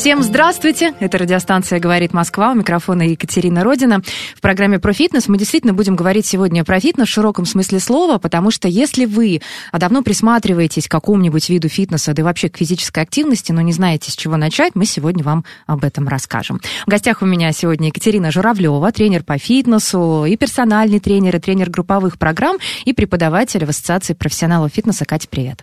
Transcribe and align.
Всем 0.00 0.22
здравствуйте! 0.22 0.94
Это 0.98 1.18
радиостанция 1.18 1.78
«Говорит 1.78 2.14
Москва». 2.14 2.52
У 2.52 2.54
микрофона 2.54 3.02
Екатерина 3.02 3.62
Родина. 3.62 4.00
В 4.34 4.40
программе 4.40 4.78
про 4.78 4.94
фитнес 4.94 5.28
мы 5.28 5.36
действительно 5.36 5.74
будем 5.74 5.94
говорить 5.94 6.24
сегодня 6.24 6.64
про 6.64 6.80
фитнес 6.80 7.06
в 7.06 7.10
широком 7.10 7.44
смысле 7.44 7.80
слова, 7.80 8.16
потому 8.16 8.50
что 8.50 8.66
если 8.66 9.04
вы 9.04 9.42
давно 9.70 10.02
присматриваетесь 10.02 10.88
к 10.88 10.90
какому-нибудь 10.90 11.50
виду 11.50 11.68
фитнеса, 11.68 12.14
да 12.14 12.22
и 12.22 12.24
вообще 12.24 12.48
к 12.48 12.56
физической 12.56 13.02
активности, 13.02 13.52
но 13.52 13.60
не 13.60 13.74
знаете, 13.74 14.10
с 14.10 14.16
чего 14.16 14.38
начать, 14.38 14.74
мы 14.74 14.86
сегодня 14.86 15.22
вам 15.22 15.44
об 15.66 15.84
этом 15.84 16.08
расскажем. 16.08 16.62
В 16.86 16.90
гостях 16.90 17.20
у 17.20 17.26
меня 17.26 17.52
сегодня 17.52 17.88
Екатерина 17.88 18.30
Журавлева, 18.30 18.90
тренер 18.92 19.22
по 19.22 19.36
фитнесу, 19.36 20.24
и 20.24 20.34
персональный 20.38 21.00
тренер, 21.00 21.36
и 21.36 21.40
тренер 21.40 21.68
групповых 21.68 22.18
программ, 22.18 22.56
и 22.86 22.94
преподаватель 22.94 23.66
в 23.66 23.68
Ассоциации 23.68 24.14
профессионалов 24.14 24.72
фитнеса. 24.72 25.04
Катя, 25.04 25.28
привет! 25.28 25.62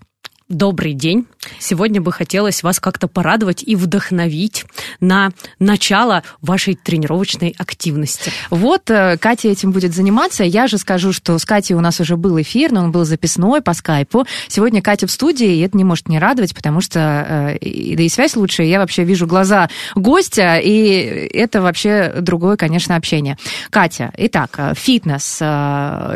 Добрый 0.49 0.93
день. 0.93 1.27
Сегодня 1.59 1.99
бы 1.99 2.13
хотелось 2.13 2.63
вас 2.63 2.79
как-то 2.79 3.09
порадовать 3.09 3.63
и 3.63 3.75
вдохновить 3.75 4.63
на 5.01 5.31
начало 5.59 6.23
вашей 6.41 6.75
тренировочной 6.75 7.53
активности. 7.57 8.31
Вот 8.49 8.89
э, 8.89 9.17
Катя 9.17 9.49
этим 9.49 9.73
будет 9.73 9.93
заниматься. 9.93 10.45
Я 10.45 10.67
же 10.67 10.77
скажу, 10.77 11.11
что 11.11 11.37
с 11.37 11.43
Катей 11.43 11.75
у 11.75 11.81
нас 11.81 11.99
уже 11.99 12.15
был 12.15 12.39
эфир, 12.39 12.71
но 12.71 12.85
он 12.85 12.93
был 12.93 13.03
записной 13.03 13.61
по 13.61 13.73
скайпу. 13.73 14.25
Сегодня 14.47 14.81
Катя 14.81 15.05
в 15.07 15.11
студии, 15.11 15.57
и 15.57 15.59
это 15.59 15.75
не 15.75 15.83
может 15.83 16.07
не 16.07 16.17
радовать, 16.17 16.55
потому 16.55 16.79
что 16.79 17.57
э, 17.59 17.95
да 17.95 18.03
и 18.03 18.07
связь 18.07 18.37
лучше. 18.37 18.63
Я 18.63 18.79
вообще 18.79 19.03
вижу 19.03 19.27
глаза 19.27 19.69
гостя, 19.95 20.59
и 20.63 21.29
это 21.33 21.61
вообще 21.61 22.13
другое, 22.21 22.55
конечно, 22.55 22.95
общение. 22.95 23.37
Катя, 23.69 24.13
итак, 24.15 24.51
э, 24.57 24.73
фитнес. 24.77 25.41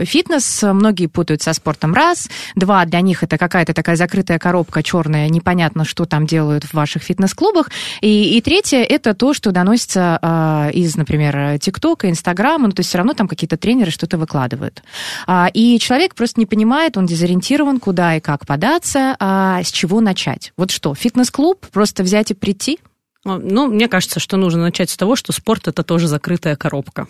Фитнес 0.09 0.63
многие 0.63 1.07
путают 1.07 1.41
со 1.41 1.51
спортом. 1.51 1.93
Раз. 1.93 2.29
Два, 2.55 2.85
для 2.85 3.01
них 3.01 3.23
это 3.23 3.37
какая-то 3.37 3.73
такая 3.73 3.97
закрытая 3.97 4.20
коробка 4.23 4.83
черная, 4.83 5.29
непонятно, 5.29 5.85
что 5.85 6.05
там 6.05 6.25
делают 6.25 6.63
в 6.63 6.73
ваших 6.73 7.03
фитнес-клубах. 7.03 7.69
И, 8.01 8.37
и 8.37 8.41
третье, 8.41 8.79
это 8.83 9.13
то, 9.13 9.33
что 9.33 9.51
доносится 9.51 10.19
э, 10.21 10.71
из, 10.73 10.95
например, 10.95 11.59
ТикТока, 11.59 12.09
Инстаграма, 12.09 12.67
ну, 12.67 12.73
то 12.73 12.81
есть 12.81 12.89
все 12.89 12.97
равно 12.97 13.13
там 13.13 13.27
какие-то 13.27 13.57
тренеры 13.57 13.91
что-то 13.91 14.17
выкладывают. 14.17 14.83
А, 15.27 15.49
и 15.53 15.79
человек 15.79 16.15
просто 16.15 16.39
не 16.39 16.45
понимает, 16.45 16.97
он 16.97 17.05
дезориентирован, 17.05 17.79
куда 17.79 18.15
и 18.15 18.19
как 18.19 18.45
податься, 18.45 19.15
а 19.19 19.63
с 19.63 19.71
чего 19.71 20.01
начать. 20.01 20.53
Вот 20.57 20.71
что, 20.71 20.93
фитнес-клуб, 20.95 21.65
просто 21.71 22.03
взять 22.03 22.31
и 22.31 22.33
прийти? 22.33 22.79
А, 23.23 23.37
Ну, 23.37 23.67
мне 23.67 23.87
кажется, 23.87 24.19
что 24.19 24.37
нужно 24.37 24.61
начать 24.61 24.89
с 24.89 24.97
того, 24.97 25.15
что 25.15 25.31
спорт 25.31 25.67
это 25.67 25.83
тоже 25.83 26.07
закрытая 26.07 26.55
коробка. 26.55 27.07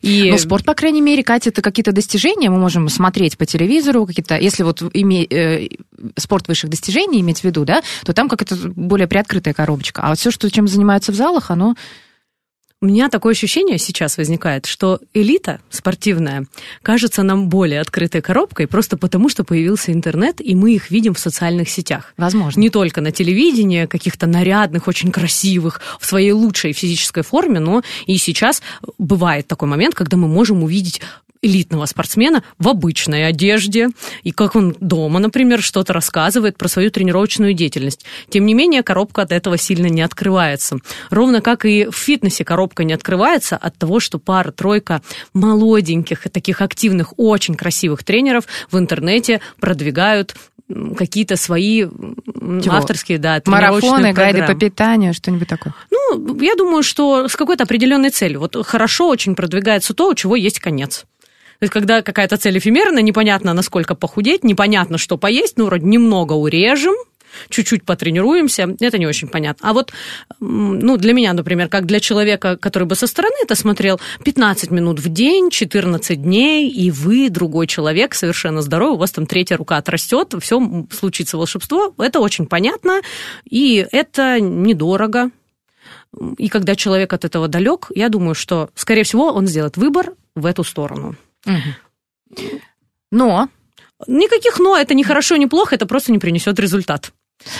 И 0.00 0.30
Ну, 0.30 0.38
спорт, 0.38 0.64
по 0.64 0.74
крайней 0.74 1.02
мере, 1.02 1.22
Катя, 1.22 1.50
это 1.50 1.60
какие-то 1.62 1.92
достижения, 1.92 2.50
мы 2.50 2.58
можем 2.58 2.88
смотреть 2.88 3.36
по 3.36 3.44
телевизору, 3.44 4.06
какие-то, 4.06 4.38
если 4.38 4.62
вот 4.62 4.82
име, 4.94 5.24
э, 5.24 5.68
спорт 6.16 6.48
высших 6.48 6.70
достижений 6.70 7.20
иметь 7.20 7.40
в 7.40 7.44
виду, 7.44 7.64
да, 7.64 7.82
то 8.04 8.12
там 8.12 8.28
как-то 8.28 8.56
более 8.56 9.06
приоткрытая 9.06 9.54
коробочка. 9.54 10.02
А 10.02 10.08
вот 10.10 10.18
все, 10.18 10.30
что, 10.30 10.50
чем 10.50 10.66
занимаются 10.66 11.12
в 11.12 11.14
залах, 11.14 11.50
оно 11.50 11.74
у 12.84 12.86
меня 12.86 13.08
такое 13.08 13.32
ощущение 13.32 13.78
сейчас 13.78 14.18
возникает, 14.18 14.66
что 14.66 15.00
элита 15.14 15.58
спортивная 15.70 16.44
кажется 16.82 17.22
нам 17.22 17.48
более 17.48 17.80
открытой 17.80 18.20
коробкой 18.20 18.66
просто 18.66 18.98
потому, 18.98 19.30
что 19.30 19.42
появился 19.42 19.90
интернет, 19.90 20.38
и 20.38 20.54
мы 20.54 20.74
их 20.74 20.90
видим 20.90 21.14
в 21.14 21.18
социальных 21.18 21.70
сетях. 21.70 22.12
возможно. 22.18 22.60
Не 22.60 22.68
только 22.68 23.00
на 23.00 23.10
телевидении, 23.10 23.86
каких-то 23.86 24.26
нарядных, 24.26 24.86
очень 24.86 25.12
красивых, 25.12 25.80
в 25.98 26.04
своей 26.04 26.32
лучшей 26.32 26.74
физической 26.74 27.22
форме, 27.22 27.58
но 27.58 27.82
и 28.04 28.18
сейчас 28.18 28.60
бывает 28.98 29.48
такой 29.48 29.66
момент, 29.66 29.94
когда 29.94 30.18
мы 30.18 30.28
можем 30.28 30.62
увидеть 30.62 31.00
элитного 31.44 31.86
спортсмена 31.86 32.42
в 32.58 32.68
обычной 32.68 33.26
одежде, 33.26 33.90
и 34.22 34.32
как 34.32 34.56
он 34.56 34.74
дома, 34.80 35.20
например, 35.20 35.62
что-то 35.62 35.92
рассказывает 35.92 36.56
про 36.56 36.68
свою 36.68 36.90
тренировочную 36.90 37.52
деятельность. 37.52 38.04
Тем 38.30 38.46
не 38.46 38.54
менее, 38.54 38.82
коробка 38.82 39.22
от 39.22 39.32
этого 39.32 39.58
сильно 39.58 39.86
не 39.86 40.02
открывается. 40.02 40.78
Ровно 41.10 41.40
как 41.42 41.64
и 41.64 41.86
в 41.86 41.96
фитнесе 41.96 42.44
коробка 42.44 42.84
не 42.84 42.94
открывается 42.94 43.56
от 43.56 43.76
того, 43.76 44.00
что 44.00 44.18
пара-тройка 44.18 45.02
молоденьких 45.34 46.26
и 46.26 46.30
таких 46.30 46.62
активных, 46.62 47.14
очень 47.18 47.54
красивых 47.54 48.04
тренеров 48.04 48.44
в 48.70 48.78
интернете 48.78 49.40
продвигают 49.60 50.34
какие-то 50.96 51.36
свои 51.36 51.82
Чего? 51.82 52.74
авторские, 52.74 53.18
да, 53.18 53.40
Марафоны, 53.44 54.12
гайды 54.12 54.46
по 54.46 54.54
питанию, 54.54 55.12
что-нибудь 55.12 55.48
такое. 55.48 55.74
Ну, 55.90 56.40
я 56.40 56.54
думаю, 56.54 56.82
что 56.82 57.28
с 57.28 57.36
какой-то 57.36 57.64
определенной 57.64 58.10
целью. 58.10 58.40
Вот 58.40 58.56
хорошо 58.66 59.08
очень 59.08 59.34
продвигается 59.34 59.92
то, 59.92 60.08
у 60.08 60.14
чего 60.14 60.36
есть 60.36 60.60
конец. 60.60 61.04
То 61.58 61.64
есть, 61.64 61.72
когда 61.72 62.02
какая-то 62.02 62.36
цель 62.36 62.58
эфемерная, 62.58 63.02
непонятно, 63.02 63.54
насколько 63.54 63.94
похудеть, 63.94 64.44
непонятно, 64.44 64.98
что 64.98 65.16
поесть, 65.16 65.56
ну, 65.56 65.66
вроде 65.66 65.86
немного 65.86 66.32
урежем, 66.32 66.94
чуть-чуть 67.48 67.84
потренируемся, 67.84 68.74
это 68.80 68.98
не 68.98 69.06
очень 69.06 69.28
понятно. 69.28 69.68
А 69.68 69.72
вот, 69.72 69.92
ну, 70.40 70.96
для 70.96 71.12
меня, 71.12 71.32
например, 71.32 71.68
как 71.68 71.86
для 71.86 72.00
человека, 72.00 72.56
который 72.56 72.84
бы 72.84 72.94
со 72.94 73.06
стороны 73.06 73.34
это 73.42 73.54
смотрел, 73.54 74.00
15 74.24 74.70
минут 74.70 75.00
в 75.00 75.08
день, 75.08 75.50
14 75.50 76.20
дней, 76.22 76.68
и 76.68 76.90
вы, 76.90 77.28
другой 77.30 77.66
человек, 77.66 78.14
совершенно 78.14 78.62
здоровый, 78.62 78.94
у 78.94 78.98
вас 78.98 79.12
там 79.12 79.26
третья 79.26 79.56
рука 79.56 79.76
отрастет, 79.76 80.34
все 80.40 80.86
случится 80.90 81.36
волшебство, 81.36 81.94
это 81.98 82.20
очень 82.20 82.46
понятно, 82.46 83.00
и 83.48 83.86
это 83.90 84.40
недорого. 84.40 85.30
И 86.38 86.48
когда 86.48 86.76
человек 86.76 87.12
от 87.12 87.24
этого 87.24 87.48
далек, 87.48 87.90
я 87.94 88.08
думаю, 88.08 88.34
что, 88.34 88.70
скорее 88.74 89.02
всего, 89.02 89.32
он 89.32 89.46
сделает 89.46 89.76
выбор 89.76 90.14
в 90.36 90.46
эту 90.46 90.62
сторону. 90.62 91.16
Но 93.10 93.48
Никаких 94.06 94.58
«но», 94.58 94.76
это 94.76 94.94
не 94.94 95.04
хорошо, 95.04 95.36
не 95.36 95.46
плохо, 95.46 95.74
это 95.74 95.86
просто 95.86 96.12
не 96.12 96.18
принесет 96.18 96.58
результат. 96.58 97.12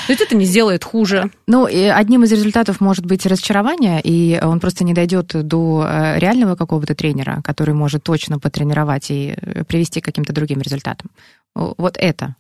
То 0.07 0.13
есть 0.13 0.21
это 0.21 0.37
не 0.37 0.45
сделает 0.45 0.85
хуже. 0.85 1.31
Ну, 1.47 1.67
и 1.67 1.83
одним 1.83 2.25
из 2.25 2.33
результатов 2.33 2.81
может 2.81 3.05
быть 3.05 3.27
разочарование, 3.27 4.01
и 4.03 4.39
он 4.43 4.61
просто 4.61 4.85
не 4.85 4.95
дойдет 4.95 5.33
до 5.47 5.85
э, 5.87 6.19
реального 6.19 6.55
какого-то 6.55 6.95
тренера, 6.95 7.41
который 7.43 7.75
может 7.75 8.03
точно 8.03 8.39
потренировать 8.39 9.11
и 9.11 9.35
э, 9.37 9.65
привести 9.65 10.01
к 10.01 10.05
каким-то 10.05 10.33
другим 10.33 10.61
результатам. 10.61 11.11
Вот 11.55 11.97
это 11.99 12.37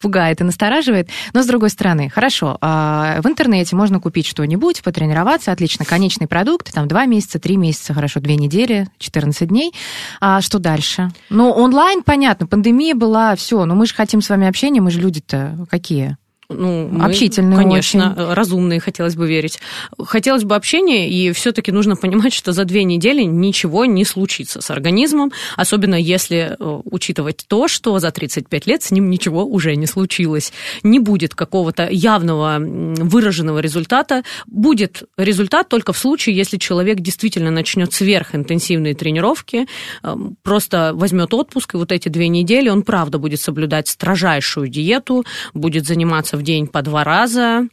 пугает 0.00 0.40
и 0.40 0.44
настораживает. 0.44 1.08
Но, 1.32 1.42
с 1.42 1.46
другой 1.46 1.70
стороны, 1.70 2.10
хорошо, 2.10 2.58
а, 2.60 3.20
в 3.22 3.26
интернете 3.26 3.76
можно 3.76 4.00
купить 4.00 4.26
что-нибудь, 4.26 4.82
потренироваться, 4.82 5.52
отлично, 5.52 5.84
конечный 5.84 6.26
продукт, 6.26 6.72
там 6.72 6.88
2 6.88 7.06
месяца, 7.06 7.38
3 7.38 7.56
месяца, 7.56 7.94
хорошо, 7.94 8.20
2 8.20 8.34
недели, 8.34 8.88
14 8.98 9.48
дней. 9.48 9.72
А 10.20 10.40
что 10.40 10.58
дальше? 10.58 11.10
Ну, 11.28 11.50
онлайн, 11.50 12.02
понятно, 12.02 12.46
пандемия 12.46 12.94
была, 12.94 13.36
все, 13.36 13.64
но 13.64 13.74
мы 13.74 13.86
же 13.86 13.94
хотим 13.94 14.22
с 14.22 14.28
вами 14.28 14.48
общения, 14.48 14.80
мы 14.80 14.90
же 14.90 15.00
люди-то 15.00 15.66
какие? 15.70 16.16
Ну, 16.50 16.88
мы, 16.88 17.04
Общительные 17.04 17.56
Конечно, 17.56 18.34
разумные, 18.34 18.80
хотелось 18.80 19.14
бы 19.14 19.28
верить. 19.28 19.60
Хотелось 19.98 20.42
бы 20.42 20.56
общения, 20.56 21.08
и 21.08 21.32
все-таки 21.32 21.70
нужно 21.70 21.94
понимать, 21.94 22.32
что 22.32 22.52
за 22.52 22.64
две 22.64 22.82
недели 22.82 23.22
ничего 23.22 23.84
не 23.84 24.04
случится 24.04 24.60
с 24.60 24.70
организмом, 24.70 25.32
особенно 25.56 25.94
если 25.94 26.56
э, 26.58 26.80
учитывать 26.84 27.44
то, 27.46 27.68
что 27.68 27.98
за 28.00 28.10
35 28.10 28.66
лет 28.66 28.82
с 28.82 28.90
ним 28.90 29.10
ничего 29.10 29.44
уже 29.44 29.76
не 29.76 29.86
случилось. 29.86 30.52
Не 30.82 30.98
будет 30.98 31.34
какого-то 31.34 31.88
явного 31.88 32.58
выраженного 32.58 33.60
результата. 33.60 34.24
Будет 34.46 35.04
результат 35.16 35.68
только 35.68 35.92
в 35.92 35.98
случае, 35.98 36.36
если 36.36 36.56
человек 36.56 36.98
действительно 36.98 37.52
начнет 37.52 37.92
сверхинтенсивные 37.92 38.94
тренировки, 38.94 39.66
э, 40.02 40.16
просто 40.42 40.92
возьмет 40.94 41.32
отпуск, 41.32 41.74
и 41.74 41.76
вот 41.76 41.92
эти 41.92 42.08
две 42.08 42.26
недели 42.28 42.68
он, 42.68 42.82
правда, 42.82 43.18
будет 43.18 43.40
соблюдать 43.40 43.86
строжайшую 43.86 44.68
диету, 44.68 45.24
будет 45.54 45.86
заниматься 45.86 46.39
в 46.40 46.42
день 46.42 46.66
по 46.66 46.82
два 46.82 47.04
раза, 47.04 47.68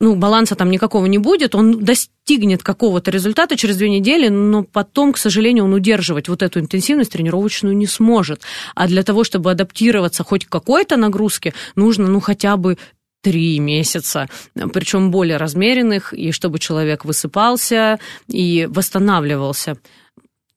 ну, 0.00 0.14
баланса 0.14 0.54
там 0.54 0.70
никакого 0.70 1.06
не 1.06 1.18
будет, 1.18 1.54
он 1.54 1.84
достигнет 1.84 2.62
какого-то 2.62 3.10
результата 3.10 3.56
через 3.56 3.76
две 3.76 3.90
недели, 3.90 4.28
но 4.28 4.62
потом, 4.62 5.12
к 5.12 5.18
сожалению, 5.18 5.64
он 5.64 5.74
удерживать 5.74 6.28
вот 6.28 6.42
эту 6.42 6.60
интенсивность 6.60 7.12
тренировочную 7.12 7.76
не 7.76 7.86
сможет. 7.86 8.42
А 8.74 8.86
для 8.86 9.02
того, 9.02 9.24
чтобы 9.24 9.50
адаптироваться 9.50 10.22
хоть 10.22 10.46
к 10.46 10.48
какой-то 10.48 10.96
нагрузке, 10.96 11.52
нужно, 11.74 12.06
ну, 12.06 12.20
хотя 12.20 12.56
бы 12.56 12.78
три 13.22 13.58
месяца, 13.58 14.28
причем 14.72 15.10
более 15.10 15.36
размеренных, 15.36 16.14
и 16.14 16.30
чтобы 16.30 16.60
человек 16.60 17.04
высыпался 17.04 17.98
и 18.28 18.68
восстанавливался. 18.70 19.78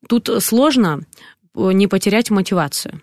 Тут 0.07 0.29
сложно 0.43 1.01
не 1.55 1.87
потерять 1.87 2.29
мотивацию. 2.29 3.01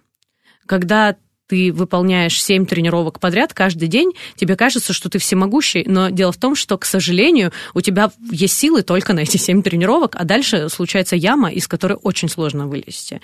Когда 0.66 1.16
ты 1.48 1.72
выполняешь 1.72 2.40
7 2.40 2.66
тренировок 2.66 3.18
подряд 3.18 3.54
каждый 3.54 3.88
день, 3.88 4.12
тебе 4.36 4.54
кажется, 4.54 4.92
что 4.92 5.08
ты 5.08 5.18
всемогущий, 5.18 5.84
но 5.86 6.10
дело 6.10 6.30
в 6.30 6.36
том, 6.36 6.54
что, 6.54 6.76
к 6.78 6.84
сожалению, 6.84 7.52
у 7.74 7.80
тебя 7.80 8.10
есть 8.30 8.56
силы 8.56 8.82
только 8.82 9.14
на 9.14 9.20
эти 9.20 9.38
7 9.38 9.62
тренировок, 9.62 10.14
а 10.14 10.24
дальше 10.24 10.68
случается 10.68 11.16
яма, 11.16 11.50
из 11.50 11.66
которой 11.66 11.98
очень 12.02 12.28
сложно 12.28 12.66
вылезти. 12.66 13.20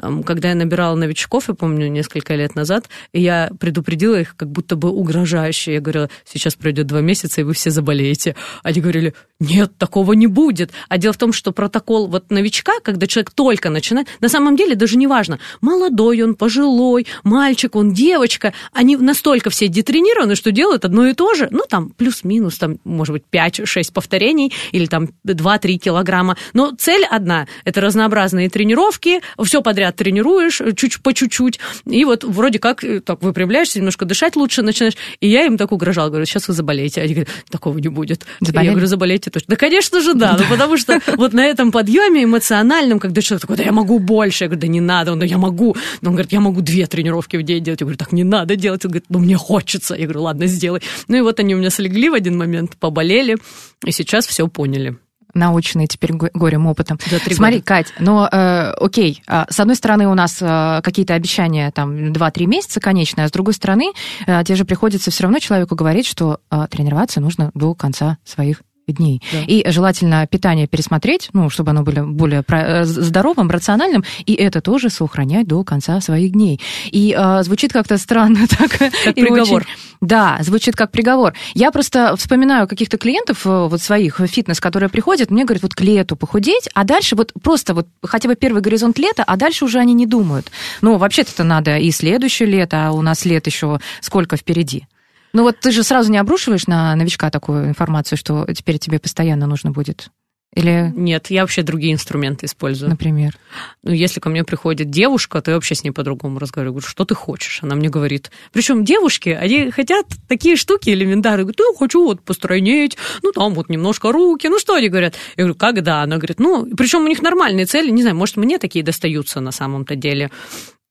Эм, 0.00 0.22
когда 0.22 0.50
я 0.50 0.54
набирала 0.54 0.94
новичков, 0.94 1.48
я 1.48 1.54
помню, 1.54 1.88
несколько 1.88 2.34
лет 2.34 2.54
назад, 2.54 2.88
я 3.12 3.50
предупредила 3.58 4.20
их 4.20 4.36
как 4.36 4.50
будто 4.50 4.76
бы 4.76 4.90
угрожающе. 4.90 5.74
Я 5.74 5.80
говорила, 5.80 6.08
сейчас 6.24 6.54
пройдет 6.54 6.86
два 6.86 7.00
месяца, 7.00 7.40
и 7.40 7.44
вы 7.44 7.54
все 7.54 7.70
заболеете. 7.70 8.36
Они 8.62 8.80
говорили, 8.80 9.14
нет, 9.40 9.76
такого 9.78 10.12
не 10.12 10.28
будет. 10.28 10.70
А 10.88 10.96
дело 10.96 11.12
в 11.12 11.18
том, 11.18 11.32
что 11.32 11.50
протокол 11.50 12.06
вот 12.06 12.30
новичка, 12.30 12.74
когда 12.82 13.08
человек 13.08 13.32
только 13.32 13.68
начинает, 13.68 14.06
на 14.20 14.28
самом 14.28 14.54
деле 14.54 14.76
даже 14.76 14.96
не 14.96 15.08
важно, 15.08 15.40
молодой 15.60 16.22
он, 16.22 16.36
пожилой, 16.36 17.06
мальчик 17.24 17.74
он, 17.74 17.92
девочка, 17.92 18.54
они 18.72 18.96
настолько 18.96 19.50
все 19.50 19.66
детренированы, 19.66 20.36
что 20.36 20.52
делают 20.52 20.84
одно 20.84 21.06
и 21.08 21.14
то 21.14 21.34
же, 21.34 21.48
ну, 21.50 21.64
там, 21.68 21.90
плюс-минус, 21.90 22.58
там, 22.58 22.78
может 22.84 23.12
быть, 23.12 23.24
5-6 23.32 23.92
повторений 23.92 24.52
или 24.70 24.86
там 24.86 25.08
2-3 25.26 25.78
килограмма, 25.78 26.36
но 26.52 26.70
цель 26.78 27.04
одна, 27.04 27.48
это 27.64 27.80
разнообразные 27.80 28.48
тренировки, 28.48 29.20
все 29.42 29.62
подряд 29.62 29.96
тренируешь, 29.96 30.62
чуть 30.76 31.02
по 31.02 31.12
чуть-чуть, 31.12 31.58
и 31.86 32.04
вот 32.04 32.22
вроде 32.22 32.60
как 32.60 32.84
э, 32.84 33.00
так 33.00 33.20
выпрямляешься, 33.22 33.78
немножко 33.78 34.04
дышать 34.04 34.36
лучше 34.36 34.62
начинаешь, 34.62 34.96
и 35.18 35.28
я 35.28 35.44
им 35.44 35.58
так 35.58 35.72
угрожала, 35.72 36.08
говорю, 36.08 36.24
сейчас 36.24 36.46
вы 36.46 36.54
заболеете, 36.54 37.02
они 37.02 37.14
говорят, 37.14 37.34
такого 37.50 37.76
не 37.78 37.88
будет. 37.88 38.24
Заболели? 38.40 38.66
Я 38.66 38.70
говорю, 38.72 38.86
заболеете 39.24 39.30
точно. 39.30 39.46
Да, 39.48 39.56
конечно 39.56 40.00
же, 40.00 40.14
да, 40.14 40.36
ну, 40.38 40.44
потому 40.48 40.76
что 40.76 41.00
вот 41.16 41.32
на 41.32 41.44
этом 41.44 41.72
подъеме 41.72 42.24
эмоциональном, 42.24 42.98
когда 42.98 43.20
человек 43.20 43.42
такой, 43.42 43.56
да 43.56 43.62
я 43.62 43.72
могу 43.72 43.98
больше, 43.98 44.44
я 44.44 44.48
говорю, 44.48 44.60
да 44.60 44.66
не 44.68 44.80
надо, 44.80 45.12
он, 45.12 45.18
да 45.18 45.26
я 45.26 45.38
могу, 45.38 45.76
но 46.00 46.10
он 46.10 46.14
говорит, 46.16 46.32
я 46.32 46.40
могу 46.40 46.60
две 46.60 46.86
тренировки 46.86 47.36
в 47.36 47.42
день 47.42 47.62
делать, 47.62 47.80
я 47.80 47.84
говорю, 47.84 47.98
так 47.98 48.12
не 48.12 48.24
надо 48.24 48.56
делать, 48.56 48.84
он 48.84 48.90
говорит, 48.90 49.06
ну 49.08 49.18
мне 49.18 49.36
хочется, 49.36 49.94
я 49.94 50.04
говорю, 50.04 50.22
ладно, 50.22 50.46
сделай. 50.46 50.82
Ну 51.08 51.16
и 51.16 51.20
вот 51.20 51.40
они 51.40 51.54
у 51.54 51.58
меня 51.58 51.70
слегли 51.70 52.10
в 52.10 52.14
один 52.14 52.36
момент, 52.36 52.76
поболели, 52.78 53.36
и 53.84 53.92
сейчас 53.92 54.26
все 54.26 54.46
поняли. 54.48 54.96
научные 55.34 55.88
теперь 55.88 56.12
го- 56.12 56.30
горем 56.32 56.66
опытом. 56.66 56.98
За 57.10 57.18
три 57.18 57.34
Смотри, 57.34 57.56
года. 57.56 57.66
Кать, 57.66 57.92
но 57.98 58.28
э, 58.30 58.70
окей, 58.78 59.20
а, 59.26 59.46
с 59.50 59.58
одной 59.58 59.74
стороны 59.74 60.06
у 60.06 60.14
нас 60.14 60.38
э, 60.40 60.80
какие-то 60.82 61.14
обещания 61.14 61.72
там 61.72 62.12
2-3 62.12 62.46
месяца 62.46 62.78
конечные, 62.80 63.24
а 63.24 63.28
с 63.28 63.32
другой 63.32 63.54
стороны 63.54 63.92
э, 64.26 64.44
тебе 64.44 64.54
же 64.54 64.64
приходится 64.64 65.10
все 65.10 65.24
равно 65.24 65.40
человеку 65.40 65.74
говорить, 65.74 66.06
что 66.06 66.38
э, 66.52 66.66
тренироваться 66.70 67.20
нужно 67.20 67.50
до 67.54 67.74
конца 67.74 68.18
своих 68.24 68.62
дней. 68.92 69.22
Да. 69.32 69.40
И 69.46 69.70
желательно 69.70 70.26
питание 70.26 70.66
пересмотреть, 70.66 71.30
ну, 71.32 71.50
чтобы 71.50 71.70
оно 71.70 71.82
было 71.82 72.04
более 72.04 72.44
э, 72.48 72.84
здоровым, 72.84 73.50
рациональным, 73.50 74.04
и 74.26 74.34
это 74.34 74.60
тоже 74.60 74.90
сохранять 74.90 75.46
до 75.46 75.64
конца 75.64 76.00
своих 76.00 76.32
дней. 76.32 76.60
И 76.90 77.14
э, 77.16 77.42
звучит 77.42 77.72
как-то 77.72 77.98
странно 77.98 78.46
так. 78.48 78.70
Как 78.70 79.16
и 79.16 79.22
приговор. 79.22 79.62
очень- 79.62 79.66
да, 80.00 80.38
звучит 80.40 80.76
как 80.76 80.90
приговор. 80.90 81.32
Я 81.54 81.70
просто 81.70 82.14
вспоминаю 82.16 82.68
каких-то 82.68 82.98
клиентов, 82.98 83.46
э, 83.46 83.66
вот 83.68 83.80
своих, 83.80 84.20
фитнес, 84.26 84.60
которые 84.60 84.88
приходят, 84.90 85.30
мне 85.30 85.44
говорят, 85.44 85.62
вот 85.62 85.74
к 85.74 85.80
лету 85.80 86.16
похудеть, 86.16 86.68
а 86.74 86.84
дальше 86.84 87.16
вот 87.16 87.32
просто 87.42 87.74
вот 87.74 87.88
хотя 88.02 88.28
бы 88.28 88.34
первый 88.36 88.60
горизонт 88.62 88.98
лета, 88.98 89.24
а 89.26 89.36
дальше 89.36 89.64
уже 89.64 89.78
они 89.78 89.94
не 89.94 90.06
думают. 90.06 90.50
Ну, 90.82 90.98
вообще-то 90.98 91.44
надо 91.44 91.78
и 91.78 91.90
следующее 91.90 92.48
лето, 92.48 92.88
а 92.88 92.92
у 92.92 93.02
нас 93.02 93.24
лет 93.24 93.46
еще 93.46 93.80
сколько 94.00 94.36
впереди. 94.36 94.86
Ну 95.34 95.42
вот 95.42 95.58
ты 95.58 95.72
же 95.72 95.82
сразу 95.82 96.10
не 96.10 96.18
обрушиваешь 96.18 96.68
на 96.68 96.94
новичка 96.94 97.28
такую 97.28 97.68
информацию, 97.68 98.16
что 98.16 98.46
теперь 98.54 98.78
тебе 98.78 99.00
постоянно 99.00 99.46
нужно 99.46 99.72
будет? 99.72 100.10
Или, 100.54 100.92
Нет, 100.94 101.30
я 101.30 101.40
вообще 101.40 101.62
другие 101.62 101.92
инструменты 101.92 102.46
использую. 102.46 102.88
например? 102.88 103.36
Ну, 103.82 103.90
если 103.90 104.20
ко 104.20 104.28
мне 104.28 104.44
приходит 104.44 104.88
девушка, 104.88 105.42
то 105.42 105.50
я 105.50 105.56
вообще 105.56 105.74
с 105.74 105.82
ней 105.82 105.90
по-другому 105.90 106.38
разговариваю. 106.38 106.74
Говорю, 106.74 106.86
что 106.88 107.04
ты 107.04 107.16
хочешь? 107.16 107.58
Она 107.62 107.74
мне 107.74 107.88
говорит. 107.88 108.30
Причем 108.52 108.84
девушки, 108.84 109.30
они 109.30 109.72
хотят 109.72 110.06
такие 110.28 110.54
штуки 110.54 110.90
элементарные. 110.90 111.42
Говорят, 111.42 111.58
ну, 111.58 111.74
хочу 111.74 112.04
вот 112.04 112.22
постройнеть, 112.22 112.96
ну, 113.22 113.32
там 113.32 113.52
вот 113.54 113.68
немножко 113.68 114.12
руки. 114.12 114.46
Ну, 114.48 114.60
что 114.60 114.74
они 114.74 114.88
говорят? 114.88 115.16
Я 115.36 115.42
говорю, 115.42 115.58
когда? 115.58 116.02
Она 116.02 116.18
говорит, 116.18 116.38
ну, 116.38 116.68
причем 116.76 117.00
у 117.00 117.08
них 117.08 117.20
нормальные 117.20 117.66
цели. 117.66 117.90
Не 117.90 118.02
знаю, 118.02 118.16
может, 118.16 118.36
мне 118.36 118.58
такие 118.58 118.84
достаются 118.84 119.40
на 119.40 119.50
самом-то 119.50 119.96
деле. 119.96 120.30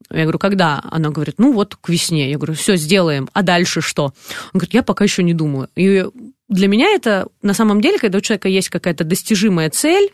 Я 0.10 0.24
говорю, 0.24 0.40
когда? 0.40 0.82
Она 0.92 1.10
говорит, 1.10 1.36
ну 1.38 1.54
вот 1.54 1.76
к 1.76 1.90
весне. 1.90 2.30
Я 2.30 2.38
говорю, 2.38 2.54
все, 2.54 2.76
сделаем. 2.76 3.30
А 3.34 3.42
дальше 3.42 3.82
что? 3.82 4.06
Он 4.06 4.60
говорит, 4.60 4.74
я 4.74 4.84
пока 4.84 5.04
еще 5.04 5.24
не 5.24 5.34
думаю. 5.34 5.70
И 5.76 6.06
для 6.50 6.68
меня 6.68 6.90
это, 6.90 7.28
на 7.42 7.54
самом 7.54 7.82
деле, 7.82 7.98
когда 7.98 8.18
у 8.18 8.22
человека 8.22 8.48
есть 8.48 8.70
какая-то 8.70 9.04
достижимая 9.04 9.70
цель, 9.70 10.12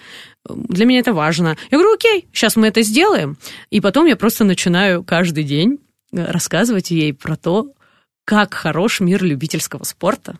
для 0.47 0.85
меня 0.85 0.99
это 0.99 1.13
важно. 1.13 1.57
Я 1.71 1.77
говорю, 1.77 1.95
окей, 1.95 2.27
сейчас 2.31 2.55
мы 2.55 2.67
это 2.67 2.81
сделаем. 2.81 3.37
И 3.69 3.81
потом 3.81 4.05
я 4.05 4.15
просто 4.15 4.43
начинаю 4.43 5.03
каждый 5.03 5.43
день 5.43 5.79
рассказывать 6.11 6.91
ей 6.91 7.13
про 7.13 7.35
то, 7.35 7.73
как 8.25 8.53
хорош 8.53 8.99
мир 8.99 9.23
любительского 9.23 9.83
спорта. 9.83 10.37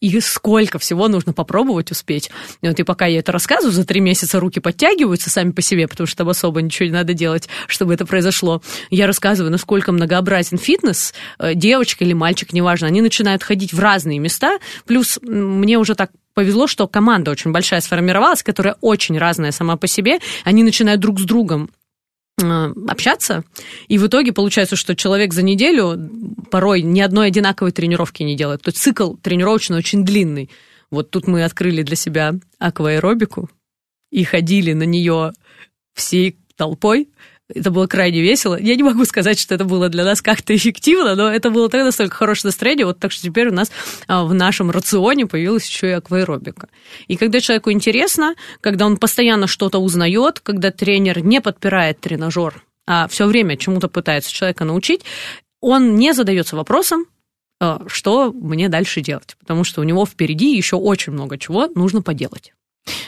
И 0.00 0.20
сколько 0.20 0.78
всего 0.78 1.08
нужно 1.08 1.32
попробовать 1.32 1.90
успеть. 1.90 2.30
И 2.62 2.68
вот 2.68 2.78
и 2.78 2.82
пока 2.82 3.06
я 3.06 3.20
это 3.20 3.32
рассказываю, 3.32 3.72
за 3.72 3.84
три 3.84 4.00
месяца 4.00 4.40
руки 4.40 4.60
подтягиваются 4.60 5.30
сами 5.30 5.52
по 5.52 5.62
себе, 5.62 5.88
потому 5.88 6.06
что 6.06 6.18
там 6.18 6.28
особо 6.28 6.62
ничего 6.62 6.86
не 6.86 6.92
надо 6.92 7.14
делать, 7.14 7.48
чтобы 7.66 7.94
это 7.94 8.06
произошло. 8.06 8.62
Я 8.90 9.06
рассказываю, 9.06 9.50
насколько 9.50 9.92
многообразен 9.92 10.58
фитнес, 10.58 11.14
э, 11.38 11.54
девочка 11.54 12.04
или 12.04 12.12
мальчик, 12.12 12.52
неважно, 12.52 12.86
они 12.86 13.00
начинают 13.00 13.42
ходить 13.42 13.72
в 13.72 13.80
разные 13.80 14.18
места. 14.18 14.58
Плюс 14.86 15.18
мне 15.22 15.78
уже 15.78 15.94
так 15.94 16.10
повезло, 16.34 16.68
что 16.68 16.86
команда 16.86 17.32
очень 17.32 17.50
большая 17.50 17.80
сформировалась, 17.80 18.44
которая 18.44 18.76
очень 18.80 19.18
разная 19.18 19.50
сама 19.50 19.76
по 19.76 19.88
себе. 19.88 20.20
Они 20.44 20.62
начинают 20.62 21.00
друг 21.00 21.18
с 21.18 21.24
другом 21.24 21.70
общаться, 22.38 23.44
и 23.88 23.98
в 23.98 24.06
итоге 24.06 24.32
получается, 24.32 24.76
что 24.76 24.94
человек 24.94 25.34
за 25.34 25.42
неделю 25.42 26.10
порой 26.50 26.82
ни 26.82 27.00
одной 27.00 27.28
одинаковой 27.28 27.72
тренировки 27.72 28.22
не 28.22 28.36
делает. 28.36 28.62
То 28.62 28.68
есть 28.68 28.78
цикл 28.78 29.14
тренировочный 29.14 29.78
очень 29.78 30.04
длинный. 30.04 30.50
Вот 30.90 31.10
тут 31.10 31.26
мы 31.26 31.44
открыли 31.44 31.82
для 31.82 31.96
себя 31.96 32.34
акваэробику 32.58 33.50
и 34.10 34.24
ходили 34.24 34.72
на 34.72 34.84
нее 34.84 35.32
всей 35.94 36.38
толпой. 36.56 37.08
Это 37.54 37.70
было 37.70 37.86
крайне 37.86 38.20
весело. 38.20 38.58
Я 38.60 38.76
не 38.76 38.82
могу 38.82 39.04
сказать, 39.06 39.38
что 39.38 39.54
это 39.54 39.64
было 39.64 39.88
для 39.88 40.04
нас 40.04 40.20
как-то 40.20 40.54
эффективно, 40.54 41.14
но 41.14 41.32
это 41.32 41.50
было 41.50 41.70
так 41.70 41.82
настолько 41.82 42.14
хорошее 42.14 42.50
настроение, 42.50 42.84
вот 42.84 42.98
так 42.98 43.10
что 43.10 43.22
теперь 43.22 43.48
у 43.48 43.54
нас 43.54 43.72
а, 44.06 44.24
в 44.24 44.34
нашем 44.34 44.70
рационе 44.70 45.26
появилась 45.26 45.66
еще 45.66 45.88
и 45.88 45.92
акваэробика. 45.92 46.68
И 47.06 47.16
когда 47.16 47.40
человеку 47.40 47.72
интересно, 47.72 48.34
когда 48.60 48.84
он 48.84 48.98
постоянно 48.98 49.46
что-то 49.46 49.78
узнает, 49.78 50.40
когда 50.40 50.70
тренер 50.70 51.20
не 51.24 51.40
подпирает 51.40 52.00
тренажер, 52.00 52.62
а 52.86 53.08
все 53.08 53.26
время 53.26 53.56
чему-то 53.56 53.88
пытается 53.88 54.30
человека 54.32 54.64
научить, 54.64 55.02
он 55.60 55.96
не 55.96 56.12
задается 56.12 56.54
вопросом, 56.54 57.06
э, 57.60 57.78
что 57.86 58.30
мне 58.32 58.68
дальше 58.68 59.00
делать, 59.00 59.36
потому 59.40 59.64
что 59.64 59.80
у 59.80 59.84
него 59.84 60.04
впереди 60.04 60.54
еще 60.54 60.76
очень 60.76 61.14
много 61.14 61.38
чего 61.38 61.66
нужно 61.68 62.02
поделать. 62.02 62.52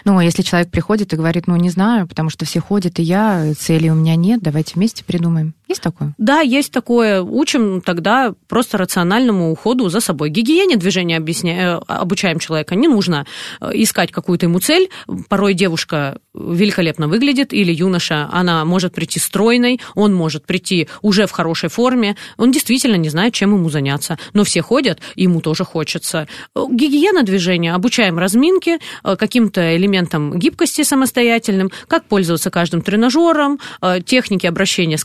Ну, 0.05 0.19
а 0.19 0.25
если 0.25 0.43
человек 0.43 0.71
приходит 0.71 1.13
и 1.13 1.17
говорит, 1.17 1.47
ну, 1.47 1.57
не 1.57 1.71
знаю, 1.71 2.07
потому 2.07 2.31
что 2.31 2.45
все 2.45 2.61
ходят, 2.61 2.99
и 2.99 3.03
я, 3.03 3.53
цели 3.59 3.89
у 3.89 3.95
меня 3.95 4.17
нет, 4.17 4.43
давайте 4.43 4.75
вместе 4.75 5.05
придумаем. 5.05 5.55
Есть 5.71 5.83
такое? 5.83 6.15
Да, 6.19 6.41
есть 6.41 6.73
такое. 6.73 7.23
Учим 7.23 7.81
тогда 7.81 8.35
просто 8.49 8.77
рациональному 8.77 9.53
уходу 9.53 9.89
за 9.89 10.01
собой. 10.01 10.29
Гигиене 10.29 10.77
движения 10.77 11.17
объясня... 11.17 11.79
э, 11.79 11.81
обучаем 11.87 12.41
человека. 12.41 12.75
Не 12.75 12.89
нужно 12.89 13.25
э, 13.61 13.71
искать 13.75 14.11
какую-то 14.11 14.47
ему 14.47 14.59
цель. 14.59 14.91
Порой 15.29 15.55
девушка 15.55 16.19
великолепно 16.35 17.07
выглядит, 17.07 17.53
или 17.53 17.73
юноша, 17.73 18.29
она 18.33 18.65
может 18.65 18.95
прийти 18.95 19.21
стройной, 19.21 19.81
он 19.95 20.13
может 20.13 20.45
прийти 20.45 20.89
уже 21.03 21.29
в 21.29 21.31
хорошей 21.31 21.69
форме. 21.69 22.17
Он 22.37 22.51
действительно 22.51 22.97
не 22.97 23.09
знает, 23.09 23.33
чем 23.33 23.55
ему 23.55 23.71
заняться. 23.71 24.19
Но 24.33 24.43
все 24.43 24.63
ходят, 24.63 24.99
ему 25.15 25.41
тоже 25.41 25.65
хочется. 25.65 26.27
Э, 26.57 26.65
Гигиена 26.69 27.23
движения. 27.23 27.75
Обучаем 27.75 28.19
разминке, 28.19 28.81
э, 29.05 29.15
каким-то 29.15 29.77
элементам 29.77 30.37
гибкости 30.37 30.83
самостоятельным, 30.83 31.71
как 31.87 32.07
пользоваться 32.07 32.51
каждым 32.51 32.83
тренажером, 32.83 33.61
техники 34.05 34.49
обращения 34.49 34.99
с 34.99 35.05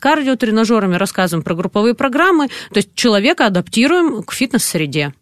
кардиотренажерами, 0.56 0.96
рассказываем 0.96 1.44
про 1.44 1.56
групповые 1.56 1.94
программы. 1.94 2.48
То 2.72 2.78
есть 2.78 2.96
человека 2.96 3.48
адаптируем 3.48 4.24
к 4.24 4.34
фитнес-среде. 4.34 5.14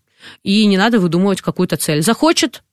И 0.43 0.65
не 0.65 0.77
надо 0.77 0.99
выдумывать 0.99 1.41
какую-то 1.41 1.75
цель. 1.77 2.01
Захочет 2.01 2.63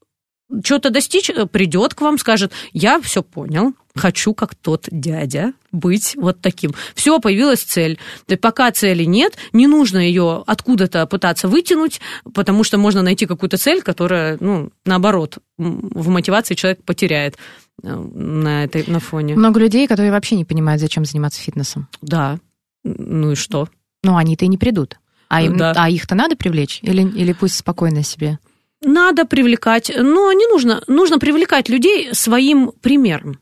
что-то 0.65 0.91
достичь, 0.91 1.31
э, 1.31 1.47
придет 1.47 1.95
к 1.95 2.01
вам, 2.01 2.19
скажет, 2.19 2.53
я 2.73 3.01
все 3.01 3.23
понял, 3.23 3.75
хочу, 3.95 4.35
как 4.35 4.55
тот 4.57 4.89
дядя, 4.91 5.53
быть 5.71 6.17
вот 6.17 6.41
таким. 6.41 6.75
Все, 6.95 7.21
появилась 7.21 7.63
цель. 7.63 7.99
Есть 8.29 8.41
пока 8.41 8.71
цели 8.73 9.05
нет, 9.05 9.37
не 9.53 9.69
нужно 9.69 9.99
ее 9.99 10.43
откуда-то 10.47 11.07
пытаться 11.07 11.47
вытянуть, 11.47 12.01
потому 12.35 12.65
что 12.65 12.79
можно 12.79 13.03
найти 13.03 13.27
какую-то 13.27 13.59
цель, 13.59 13.81
которая, 13.81 14.39
ну, 14.41 14.71
наоборот, 14.85 15.39
в 15.57 16.09
мотивации 16.09 16.55
человек 16.55 16.83
потеряет 16.85 17.37
э, 17.83 17.95
на 17.95 18.65
этой 18.65 18.85
на 18.89 18.99
фоне. 18.99 19.37
Много 19.37 19.61
людей, 19.61 19.87
которые 19.87 20.11
вообще 20.11 20.35
не 20.35 20.45
понимают, 20.45 20.81
зачем 20.81 21.05
заниматься 21.05 21.41
фитнесом. 21.41 21.89
Да. 22.03 22.41
Ну 22.85 23.33
и 23.33 23.35
что? 23.35 23.69
Ну, 24.03 24.17
они-то 24.17 24.45
и 24.45 24.49
не 24.49 24.59
придут. 24.59 24.99
А, 25.29 25.43
им, 25.43 25.57
Да. 25.57 25.73
а 25.77 25.89
их-то 25.89 26.15
надо 26.15 26.37
привлечь? 26.37 26.81
Или, 26.83 27.03
или 27.03 27.33
пусть 27.33 27.57
спокойно 27.57 28.03
себе? 28.03 28.39
Надо 28.83 29.27
привлекать, 29.27 29.93
но 29.97 30.33
не 30.33 30.47
нужно. 30.47 30.83
Нужно 30.87 31.19
привлекать 31.19 31.69
людей 31.69 32.15
своим 32.15 32.73
примером. 32.81 33.39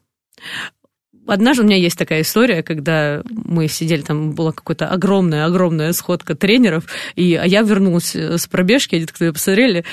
однажды 1.26 1.62
у 1.62 1.66
меня 1.66 1.76
есть 1.76 1.98
такая 1.98 2.22
история, 2.22 2.62
когда 2.62 3.22
мы 3.30 3.68
сидели, 3.68 4.00
там 4.00 4.32
была 4.32 4.52
какая-то 4.52 4.88
огромная-огромная 4.88 5.92
сходка 5.92 6.34
тренеров, 6.34 6.86
и 7.16 7.34
а 7.34 7.44
я 7.46 7.60
вернулась 7.62 8.16
с 8.16 8.46
пробежки, 8.46 8.94
они 8.96 9.04
так 9.06 9.16
посмотрели, 9.34 9.84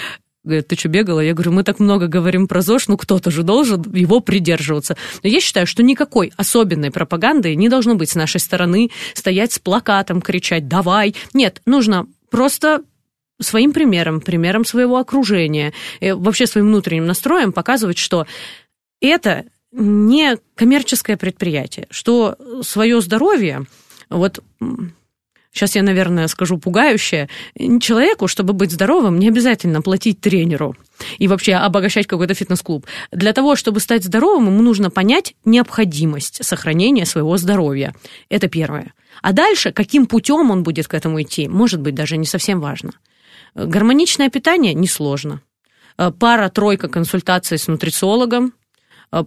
Говорят, 0.46 0.68
ты 0.68 0.76
что, 0.76 0.90
бегала? 0.90 1.20
Я 1.20 1.34
говорю, 1.34 1.52
мы 1.52 1.64
так 1.64 1.80
много 1.80 2.08
говорим 2.08 2.48
про 2.48 2.62
ЗОЖ, 2.62 2.88
ну 2.88 2.98
кто-то 2.98 3.32
же 3.32 3.42
должен 3.42 3.82
его 3.94 4.20
придерживаться. 4.20 4.96
Но 5.24 5.30
я 5.30 5.42
считаю, 5.42 5.66
что 5.66 5.82
никакой 5.82 6.32
особенной 6.38 6.92
пропаганды 6.92 7.56
не 7.56 7.68
должно 7.68 7.96
быть 7.96 8.12
с 8.12 8.16
нашей 8.16 8.40
стороны, 8.40 8.92
стоять 9.16 9.54
с 9.54 9.60
плакатом, 9.60 10.22
кричать 10.22 10.68
«давай». 10.68 11.16
Нет, 11.34 11.62
нужно 11.66 12.08
просто 12.30 12.84
своим 13.42 13.74
примером, 13.74 14.22
примером 14.22 14.66
своего 14.66 14.98
окружения, 14.98 15.74
вообще 16.00 16.46
своим 16.46 16.68
внутренним 16.68 17.08
настроем 17.08 17.52
показывать, 17.52 17.98
что 17.98 18.28
это 19.02 19.46
не 19.72 20.38
коммерческое 20.56 21.18
предприятие, 21.18 21.88
что 21.90 22.38
свое 22.62 23.02
здоровье, 23.02 23.66
вот 24.10 24.42
сейчас 25.56 25.76
я, 25.76 25.84
наверное, 25.84 26.28
скажу 26.28 26.58
пугающее, 26.58 27.30
человеку, 27.80 28.28
чтобы 28.28 28.54
быть 28.54 28.72
здоровым, 28.72 29.18
не 29.18 29.30
обязательно 29.30 29.82
платить 29.82 30.20
тренеру 30.20 30.76
и 31.18 31.28
вообще 31.28 31.54
обогащать 31.54 32.08
какой-то 32.08 32.34
фитнес-клуб. 32.34 32.86
Для 33.12 33.34
того, 33.34 33.56
чтобы 33.56 33.80
стать 33.80 34.04
здоровым, 34.04 34.48
ему 34.48 34.62
нужно 34.62 34.90
понять 34.90 35.34
необходимость 35.46 36.44
сохранения 36.44 37.06
своего 37.06 37.38
здоровья. 37.38 37.96
Это 38.30 38.50
первое. 38.50 38.94
А 39.22 39.32
дальше, 39.32 39.72
каким 39.72 40.06
путем 40.08 40.52
он 40.52 40.64
будет 40.64 40.88
к 40.88 40.94
этому 40.94 41.22
идти, 41.22 41.48
может 41.48 41.80
быть, 41.80 41.96
даже 41.96 42.18
не 42.18 42.26
совсем 42.26 42.60
важно. 42.60 42.92
Гармоничное 43.56 44.30
питание 44.30 44.74
несложно. 44.74 45.42
Пара-тройка 45.96 46.90
консультаций 46.90 47.58
с 47.58 47.68
нутрициологом– 47.68 48.54
Э, 48.65 48.65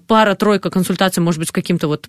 пара-тройка 0.06 0.70
консультаций, 0.70 1.22
может 1.22 1.38
быть, 1.38 1.48
с 1.48 1.52
каким-то 1.52 1.88
вот 1.88 2.08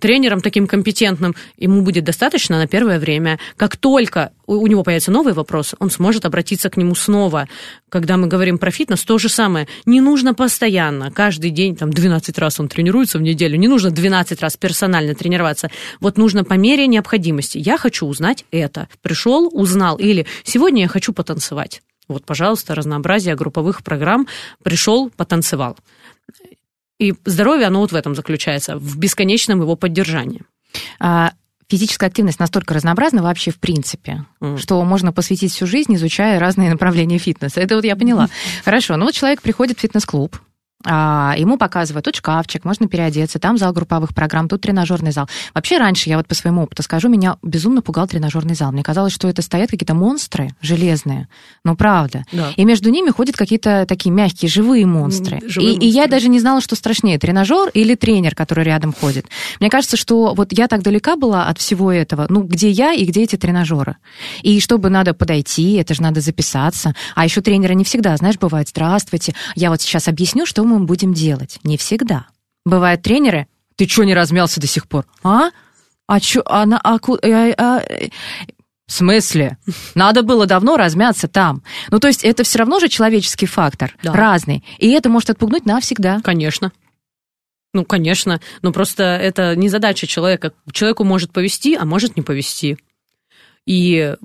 тренером 0.00 0.40
таким 0.40 0.66
компетентным, 0.66 1.34
ему 1.56 1.82
будет 1.82 2.04
достаточно 2.04 2.58
на 2.58 2.66
первое 2.66 2.98
время. 2.98 3.38
Как 3.56 3.76
только 3.76 4.32
у 4.46 4.66
него 4.66 4.82
появится 4.82 5.10
новый 5.10 5.34
вопрос, 5.34 5.74
он 5.78 5.90
сможет 5.90 6.24
обратиться 6.24 6.70
к 6.70 6.76
нему 6.76 6.94
снова. 6.94 7.48
Когда 7.88 8.16
мы 8.16 8.26
говорим 8.26 8.58
про 8.58 8.70
фитнес, 8.70 9.04
то 9.04 9.18
же 9.18 9.28
самое. 9.28 9.68
Не 9.84 10.00
нужно 10.00 10.34
постоянно, 10.34 11.10
каждый 11.10 11.50
день, 11.50 11.76
там, 11.76 11.92
12 11.92 12.38
раз 12.38 12.60
он 12.60 12.68
тренируется 12.68 13.18
в 13.18 13.22
неделю, 13.22 13.56
не 13.58 13.68
нужно 13.68 13.90
12 13.90 14.40
раз 14.40 14.56
персонально 14.56 15.14
тренироваться. 15.14 15.70
Вот 16.00 16.16
нужно 16.16 16.44
по 16.44 16.54
мере 16.54 16.86
необходимости. 16.86 17.58
Я 17.58 17.78
хочу 17.78 18.06
узнать 18.06 18.44
это. 18.50 18.88
Пришел, 19.02 19.50
узнал. 19.52 19.96
Или 19.96 20.26
сегодня 20.44 20.82
я 20.82 20.88
хочу 20.88 21.12
потанцевать. 21.12 21.82
Вот, 22.08 22.24
пожалуйста, 22.24 22.74
разнообразие 22.74 23.34
групповых 23.36 23.82
программ. 23.82 24.26
Пришел, 24.62 25.10
потанцевал. 25.10 25.76
И 26.98 27.14
здоровье, 27.24 27.66
оно 27.66 27.80
вот 27.80 27.92
в 27.92 27.96
этом 27.96 28.14
заключается, 28.14 28.76
в 28.76 28.98
бесконечном 28.98 29.60
его 29.60 29.76
поддержании. 29.76 30.42
А, 30.98 31.32
физическая 31.68 32.08
активность 32.08 32.40
настолько 32.40 32.74
разнообразна 32.74 33.22
вообще 33.22 33.50
в 33.50 33.58
принципе, 33.58 34.24
mm. 34.40 34.58
что 34.58 34.82
можно 34.84 35.12
посвятить 35.12 35.52
всю 35.52 35.66
жизнь, 35.66 35.94
изучая 35.94 36.38
разные 36.38 36.70
направления 36.70 37.18
фитнеса. 37.18 37.60
Это 37.60 37.76
вот 37.76 37.84
я 37.84 37.94
поняла. 37.94 38.24
Mm. 38.24 38.30
Хорошо, 38.64 38.96
ну 38.96 39.04
вот 39.04 39.14
человек 39.14 39.42
приходит 39.42 39.78
в 39.78 39.80
фитнес-клуб, 39.80 40.40
ему 40.84 41.58
показывают, 41.58 42.04
тут 42.04 42.16
шкафчик, 42.16 42.64
можно 42.64 42.86
переодеться, 42.86 43.40
там 43.40 43.58
зал 43.58 43.72
групповых 43.72 44.14
программ, 44.14 44.48
тут 44.48 44.60
тренажерный 44.60 45.10
зал. 45.10 45.28
Вообще 45.52 45.78
раньше, 45.78 46.08
я 46.08 46.16
вот 46.16 46.28
по 46.28 46.36
своему 46.36 46.62
опыту 46.62 46.84
скажу, 46.84 47.08
меня 47.08 47.36
безумно 47.42 47.82
пугал 47.82 48.06
тренажерный 48.06 48.54
зал. 48.54 48.70
Мне 48.70 48.84
казалось, 48.84 49.12
что 49.12 49.28
это 49.28 49.42
стоят 49.42 49.70
какие-то 49.70 49.94
монстры 49.94 50.50
железные, 50.62 51.28
ну 51.64 51.74
правда. 51.74 52.24
Да. 52.32 52.52
И 52.56 52.64
между 52.64 52.90
ними 52.90 53.10
ходят 53.10 53.36
какие-то 53.36 53.86
такие 53.88 54.12
мягкие, 54.12 54.48
живые 54.48 54.86
монстры. 54.86 55.40
Живые 55.46 55.70
и, 55.70 55.72
монстры. 55.72 55.86
и 55.86 55.90
я 55.90 56.06
даже 56.06 56.28
не 56.28 56.38
знала, 56.38 56.60
что 56.60 56.76
страшнее, 56.76 57.18
тренажер 57.18 57.70
или 57.74 57.96
тренер, 57.96 58.36
который 58.36 58.62
рядом 58.62 58.92
ходит. 58.92 59.26
Мне 59.58 59.70
кажется, 59.70 59.96
что 59.96 60.32
вот 60.34 60.52
я 60.52 60.68
так 60.68 60.82
далека 60.82 61.16
была 61.16 61.46
от 61.48 61.58
всего 61.58 61.90
этого, 61.90 62.26
ну 62.28 62.42
где 62.42 62.70
я 62.70 62.92
и 62.92 63.04
где 63.04 63.24
эти 63.24 63.34
тренажеры. 63.34 63.96
И 64.42 64.60
чтобы 64.60 64.90
надо 64.90 65.12
подойти, 65.12 65.72
это 65.74 65.94
же 65.94 66.02
надо 66.02 66.20
записаться. 66.20 66.94
А 67.16 67.24
еще 67.24 67.40
тренеры 67.40 67.74
не 67.74 67.82
всегда, 67.82 68.16
знаешь, 68.16 68.38
бывает, 68.38 68.68
здравствуйте, 68.68 69.34
я 69.56 69.70
вот 69.70 69.80
сейчас 69.80 70.06
объясню, 70.06 70.46
что 70.46 70.67
мы 70.68 70.86
будем 70.86 71.14
делать. 71.14 71.58
Не 71.64 71.76
всегда. 71.76 72.26
Бывают 72.64 73.02
тренеры, 73.02 73.46
ты 73.76 73.88
что 73.88 74.04
не 74.04 74.14
размялся 74.14 74.60
до 74.60 74.66
сих 74.66 74.88
пор? 74.88 75.06
А? 75.22 75.50
А 76.06 76.20
чё, 76.20 76.42
она, 76.46 76.80
а, 76.82 76.96
а, 76.96 77.18
а, 77.22 77.54
а, 77.56 77.82
в 78.86 78.92
смысле? 78.92 79.58
Надо 79.94 80.22
было 80.22 80.46
давно 80.46 80.76
размяться 80.76 81.28
там. 81.28 81.62
Ну, 81.90 82.00
то 82.00 82.08
есть 82.08 82.24
это 82.24 82.42
все 82.42 82.58
равно 82.58 82.80
же 82.80 82.88
человеческий 82.88 83.46
фактор, 83.46 83.94
да. 84.02 84.12
разный. 84.12 84.64
И 84.78 84.90
это 84.90 85.10
может 85.10 85.30
отпугнуть 85.30 85.66
навсегда. 85.66 86.20
Конечно. 86.22 86.72
Ну, 87.74 87.84
конечно. 87.84 88.40
Но 88.62 88.72
просто 88.72 89.04
это 89.04 89.54
не 89.54 89.68
задача 89.68 90.06
человека. 90.06 90.54
Человеку 90.72 91.04
может 91.04 91.32
повести, 91.32 91.76
а 91.76 91.84
может 91.84 92.16
не 92.16 92.22
повести. 92.22 92.78
И 93.66 94.16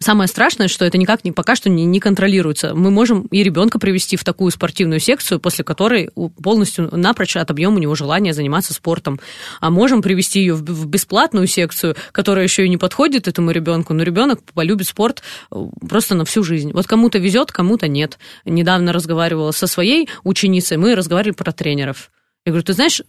Самое 0.00 0.28
страшное, 0.28 0.68
что 0.68 0.84
это 0.84 0.96
никак 0.96 1.24
не, 1.24 1.32
пока 1.32 1.56
что 1.56 1.68
не, 1.68 1.84
не 1.84 1.98
контролируется. 1.98 2.72
Мы 2.72 2.92
можем 2.92 3.22
и 3.32 3.42
ребенка 3.42 3.80
привести 3.80 4.16
в 4.16 4.22
такую 4.22 4.52
спортивную 4.52 5.00
секцию, 5.00 5.40
после 5.40 5.64
которой 5.64 6.10
полностью 6.40 6.88
напрочь 6.96 7.36
отобьем 7.36 7.74
у 7.74 7.78
него 7.78 7.96
желание 7.96 8.32
заниматься 8.32 8.72
спортом. 8.72 9.18
А 9.60 9.70
можем 9.70 10.00
привести 10.00 10.38
ее 10.38 10.54
в, 10.54 10.62
в 10.62 10.86
бесплатную 10.86 11.48
секцию, 11.48 11.96
которая 12.12 12.44
еще 12.44 12.64
и 12.64 12.68
не 12.68 12.76
подходит 12.76 13.26
этому 13.26 13.50
ребенку, 13.50 13.92
но 13.92 14.04
ребенок 14.04 14.40
полюбит 14.54 14.86
спорт 14.86 15.24
э, 15.50 15.56
просто 15.88 16.14
на 16.14 16.24
всю 16.24 16.44
жизнь. 16.44 16.70
Вот 16.72 16.86
кому-то 16.86 17.18
везет, 17.18 17.50
кому-то 17.50 17.88
нет. 17.88 18.20
Недавно 18.44 18.92
разговаривала 18.92 19.50
со 19.50 19.66
своей 19.66 20.08
ученицей, 20.22 20.76
мы 20.76 20.94
разговаривали 20.94 21.34
про 21.34 21.50
тренеров. 21.50 22.12
Я 22.46 22.52
говорю, 22.52 22.64
ты 22.64 22.72
знаешь, 22.72 23.02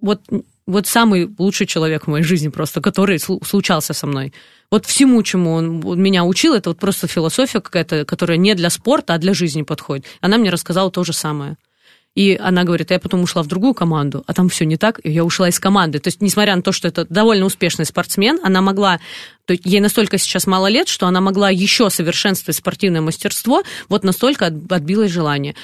вот, 0.00 0.22
вот 0.66 0.86
самый 0.86 1.30
лучший 1.38 1.66
человек 1.66 2.04
в 2.04 2.10
моей 2.10 2.24
жизни 2.24 2.48
просто, 2.48 2.80
который 2.80 3.18
случался 3.18 3.92
со 3.92 4.06
мной. 4.06 4.32
Вот 4.70 4.84
всему, 4.86 5.22
чему 5.22 5.52
он 5.52 5.80
меня 6.00 6.24
учил, 6.24 6.54
это 6.54 6.70
вот 6.70 6.78
просто 6.78 7.06
философия 7.06 7.60
какая-то, 7.60 8.04
которая 8.04 8.36
не 8.36 8.54
для 8.54 8.70
спорта, 8.70 9.14
а 9.14 9.18
для 9.18 9.32
жизни 9.32 9.62
подходит. 9.62 10.06
Она 10.20 10.38
мне 10.38 10.50
рассказала 10.50 10.90
то 10.90 11.04
же 11.04 11.12
самое. 11.12 11.56
И 12.16 12.34
она 12.34 12.64
говорит, 12.64 12.90
я 12.90 12.98
потом 12.98 13.22
ушла 13.22 13.42
в 13.42 13.46
другую 13.46 13.74
команду, 13.74 14.24
а 14.26 14.32
там 14.32 14.48
все 14.48 14.64
не 14.64 14.78
так, 14.78 15.00
и 15.04 15.10
я 15.10 15.22
ушла 15.22 15.50
из 15.50 15.60
команды. 15.60 15.98
То 15.98 16.08
есть, 16.08 16.22
несмотря 16.22 16.56
на 16.56 16.62
то, 16.62 16.72
что 16.72 16.88
это 16.88 17.04
довольно 17.04 17.44
успешный 17.44 17.84
спортсмен, 17.84 18.40
она 18.42 18.62
могла, 18.62 19.00
то 19.44 19.52
есть 19.52 19.66
ей 19.66 19.80
настолько 19.80 20.16
сейчас 20.16 20.46
мало 20.46 20.68
лет, 20.68 20.88
что 20.88 21.06
она 21.06 21.20
могла 21.20 21.50
еще 21.50 21.90
совершенствовать 21.90 22.56
спортивное 22.56 23.02
мастерство, 23.02 23.62
вот 23.90 24.02
настолько 24.02 24.46
отбилось 24.46 25.10
желание. 25.10 25.54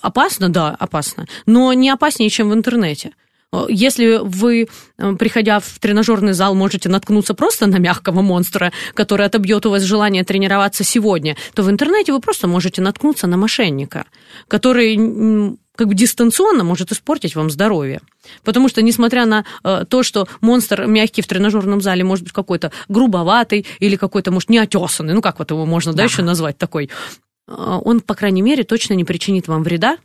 Опасно? 0.00 0.48
Да, 0.48 0.74
опасно. 0.78 1.26
Но 1.44 1.74
не 1.74 1.90
опаснее, 1.90 2.30
чем 2.30 2.48
в 2.48 2.54
интернете. 2.54 3.12
Э, 3.52 3.66
если 3.68 4.20
вы, 4.22 4.68
э, 4.98 5.12
приходя 5.18 5.60
в 5.60 5.78
тренажерный 5.78 6.32
зал, 6.32 6.54
можете 6.54 6.88
наткнуться 6.88 7.34
просто 7.34 7.66
на 7.66 7.78
мягкого 7.78 8.22
монстра, 8.22 8.72
который 8.94 9.26
отобьет 9.26 9.66
у 9.66 9.70
вас 9.70 9.82
желание 9.82 10.24
тренироваться 10.24 10.84
сегодня, 10.84 11.36
то 11.54 11.62
в 11.62 11.70
интернете 11.70 12.12
вы 12.12 12.20
просто 12.20 12.46
можете 12.46 12.82
наткнуться 12.82 13.26
на 13.26 13.36
мошенника, 13.36 14.06
который 14.48 15.56
как 15.76 15.86
бы 15.86 15.94
дистанционно 15.94 16.64
может 16.64 16.90
испортить 16.90 17.36
вам 17.36 17.50
здоровье. 17.50 18.00
Потому 18.42 18.68
что, 18.68 18.82
несмотря 18.82 19.26
на 19.26 19.44
э, 19.62 19.84
то, 19.88 20.02
что 20.02 20.26
монстр 20.40 20.86
мягкий 20.86 21.22
в 21.22 21.28
тренажерном 21.28 21.80
зале 21.80 22.02
может 22.02 22.24
быть 22.24 22.32
какой-то 22.32 22.72
грубоватый 22.88 23.64
или 23.78 23.96
какой-то, 23.96 24.32
может, 24.32 24.50
неотесанный, 24.50 25.14
ну 25.14 25.22
как 25.22 25.38
вот 25.38 25.50
его 25.50 25.64
можно, 25.66 25.92
да, 25.92 25.98
да 25.98 26.04
еще 26.04 26.22
назвать 26.22 26.58
такой, 26.58 26.90
он, 27.46 28.00
по 28.00 28.14
крайней 28.14 28.42
мере, 28.42 28.64
точно 28.64 28.94
не 28.94 29.04
причинит 29.04 29.48
вам 29.48 29.62
вреда, 29.62 29.96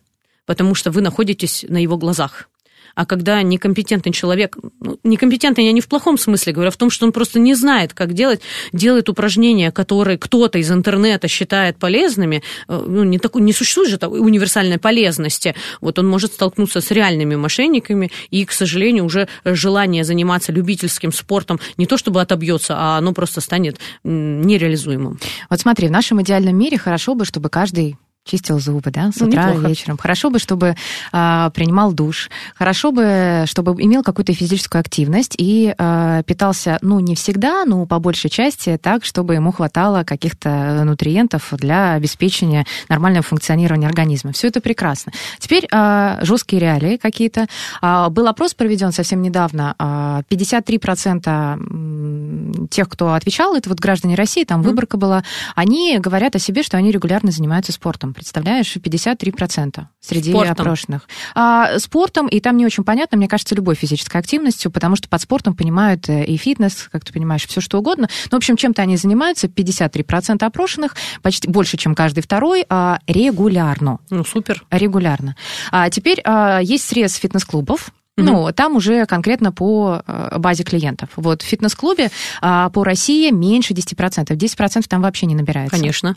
потому 0.46 0.76
что 0.76 0.92
вы 0.92 1.02
находитесь 1.02 1.66
на 1.68 1.82
его 1.82 1.98
глазах. 1.98 2.48
А 2.96 3.06
когда 3.06 3.42
некомпетентный 3.42 4.12
человек, 4.12 4.58
ну, 4.80 5.00
некомпетентный 5.04 5.66
я 5.66 5.72
не 5.72 5.82
в 5.82 5.88
плохом 5.88 6.18
смысле 6.18 6.54
говорю, 6.54 6.70
а 6.70 6.72
в 6.72 6.78
том, 6.78 6.90
что 6.90 7.06
он 7.06 7.12
просто 7.12 7.40
не 7.40 7.56
знает, 7.56 7.94
как 7.94 8.14
делать, 8.14 8.42
делает 8.72 9.10
упражнения, 9.10 9.72
которые 9.72 10.18
кто-то 10.18 10.60
из 10.60 10.72
интернета 10.72 11.28
считает 11.28 11.78
полезными, 11.78 12.44
э, 12.68 12.86
ну, 12.88 13.04
не, 13.04 13.18
такой, 13.20 13.42
не 13.42 13.54
существует 13.54 13.90
же 13.90 13.98
универсальной 14.08 14.78
полезности. 14.78 15.56
Вот 15.82 15.98
он 15.98 16.08
может 16.08 16.34
столкнуться 16.34 16.82
с 16.82 16.92
реальными 16.92 17.36
мошенниками, 17.36 18.12
и, 18.30 18.46
к 18.46 18.52
сожалению, 18.52 19.06
уже 19.06 19.28
желание 19.44 20.04
заниматься 20.04 20.52
любительским 20.52 21.12
спортом 21.12 21.60
не 21.78 21.86
то 21.86 21.98
чтобы 21.98 22.22
отобьется, 22.22 22.76
а 22.78 22.98
оно 22.98 23.14
просто 23.14 23.42
станет 23.42 23.80
нереализуемым. 24.04 25.20
Вот 25.50 25.60
смотри, 25.60 25.88
в 25.88 25.92
нашем 25.92 26.22
идеальном 26.22 26.56
мире 26.56 26.78
хорошо 26.78 27.16
бы, 27.16 27.26
чтобы 27.26 27.50
каждый 27.50 27.98
чистил 28.26 28.60
зубы, 28.60 28.92
да, 28.92 29.12
с 29.12 29.20
ну, 29.20 29.28
утра 29.28 29.50
неплохо. 29.50 29.68
вечером. 29.68 29.98
Хорошо 29.98 30.30
бы, 30.30 30.40
чтобы 30.40 30.76
э, 31.12 31.50
принимал 31.54 31.92
душ. 31.92 32.30
Хорошо 32.56 32.92
бы, 32.92 33.44
чтобы 33.48 33.74
имел 33.82 34.04
какую-то 34.04 34.34
физическую 34.34 34.80
активность 34.80 35.36
и 35.38 35.76
э, 35.78 36.24
питался, 36.26 36.78
ну, 36.82 37.00
не 37.00 37.16
всегда, 37.16 37.66
но 37.66 37.86
по 37.86 38.00
большей 38.00 38.30
части 38.30 38.80
так, 38.82 39.04
чтобы 39.04 39.36
ему 39.36 39.52
хватало 39.52 40.04
каких-то 40.04 40.84
нутриентов 40.86 41.50
для 41.52 41.94
обеспечения 41.94 42.66
нормального 42.88 43.24
функционирования 43.24 43.88
организма. 43.88 44.32
Все 44.32 44.48
это 44.48 44.62
прекрасно. 44.62 45.12
Теперь 45.40 45.68
э, 45.70 46.20
жесткие 46.22 46.62
реалии 46.62 46.98
какие-то. 46.98 47.48
Э, 47.82 48.08
был 48.10 48.28
опрос 48.28 48.54
проведен 48.54 48.94
совсем 48.94 49.22
недавно. 49.22 49.76
Э, 49.78 50.22
53% 50.30 52.68
тех, 52.70 52.88
кто 52.88 53.14
отвечал, 53.14 53.56
это 53.56 53.70
вот 53.70 53.80
граждане 53.80 54.16
России, 54.16 54.46
там 54.46 54.62
mm-hmm. 54.62 54.64
выборка 54.64 54.98
была, 54.98 55.24
они 55.56 55.98
говорят 56.00 56.36
о 56.36 56.40
себе, 56.40 56.64
что 56.64 56.78
они 56.78 56.92
регулярно 56.92 57.32
занимаются 57.32 57.72
спортом 57.72 58.13
спортом, 58.14 58.24
представляешь, 58.24 58.76
53% 58.78 59.86
среди 60.00 60.32
Спортом. 60.32 60.52
опрошенных. 60.54 61.08
А, 61.36 61.80
спортом, 61.80 62.28
и 62.28 62.40
там 62.40 62.58
не 62.58 62.66
очень 62.66 62.84
понятно, 62.84 63.18
мне 63.18 63.28
кажется, 63.28 63.56
любой 63.56 63.76
физической 63.76 64.18
активностью, 64.18 64.72
потому 64.72 64.96
что 64.96 65.08
под 65.10 65.22
спортом 65.22 65.56
понимают 65.56 66.10
э, 66.10 66.26
и 66.26 66.38
фитнес, 66.38 66.90
как 66.92 67.06
ты 67.06 67.14
понимаешь, 67.14 67.46
все 67.48 67.62
что 67.62 67.80
угодно. 67.80 68.08
Ну, 68.32 68.36
в 68.36 68.40
общем, 68.40 68.58
чем-то 68.58 68.82
они 68.82 68.98
занимаются, 68.98 69.48
53% 69.48 70.44
опрошенных, 70.44 70.96
почти 71.22 71.48
больше, 71.48 71.78
чем 71.78 71.96
каждый 71.96 72.22
второй, 72.22 72.66
а, 72.70 73.00
регулярно. 73.08 74.00
Ну, 74.10 74.24
супер. 74.24 74.64
Регулярно. 74.72 75.36
А 75.72 75.90
теперь 75.90 76.22
а, 76.24 76.60
есть 76.60 76.86
срез 76.86 77.16
фитнес-клубов, 77.16 77.92
Мгм. 78.16 78.26
ну, 78.28 78.52
там 78.54 78.76
уже 78.76 79.08
конкретно 79.08 79.52
по 79.52 80.04
э, 80.06 80.38
базе 80.38 80.64
клиентов. 80.64 81.10
Вот 81.16 81.42
в 81.42 81.46
фитнес-клубе 81.46 82.12
а, 82.42 82.70
по 82.70 82.84
России 82.84 83.32
меньше 83.32 83.74
10%. 83.74 84.36
10% 84.36 84.84
там 84.88 85.02
вообще 85.02 85.26
не 85.26 85.34
набирается. 85.34 85.76
Конечно. 85.76 86.16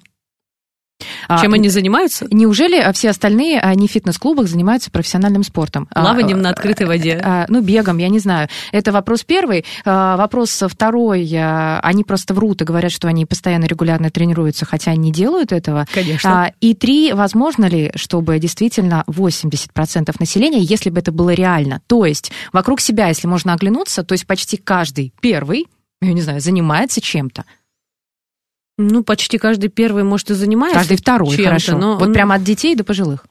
А, 1.29 1.41
Чем 1.41 1.53
они 1.55 1.69
занимаются? 1.69 2.27
Неужели 2.31 2.77
а, 2.79 2.93
все 2.93 3.11
остальные, 3.11 3.61
а, 3.61 3.75
не 3.75 3.87
в 3.89 3.91
фитнес-клубах, 3.91 4.47
занимаются 4.49 4.91
профессиональным 4.91 5.43
спортом? 5.43 5.89
А, 5.91 6.03
Плаванием 6.03 6.39
а, 6.39 6.43
на 6.43 6.51
открытой 6.51 6.87
воде. 6.87 7.21
а, 7.23 7.45
Ну, 7.49 7.61
бегом, 7.61 7.99
я 7.99 8.09
не 8.09 8.19
знаю. 8.19 8.49
Это 8.73 8.93
вопрос 8.93 9.23
первый. 9.25 9.65
А, 9.85 10.17
Вопрос 10.17 10.63
второй. 10.69 11.29
а, 11.37 11.81
Они 11.83 12.05
просто 12.05 12.33
врут 12.33 12.63
и 12.63 12.65
говорят, 12.65 12.93
что 12.93 13.09
они 13.09 13.27
постоянно 13.27 13.65
регулярно 13.67 14.11
тренируются, 14.11 14.65
хотя 14.65 14.93
они 14.93 15.07
не 15.07 15.13
делают 15.13 15.53
этого. 15.53 15.87
Конечно. 15.93 16.45
А, 16.47 16.53
И 16.61 16.75
три, 16.75 17.13
возможно 17.13 17.67
ли, 17.67 17.93
чтобы 17.95 18.39
действительно 18.39 19.05
80% 19.07 20.15
населения, 20.19 20.61
если 20.61 20.91
бы 20.91 21.01
это 21.01 21.13
было 21.13 21.31
реально, 21.31 21.83
то 21.87 22.05
есть 22.07 22.33
вокруг 22.53 22.81
себя, 22.81 23.09
если 23.09 23.27
можно 23.27 23.53
оглянуться, 23.53 24.03
то 24.03 24.13
есть 24.13 24.27
почти 24.27 24.57
каждый 24.57 25.13
первый, 25.21 25.67
я 26.01 26.13
не 26.13 26.23
знаю, 26.23 26.41
занимается 26.41 27.01
чем-то. 27.01 27.45
Ну, 28.79 29.03
почти 29.03 29.39
каждый 29.39 29.69
первый, 29.69 30.05
может, 30.05 30.31
и 30.31 30.35
занимается. 30.35 30.79
Каждый 30.81 30.97
второй, 30.99 31.37
хорошо. 31.37 31.79
но- 31.79 31.97
Вот 31.97 32.13
прямо 32.13 32.35
от 32.35 32.43
детей 32.45 32.75
до 32.75 32.85
пожилых. 32.85 33.27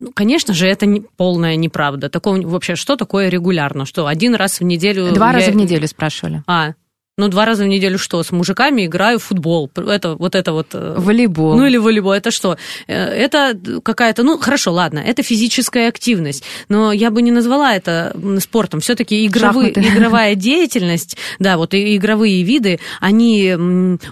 Ну, 0.00 0.10
конечно 0.12 0.52
же, 0.52 0.66
это 0.66 0.84
не, 0.86 1.02
полная 1.16 1.54
неправда. 1.54 2.08
Такого 2.10 2.40
вообще, 2.42 2.74
что 2.74 2.96
такое 2.96 3.28
регулярно? 3.28 3.86
Что 3.86 4.08
один 4.08 4.34
раз 4.34 4.58
в 4.58 4.64
неделю... 4.64 5.12
Два 5.12 5.28
я- 5.28 5.32
раза 5.34 5.52
в 5.52 5.56
неделю 5.56 5.86
спрашивали. 5.86 6.42
А, 6.48 6.72
ну, 7.18 7.28
два 7.28 7.44
раза 7.44 7.64
в 7.64 7.66
неделю 7.66 7.98
что? 7.98 8.22
С 8.22 8.32
мужиками 8.32 8.86
играю 8.86 9.18
в 9.18 9.24
футбол. 9.24 9.70
Это 9.76 10.14
вот 10.14 10.34
это 10.34 10.52
вот... 10.52 10.68
э, 10.72 10.94
Волейбол. 10.96 11.56
Ну 11.58 11.66
или 11.66 11.76
волейбол, 11.76 12.12
это 12.12 12.30
что? 12.30 12.56
Э, 12.86 12.94
Это 12.94 13.54
какая-то, 13.84 14.22
ну 14.22 14.38
хорошо, 14.38 14.72
ладно, 14.72 14.98
это 14.98 15.22
физическая 15.22 15.88
активность, 15.88 16.42
но 16.70 16.90
я 16.90 17.10
бы 17.10 17.20
не 17.20 17.30
назвала 17.30 17.74
это 17.76 18.16
спортом. 18.40 18.80
Все-таки 18.80 19.26
игровые, 19.26 19.74
Шахматы. 19.74 19.94
игровая 19.94 20.34
деятельность, 20.36 21.18
да, 21.38 21.58
вот 21.58 21.74
и 21.74 21.96
игровые 21.98 22.42
виды, 22.44 22.80
они 22.98 23.54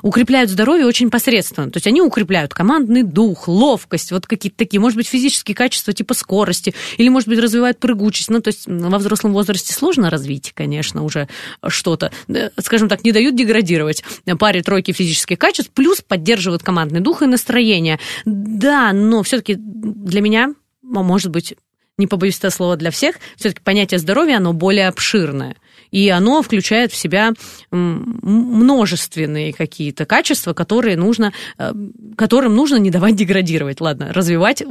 укрепляют 0.03 0.51
здоровье 0.51 0.85
очень 0.85 1.11
посредственно. 1.11 1.71
То 1.71 1.79
есть 1.79 1.87
они 1.87 2.03
укрепляют 2.03 2.53
командный 2.53 3.03
дух, 3.03 3.49
ловкость, 3.49 4.13
вот 4.13 4.27
какие-то 4.27 4.59
такие, 4.59 4.79
может 4.79 4.97
быть, 4.99 5.09
физические 5.09 5.55
качества 5.55 5.95
типа 5.95 6.13
скорости, 6.13 6.75
или, 6.99 7.09
может 7.09 7.29
быть, 7.31 7.39
развивают 7.39 7.79
прыгучесть. 7.79 8.29
Ну, 8.29 8.43
то 8.43 8.49
есть 8.49 8.65
во 8.67 8.99
взрослом 8.99 9.33
возрасте 9.33 9.73
сложно 9.73 10.11
развить, 10.11 10.53
конечно, 10.55 11.03
уже 11.03 11.29
что-то. 11.67 12.13
Э, 12.29 12.51
Скажем 12.61 12.90
так, 12.91 13.05
не 13.05 13.13
дают 13.13 13.35
деградировать 13.35 14.05
паре 14.39 14.63
тройки 14.63 14.93
физических 14.93 15.39
качеств, 15.39 15.73
плюс 15.73 16.03
поддерживают 16.03 16.63
командный 16.63 17.01
дух 17.01 17.23
и 17.23 17.27
настроение. 17.27 17.99
Да, 18.25 18.93
но 18.93 19.23
все-таки 19.23 19.57
для 19.59 20.21
меня, 20.21 20.55
может 20.83 21.31
быть, 21.31 21.55
не 22.01 22.07
побоюсь 22.07 22.39
этого 22.39 22.51
слова 22.51 22.77
для 22.77 22.91
всех, 22.91 23.17
все-таки 23.37 23.63
понятие 23.63 23.99
здоровья, 23.99 24.39
оно 24.39 24.53
более 24.53 24.89
обширное. 24.89 25.57
И 25.91 26.09
оно 26.09 26.43
включает 26.43 26.93
в 26.93 26.97
себя 26.97 27.33
множественные 27.71 29.53
какие-то 29.53 30.07
качества, 30.07 30.53
которые 30.53 30.97
нужно, 30.97 31.33
э, 31.59 31.73
которым 32.17 32.55
нужно 32.55 32.77
не 32.77 32.91
давать 32.91 33.17
деградировать. 33.17 33.81
Ладно, 33.81 34.13
развивать, 34.13 34.63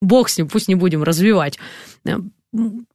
бог 0.00 0.28
с 0.28 0.38
ним, 0.38 0.48
пусть 0.48 0.68
не 0.68 0.74
будем 0.74 1.02
развивать. 1.02 1.58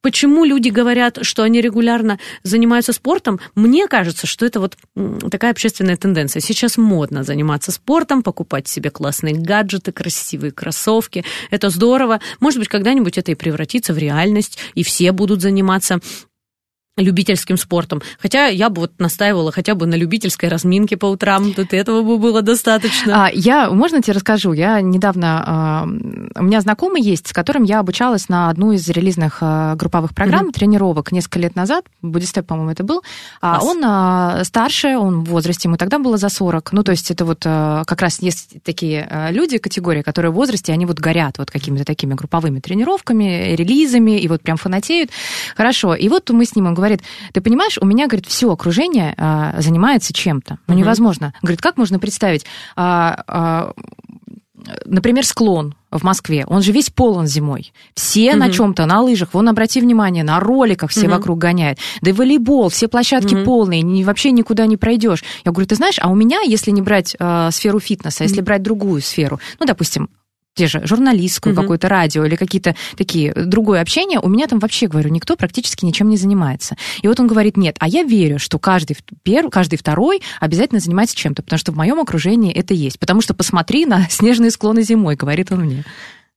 Почему 0.02 0.44
люди 0.44 0.68
говорят, 0.68 1.18
что 1.22 1.42
они 1.42 1.60
регулярно 1.60 2.20
занимаются 2.44 2.92
спортом? 2.92 3.40
Мне 3.56 3.88
кажется, 3.88 4.28
что 4.28 4.46
это 4.46 4.60
вот 4.60 4.76
такая 5.30 5.50
общественная 5.50 5.96
тенденция. 5.96 6.40
Сейчас 6.40 6.78
модно 6.78 7.24
заниматься 7.24 7.72
спортом, 7.72 8.22
покупать 8.22 8.68
себе 8.68 8.90
классные 8.90 9.34
гаджеты, 9.34 9.90
красивые 9.90 10.52
кроссовки. 10.52 11.24
Это 11.50 11.70
здорово. 11.70 12.20
Может 12.38 12.60
быть, 12.60 12.68
когда-нибудь 12.68 13.18
это 13.18 13.32
и 13.32 13.34
превратится 13.34 13.92
в 13.92 13.98
реальность, 13.98 14.58
и 14.74 14.84
все 14.84 15.10
будут 15.10 15.42
заниматься 15.42 15.98
любительским 16.98 17.56
спортом. 17.56 18.02
Хотя 18.20 18.46
я 18.46 18.68
бы 18.68 18.82
вот 18.82 18.92
настаивала 18.98 19.52
хотя 19.52 19.74
бы 19.74 19.86
на 19.86 19.94
любительской 19.94 20.48
разминке 20.48 20.96
по 20.96 21.06
утрам. 21.06 21.52
Тут 21.54 21.72
этого 21.72 22.02
бы 22.02 22.18
было 22.18 22.42
достаточно. 22.42 23.26
А, 23.26 23.30
я, 23.32 23.70
можно 23.70 24.02
тебе 24.02 24.14
расскажу? 24.14 24.52
Я 24.52 24.80
недавно, 24.80 25.44
а, 25.46 25.84
у 25.84 26.42
меня 26.42 26.60
знакомый 26.60 27.02
есть, 27.02 27.28
с 27.28 27.32
которым 27.32 27.62
я 27.64 27.78
обучалась 27.80 28.28
на 28.28 28.50
одну 28.50 28.72
из 28.72 28.88
релизных 28.88 29.38
а, 29.40 29.74
групповых 29.76 30.14
программ, 30.14 30.44
Мгм. 30.44 30.52
тренировок 30.52 31.12
несколько 31.12 31.38
лет 31.38 31.56
назад, 31.56 31.84
Будистеп, 32.02 32.46
по-моему, 32.46 32.70
это 32.72 32.84
был. 32.84 33.02
А, 33.40 33.60
он 33.62 33.82
а, 33.84 34.44
старше, 34.44 34.96
он 34.96 35.24
в 35.24 35.30
возрасте, 35.30 35.68
ему 35.68 35.76
тогда 35.76 35.98
было 35.98 36.16
за 36.16 36.28
40. 36.28 36.72
Ну, 36.72 36.82
то 36.82 36.92
есть 36.92 37.10
это 37.10 37.24
вот 37.24 37.40
как 37.40 38.02
раз 38.02 38.20
есть 38.20 38.62
такие 38.62 39.08
люди, 39.30 39.58
категории, 39.58 40.02
которые 40.02 40.30
в 40.32 40.34
возрасте, 40.34 40.72
они 40.72 40.86
вот 40.86 40.98
горят 40.98 41.38
вот 41.38 41.50
какими-то 41.50 41.84
такими 41.84 42.14
групповыми 42.14 42.60
тренировками, 42.60 43.54
релизами, 43.54 44.18
и 44.18 44.28
вот 44.28 44.42
прям 44.42 44.56
фанатеют. 44.56 45.10
Хорошо. 45.56 45.94
И 45.94 46.08
вот 46.08 46.28
мы 46.30 46.44
с 46.44 46.54
ним, 46.56 46.66
он 46.66 46.74
говорит, 46.88 47.02
ты 47.32 47.40
понимаешь, 47.40 47.78
у 47.80 47.86
меня, 47.86 48.06
говорит, 48.06 48.26
все 48.26 48.50
окружение 48.52 49.14
а, 49.16 49.60
занимается 49.60 50.12
чем-то. 50.12 50.58
Ну, 50.66 50.74
Мгм. 50.74 50.82
невозможно. 50.82 51.32
Говорит, 51.42 51.60
как 51.60 51.76
можно 51.76 51.98
представить, 51.98 52.44
а, 52.76 53.22
а, 53.26 53.72
например, 54.84 55.24
склон 55.24 55.74
в 55.90 56.02
Москве, 56.02 56.44
он 56.46 56.62
же 56.62 56.72
весь 56.72 56.90
полон 56.90 57.26
зимой. 57.26 57.72
Все 57.94 58.34
на 58.36 58.46
Мгм. 58.46 58.54
чем-то, 58.54 58.86
на 58.86 59.00
лыжах. 59.00 59.32
Вон, 59.32 59.48
обрати 59.48 59.80
внимание, 59.80 60.24
на 60.24 60.40
роликах 60.40 60.90
все 60.90 61.02
Мгм. 61.06 61.12
вокруг 61.12 61.38
гоняют. 61.38 61.78
Да 62.02 62.10
и 62.10 62.12
волейбол, 62.12 62.68
все 62.68 62.88
площадки 62.88 63.34
Мгм. 63.34 63.44
полные, 63.44 63.82
ни- 63.82 64.04
вообще 64.04 64.30
никуда 64.32 64.66
не 64.66 64.76
пройдешь. 64.76 65.24
Я 65.44 65.52
говорю, 65.52 65.66
ты 65.66 65.76
знаешь, 65.76 65.96
а 66.00 66.08
у 66.10 66.14
меня, 66.14 66.40
если 66.42 66.70
не 66.70 66.82
брать 66.82 67.16
э, 67.18 67.48
сферу 67.52 67.80
фитнеса, 67.80 68.24
если 68.24 68.40
брать 68.42 68.62
другую 68.62 69.00
сферу, 69.00 69.40
ну, 69.60 69.66
допустим, 69.66 70.10
те 70.58 70.66
же 70.66 70.86
журналистскую, 70.86 71.54
Мгм. 71.54 71.62
какое-то 71.62 71.88
радио 71.88 72.24
или 72.26 72.36
какие-то 72.36 72.74
такие 72.96 73.32
э, 73.34 73.44
другое 73.44 73.80
общение, 73.80 74.20
у 74.20 74.28
меня 74.28 74.46
там 74.46 74.58
вообще, 74.58 74.86
говорю, 74.88 75.10
никто 75.10 75.36
практически 75.36 75.84
ничем 75.84 76.08
не 76.10 76.16
занимается. 76.16 76.76
И 77.00 77.08
вот 77.08 77.18
он 77.20 77.26
говорит, 77.26 77.56
нет, 77.56 77.76
а 77.78 77.88
я 77.88 78.02
верю, 78.02 78.38
что 78.38 78.58
каждый, 78.58 78.94
в- 78.94 79.02
пер- 79.26 79.48
каждый 79.50 79.76
второй 79.78 80.20
обязательно 80.40 80.80
занимается 80.80 81.16
чем-то, 81.16 81.42
потому 81.42 81.58
что 81.58 81.72
в 81.72 81.76
моем 81.76 81.98
окружении 82.00 82.52
это 82.52 82.74
есть. 82.74 82.98
Потому 82.98 83.20
что 83.22 83.32
посмотри 83.34 83.86
на 83.86 84.06
снежные 84.10 84.50
склоны 84.50 84.82
зимой, 84.82 85.14
говорит 85.16 85.50
он 85.52 85.60
мне. 85.60 85.84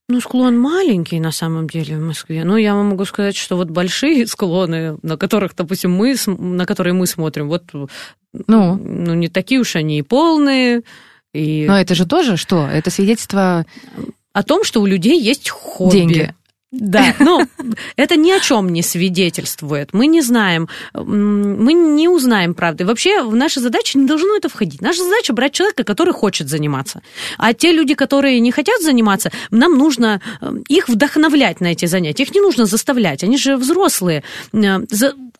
Ну, 0.08 0.20
склон 0.20 0.58
маленький 0.58 1.20
на 1.20 1.30
самом 1.32 1.68
деле 1.68 1.96
в 1.96 2.00
Москве. 2.02 2.44
Ну, 2.44 2.56
я 2.56 2.74
вам 2.74 2.88
могу 2.88 3.04
сказать, 3.04 3.36
что 3.36 3.56
вот 3.56 3.70
большие 3.70 4.26
склоны, 4.28 4.96
на 5.02 5.16
которых, 5.16 5.54
допустим, 5.56 5.92
мы, 5.92 6.16
на 6.26 6.66
которые 6.66 6.92
мы 6.94 7.06
смотрим, 7.06 7.48
вот, 7.48 7.64
Ну, 7.72 7.88
ну, 8.76 9.14
не 9.14 9.28
такие 9.28 9.60
уж 9.60 9.76
они 9.76 9.98
и 9.98 10.02
полные, 10.02 10.82
и 11.32 11.64
но 11.66 11.80
это 11.80 11.94
же 11.94 12.06
тоже 12.06 12.36
что? 12.36 12.66
Это 12.66 12.90
свидетельство 12.90 13.66
о 14.32 14.42
том, 14.42 14.64
что 14.64 14.80
у 14.80 14.86
людей 14.86 15.20
есть 15.20 15.48
хобби. 15.50 15.92
деньги. 15.92 16.34
Да, 16.72 17.14
но 17.18 17.42
это 17.96 18.16
ни 18.16 18.30
о 18.30 18.40
чем 18.40 18.70
не 18.70 18.82
свидетельствует. 18.82 19.90
Мы 19.92 20.06
не 20.06 20.22
знаем, 20.22 20.68
мы 20.94 21.74
не 21.74 22.08
узнаем 22.08 22.54
правды. 22.54 22.86
Вообще 22.86 23.22
в 23.22 23.36
наши 23.36 23.60
задачи 23.60 23.98
не 23.98 24.06
должно 24.06 24.36
это 24.36 24.48
входить. 24.48 24.80
Наша 24.80 25.04
задача 25.04 25.34
брать 25.34 25.52
человека, 25.52 25.84
который 25.84 26.14
хочет 26.14 26.48
заниматься. 26.48 27.02
А 27.36 27.52
те 27.52 27.72
люди, 27.72 27.94
которые 27.94 28.40
не 28.40 28.52
хотят 28.52 28.80
заниматься, 28.80 29.30
нам 29.50 29.76
нужно 29.76 30.22
э, 30.40 30.50
их 30.68 30.88
вдохновлять 30.88 31.60
на 31.60 31.66
эти 31.66 31.84
занятия. 31.84 32.22
Их 32.22 32.34
не 32.34 32.40
нужно 32.40 32.64
заставлять. 32.64 33.22
Они 33.22 33.36
же 33.36 33.58
взрослые. 33.58 34.24
Э, 34.54 34.78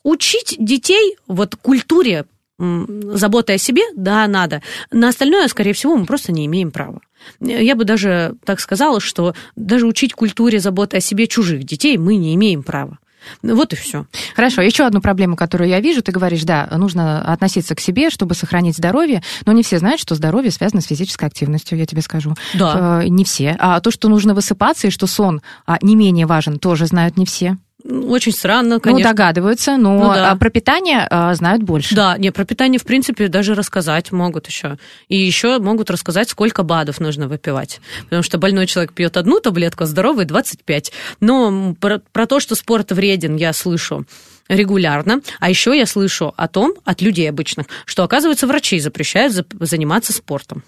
Учить 0.05 0.57
детей 0.59 1.17
вот 1.29 1.55
культуре 1.55 2.25
м, 2.59 3.17
заботы 3.17 3.55
о 3.55 3.59
себе, 3.59 3.83
да, 3.97 4.27
надо. 4.27 4.63
На 4.91 5.09
остальное, 5.09 5.49
скорее 5.49 5.73
всего, 5.73 5.97
мы 5.97 6.07
просто 6.07 6.33
не 6.33 6.47
имеем 6.47 6.71
права. 6.71 7.01
Я 7.41 7.75
бы 7.77 7.85
даже 7.85 8.35
так 8.45 8.61
сказала, 8.61 9.01
что 9.01 9.35
даже 9.57 9.87
учить 9.87 10.13
культуре 10.15 10.61
заботы 10.61 10.97
о 10.97 11.01
себе 11.01 11.27
чужих 11.27 11.65
детей 11.65 11.97
мы 11.99 12.17
не 12.17 12.35
имеем 12.35 12.63
права. 12.63 12.99
Вот 13.43 13.73
и 13.73 13.77
все. 13.77 14.07
Хорошо, 14.35 14.63
еще 14.63 14.85
одну 14.85 15.01
проблему, 15.01 15.37
которую 15.37 15.69
я 15.69 15.79
вижу, 15.81 16.03
ты 16.03 16.11
говоришь, 16.11 16.43
да, 16.43 16.69
нужно 16.77 17.23
относиться 17.23 17.77
к 17.77 17.81
себе, 17.81 18.11
чтобы 18.11 18.35
сохранить 18.35 18.77
здоровье, 18.77 19.23
но 19.47 19.53
не 19.53 19.63
все 19.63 19.79
знают, 19.79 20.01
что 20.01 20.17
здоровье 20.17 20.51
связано 20.51 20.81
с 20.81 20.87
физической 20.87 21.27
активностью, 21.27 21.79
я 21.79 21.87
тебе 21.87 22.03
скажу. 22.03 22.35
Да. 22.55 23.03
Э, 23.05 23.09
Не 23.09 23.25
все. 23.25 23.57
А 23.61 23.81
то, 23.81 23.93
что 23.93 24.09
нужно 24.09 24.35
высыпаться, 24.35 24.89
и 24.89 24.91
что 24.91 25.07
сон 25.07 25.41
а, 25.67 25.79
не 25.83 25.95
менее 25.95 26.27
важен, 26.27 26.59
тоже 26.59 26.87
знают 26.87 27.17
не 27.17 27.25
все. 27.25 27.57
Очень 27.85 28.33
странно, 28.33 28.77
Ну, 28.77 28.81
конечно. 28.81 29.11
догадываются, 29.11 29.77
но 29.77 29.99
Ну 29.99 30.15
да. 30.15 30.31
а, 30.31 30.37
про 30.37 30.51
питание 30.51 31.07
а, 31.11 31.35
знают 31.35 31.63
больше. 31.63 31.95
Да, 31.95 32.17
не, 32.17 32.31
про 32.31 32.45
питание, 32.45 32.79
в 32.79 32.85
принципе, 32.85 33.29
даже 33.29 33.55
рассказать 33.55 34.13
могут 34.13 34.47
еще. 34.47 34.79
И 35.09 35.17
еще 35.17 35.59
могут 35.59 35.91
рассказать, 35.91 36.29
сколько 36.31 36.63
БАДов 36.63 37.01
нужно 37.01 37.29
выпивать. 37.29 37.81
Потому 38.05 38.23
что 38.23 38.39
больной 38.39 38.67
человек 38.67 38.93
пьет 38.93 39.17
одну 39.17 39.41
таблетку, 39.41 39.85
а 39.85 39.87
здоровый 39.87 40.25
25. 40.25 40.93
Но 41.21 41.75
про, 41.81 42.01
про 42.13 42.27
то, 42.27 42.39
что 42.41 42.55
спорт 42.55 42.93
вреден, 42.93 43.37
я 43.37 43.53
слышу 43.53 44.07
регулярно. 44.49 45.21
А 45.41 45.49
еще 45.51 45.77
я 45.77 45.87
слышу 45.87 46.33
о 46.37 46.49
том, 46.49 46.75
от 46.85 47.01
людей 47.01 47.29
обычных, 47.29 47.67
что, 47.87 48.03
оказывается, 48.05 48.47
врачи 48.47 48.79
запрещают 48.81 49.33
за- 49.33 49.47
заниматься 49.61 50.13
спортом. 50.13 50.63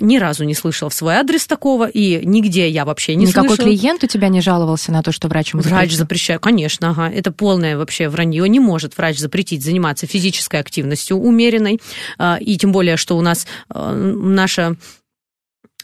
Ни 0.00 0.18
разу 0.18 0.44
не 0.44 0.54
слышала 0.54 0.90
в 0.90 0.94
свой 0.94 1.14
адрес 1.14 1.46
такого, 1.46 1.86
и 1.88 2.24
нигде 2.24 2.68
я 2.68 2.84
вообще 2.84 3.14
не 3.14 3.26
Никакой 3.26 3.56
слышала. 3.56 3.68
клиент 3.68 4.04
у 4.04 4.06
тебя 4.06 4.28
не 4.28 4.40
жаловался 4.40 4.92
на 4.92 5.02
то, 5.02 5.12
что 5.12 5.28
врач 5.28 5.52
ему 5.52 5.62
Врач 5.62 5.72
запретил? 5.72 5.98
запрещает, 5.98 6.40
конечно, 6.42 6.90
ага. 6.90 7.08
Это 7.10 7.32
полное 7.32 7.76
вообще 7.76 8.08
вранье. 8.08 8.48
Не 8.48 8.60
может 8.60 8.96
врач 8.96 9.18
запретить 9.18 9.62
заниматься 9.64 10.06
физической 10.06 10.60
активностью 10.60 11.16
умеренной. 11.18 11.80
А, 12.18 12.38
И 12.40 12.56
тем 12.56 12.72
более, 12.72 12.96
что 12.96 13.16
у 13.16 13.20
нас 13.20 13.46
а, 13.68 13.92
наша 13.94 14.76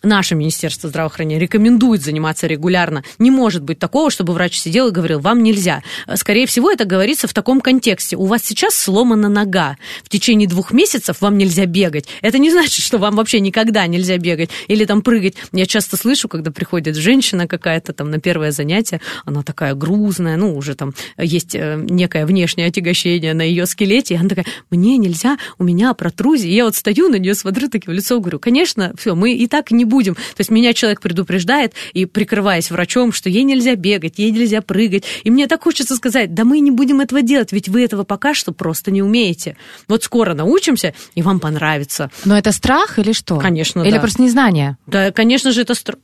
Наше 0.05 0.35
Министерство 0.35 0.89
здравоохранения 0.89 1.39
рекомендует 1.39 2.03
заниматься 2.03 2.47
регулярно. 2.47 3.03
Не 3.19 3.31
может 3.31 3.63
быть 3.63 3.79
такого, 3.79 4.11
чтобы 4.11 4.35
врач 4.35 4.59
сидел 4.59 4.89
и 4.89 4.91
говорил, 4.91 5.21
вам 5.21 5.43
нельзя. 5.43 5.83
Скорее 6.15 6.47
всего, 6.47 6.71
это 6.71 6.85
говорится 6.85 7.27
в 7.27 7.33
таком 7.33 7.61
контексте. 7.61 8.17
У 8.17 8.27
вас 8.27 8.43
сейчас 8.45 8.75
сломана 8.75 9.29
нога. 9.29 9.77
В 10.03 10.09
течение 10.09 10.49
двух 10.49 10.73
месяцев 10.73 11.21
вам 11.21 11.39
нельзя 11.39 11.67
бегать. 11.67 12.07
Это 12.21 12.39
не 12.39 12.51
значит, 12.51 12.85
что 12.85 12.99
вам 12.99 13.17
вообще 13.17 13.41
никогда 13.41 13.87
нельзя 13.87 14.19
бегать 14.19 14.51
или 14.69 14.85
там 14.85 15.03
прыгать. 15.03 15.35
Я 15.53 15.67
часто 15.67 15.97
слышу, 15.97 16.29
когда 16.29 16.51
приходит 16.51 16.97
женщина 16.97 17.49
какая-то 17.49 17.93
там 17.93 18.11
на 18.11 18.21
первое 18.21 18.51
занятие, 18.51 19.01
она 19.25 19.43
такая 19.43 19.75
грузная, 19.75 20.37
ну, 20.37 20.57
уже 20.57 20.75
там 20.75 20.95
есть 21.19 21.55
э, 21.55 21.77
некое 21.89 22.27
внешнее 22.27 22.69
отягощение 22.69 23.35
на 23.35 23.43
ее 23.43 23.67
скелете, 23.67 24.15
и 24.15 24.17
она 24.17 24.29
такая, 24.29 24.47
мне 24.71 24.97
нельзя, 24.99 25.39
у 25.59 25.65
меня 25.65 25.95
протрузия. 25.95 26.51
И 26.51 26.55
я 26.55 26.65
вот 26.65 26.77
стою 26.77 27.09
на 27.09 27.17
нее, 27.17 27.35
смотрю 27.35 27.69
таки 27.69 27.89
в 27.89 27.93
лицо, 27.93 28.21
говорю, 28.21 28.39
конечно, 28.39 28.93
все, 28.99 29.15
мы 29.15 29.33
и 29.33 29.47
так 29.47 29.71
не 29.71 29.85
будем. 29.85 29.94
То 30.03 30.41
есть 30.41 30.51
меня 30.51 30.73
человек 30.73 31.01
предупреждает, 31.01 31.75
и 31.93 32.07
прикрываясь 32.07 32.71
врачом, 32.71 33.13
что 33.13 33.29
ей 33.29 33.45
нельзя 33.45 33.77
бегать, 33.77 34.15
ей 34.19 34.31
нельзя 34.31 34.61
прыгать. 34.63 35.05
И 35.23 35.31
мне 35.31 35.47
так 35.47 35.63
хочется 35.63 35.97
сказать, 35.97 36.35
да 36.35 36.45
мы 36.45 36.61
не 36.61 36.71
будем 36.71 37.01
этого 37.01 37.23
делать, 37.23 37.53
ведь 37.53 37.69
вы 37.69 37.85
этого 37.85 38.05
пока 38.05 38.35
что 38.35 38.53
просто 38.53 38.91
не 38.91 39.03
умеете. 39.03 39.57
Вот 39.89 40.05
скоро 40.05 40.35
научимся, 40.35 40.95
и 41.15 41.23
вам 41.23 41.41
понравится. 41.41 42.11
Но 42.25 42.37
это 42.37 42.53
страх 42.53 42.99
или 42.99 43.13
что? 43.13 43.39
Конечно, 43.39 43.83
Или 43.83 43.93
да. 43.93 44.01
просто 44.01 44.23
незнание? 44.23 44.77
Да, 44.87 45.11
конечно 45.13 45.53
же, 45.53 45.63
это 45.63 45.75
стр... 45.75 45.97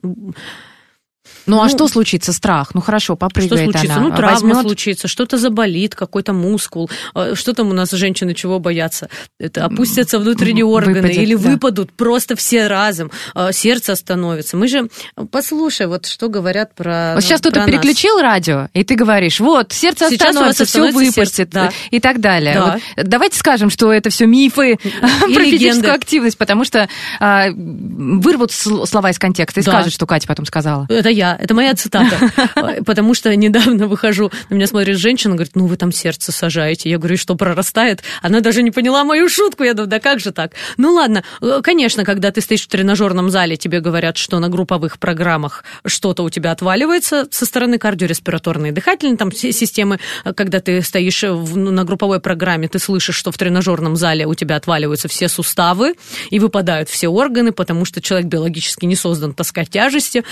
Ну, 1.46 1.60
а 1.60 1.64
Ну, 1.64 1.68
что 1.68 1.88
случится? 1.88 2.32
Страх? 2.32 2.70
Ну, 2.74 2.80
хорошо, 2.80 3.14
Что 3.14 3.16
попрыгает 3.16 3.70
случится? 3.72 3.94
она. 3.96 4.08
Ну, 4.08 4.14
травма 4.16 4.34
возьмет- 4.48 4.62
случится, 4.62 5.08
что-то 5.08 5.36
заболит, 5.38 5.94
какой-то 5.94 6.32
мускул. 6.32 6.90
Э, 7.14 7.34
Что 7.34 7.52
там 7.52 7.70
у 7.70 7.72
нас 7.72 7.90
женщины 7.90 8.34
чего 8.34 8.58
боятся? 8.58 9.08
Это 9.38 9.64
опустятся 9.64 10.18
внутренние 10.18 10.64
органы 10.64 11.00
выпадет, 11.00 11.18
или 11.18 11.34
да. 11.34 11.50
выпадут 11.50 11.92
просто 11.92 12.36
все 12.36 12.66
разом. 12.68 13.10
Э, 13.34 13.50
Сердце 13.52 13.92
остановится. 13.92 14.56
Мы 14.56 14.68
же... 14.68 14.88
Послушай, 15.30 15.86
вот 15.86 16.06
что 16.06 16.28
говорят 16.28 16.74
про 16.74 17.12
Вот 17.14 17.22
сейчас 17.24 17.40
про 17.40 17.50
кто-то 17.50 17.66
переключил 17.66 18.18
радио, 18.20 18.68
и 18.74 18.84
ты 18.84 18.94
говоришь, 18.94 19.40
вот, 19.40 19.72
сердце 19.72 20.08
Сейчас 20.10 20.28
остановится, 20.30 20.64
все 20.64 20.90
выпустит 20.92 21.50
да. 21.50 21.70
и 21.90 22.00
так 22.00 22.20
далее. 22.20 22.54
Да. 22.54 22.78
Вот 22.96 23.06
давайте 23.08 23.38
скажем, 23.38 23.70
что 23.70 23.92
это 23.92 24.10
все 24.10 24.26
мифы 24.26 24.76
про 25.00 25.26
легенды. 25.28 25.50
физическую 25.58 25.94
активность, 25.94 26.38
потому 26.38 26.64
что 26.64 26.88
а, 27.20 27.48
вырвут 27.50 28.50
сл- 28.50 28.86
слова 28.86 29.10
из 29.10 29.18
контекста 29.18 29.60
и 29.60 29.64
Да. 29.64 29.72
скажут, 29.72 29.92
что 29.92 30.06
Катя 30.06 30.26
потом 30.26 30.46
сказала. 30.46 30.86
Это 30.88 31.08
я, 31.08 31.29
это 31.38 31.54
моя 31.54 31.74
цитата. 31.74 32.18
Э, 32.56 32.82
Потому 32.84 33.14
что 33.14 33.34
недавно 33.36 33.86
выхожу, 33.86 34.30
на 34.48 34.54
меня 34.54 34.66
смотрит 34.66 34.96
женщина, 34.98 35.34
говорит, 35.34 35.54
ну 35.56 35.66
вы 35.66 35.76
там 35.76 35.92
сердце 35.92 36.32
сажаете. 36.32 36.90
Я 36.90 36.98
говорю, 36.98 37.16
что 37.16 37.34
прорастает? 37.36 38.02
Она 38.22 38.40
даже 38.40 38.62
не 38.62 38.70
поняла 38.70 39.04
мою 39.04 39.28
шутку. 39.28 39.62
Я 39.64 39.74
думаю, 39.74 39.88
да 39.88 40.00
как 40.00 40.20
же 40.20 40.32
так? 40.32 40.52
Ну 40.76 40.92
ладно, 40.94 41.22
Э, 41.42 41.60
конечно, 41.62 42.04
когда 42.04 42.30
ты 42.30 42.40
стоишь 42.40 42.62
в 42.62 42.68
тренажерном 42.68 43.30
зале, 43.30 43.56
тебе 43.56 43.80
говорят, 43.80 44.16
что 44.16 44.38
на 44.38 44.48
групповых 44.48 44.98
программах 44.98 45.64
что-то 45.86 46.22
у 46.22 46.30
тебя 46.30 46.52
отваливается 46.52 47.26
со 47.30 47.46
стороны 47.46 47.78
кардиореспираторной 47.78 48.72
дыхательной 48.72 49.16
там, 49.16 49.32
си- 49.32 49.52
системы. 49.52 49.98
Э, 50.24 50.32
Когда 50.32 50.60
ты 50.60 50.82
стоишь 50.82 51.22
в- 51.22 51.56
ну, 51.56 51.70
на 51.70 51.84
групповой 51.84 52.20
программе, 52.20 52.68
ты 52.68 52.78
слышишь, 52.78 53.16
что 53.16 53.30
в 53.32 53.38
тренажерном 53.38 53.96
зале 53.96 54.26
у 54.26 54.34
тебя 54.34 54.56
отваливаются 54.56 55.08
все 55.08 55.28
суставы 55.28 55.94
и 56.30 56.38
выпадают 56.38 56.88
все 56.88 57.08
органы, 57.08 57.52
потому 57.52 57.84
что 57.84 58.00
человек 58.00 58.28
биологически 58.28 58.84
не 58.86 58.96
создан 58.96 59.32
таскать 59.34 59.70
тяжести. 59.70 60.24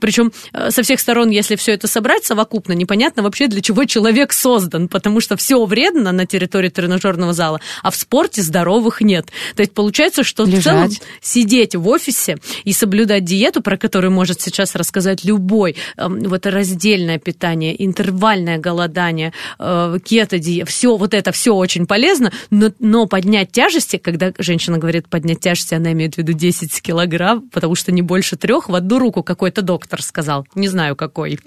Причем 0.00 0.32
со 0.70 0.82
всех 0.82 1.00
сторон, 1.00 1.30
если 1.30 1.56
все 1.56 1.72
это 1.72 1.86
собрать 1.86 2.24
совокупно, 2.24 2.72
непонятно 2.72 3.22
вообще, 3.22 3.48
для 3.48 3.60
чего 3.60 3.84
человек 3.84 4.32
создан, 4.32 4.88
потому 4.88 5.20
что 5.20 5.36
все 5.36 5.64
вредно 5.64 6.12
на 6.12 6.26
территории 6.26 6.68
тренажерного 6.68 7.32
зала, 7.32 7.60
а 7.82 7.90
в 7.90 7.96
спорте 7.96 8.42
здоровых 8.42 9.00
нет. 9.00 9.26
То 9.54 9.62
есть 9.62 9.74
получается, 9.74 10.24
что 10.24 10.44
в 10.44 10.62
целом 10.62 10.84
Лежать. 10.84 11.02
сидеть 11.20 11.74
в 11.74 11.86
офисе 11.88 12.38
и 12.64 12.72
соблюдать 12.72 13.24
диету, 13.24 13.62
про 13.62 13.76
которую 13.76 14.10
может 14.10 14.40
сейчас 14.40 14.74
рассказать 14.74 15.24
любой, 15.24 15.76
эм, 15.96 16.20
вот 16.20 16.46
раздельное 16.46 17.18
питание, 17.18 17.74
интервальное 17.84 18.58
голодание, 18.58 19.32
э, 19.58 19.98
кето-диета, 20.04 20.70
все 20.70 20.96
вот 20.96 21.14
это 21.14 21.32
все 21.32 21.54
очень 21.54 21.86
полезно, 21.86 22.32
но, 22.50 22.70
но 22.78 23.06
поднять 23.06 23.52
тяжести, 23.52 23.96
когда 23.96 24.32
женщина 24.38 24.78
говорит 24.78 25.08
поднять 25.08 25.40
тяжести, 25.40 25.74
она 25.74 25.92
имеет 25.92 26.14
в 26.14 26.18
виду 26.18 26.32
10 26.32 26.80
килограмм, 26.80 27.48
потому 27.50 27.74
что 27.74 27.92
не 27.92 28.02
больше 28.02 28.36
трех 28.36 28.68
в 28.68 28.74
одну 28.74 28.98
руку 28.98 29.22
какой-то 29.22 29.62
доктор 29.62 30.02
сказал, 30.02 30.31
не 30.54 30.68
знаю 30.68 30.96
какой. 30.96 31.38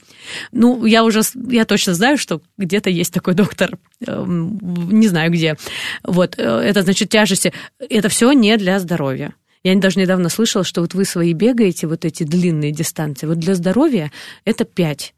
Ну, 0.52 0.86
я 0.86 1.04
уже, 1.04 1.22
я 1.50 1.66
точно 1.66 1.94
знаю, 1.94 2.18
что 2.18 2.42
где-то 2.58 2.90
есть 2.90 3.14
такой 3.14 3.34
доктор, 3.34 3.78
эм, 4.06 4.60
не 4.92 5.08
знаю 5.08 5.32
где. 5.32 5.58
Вот, 6.04 6.36
э, 6.38 6.44
это 6.44 6.82
значит 6.82 7.10
тяжести, 7.10 7.54
это 7.80 8.10
все 8.10 8.32
не 8.32 8.58
для 8.58 8.80
здоровья. 8.80 9.34
Я 9.64 9.76
даже 9.76 10.00
недавно 10.00 10.30
слышала, 10.30 10.64
что 10.64 10.82
вот 10.82 10.94
вы 10.94 11.06
свои 11.06 11.34
бегаете, 11.34 11.88
вот 11.88 12.06
эти 12.06 12.24
длинные 12.24 12.72
дистанции. 12.72 13.26
Вот 13.26 13.40
для 13.40 13.56
здоровья 13.56 14.12
это 14.46 14.64
5 14.64 15.16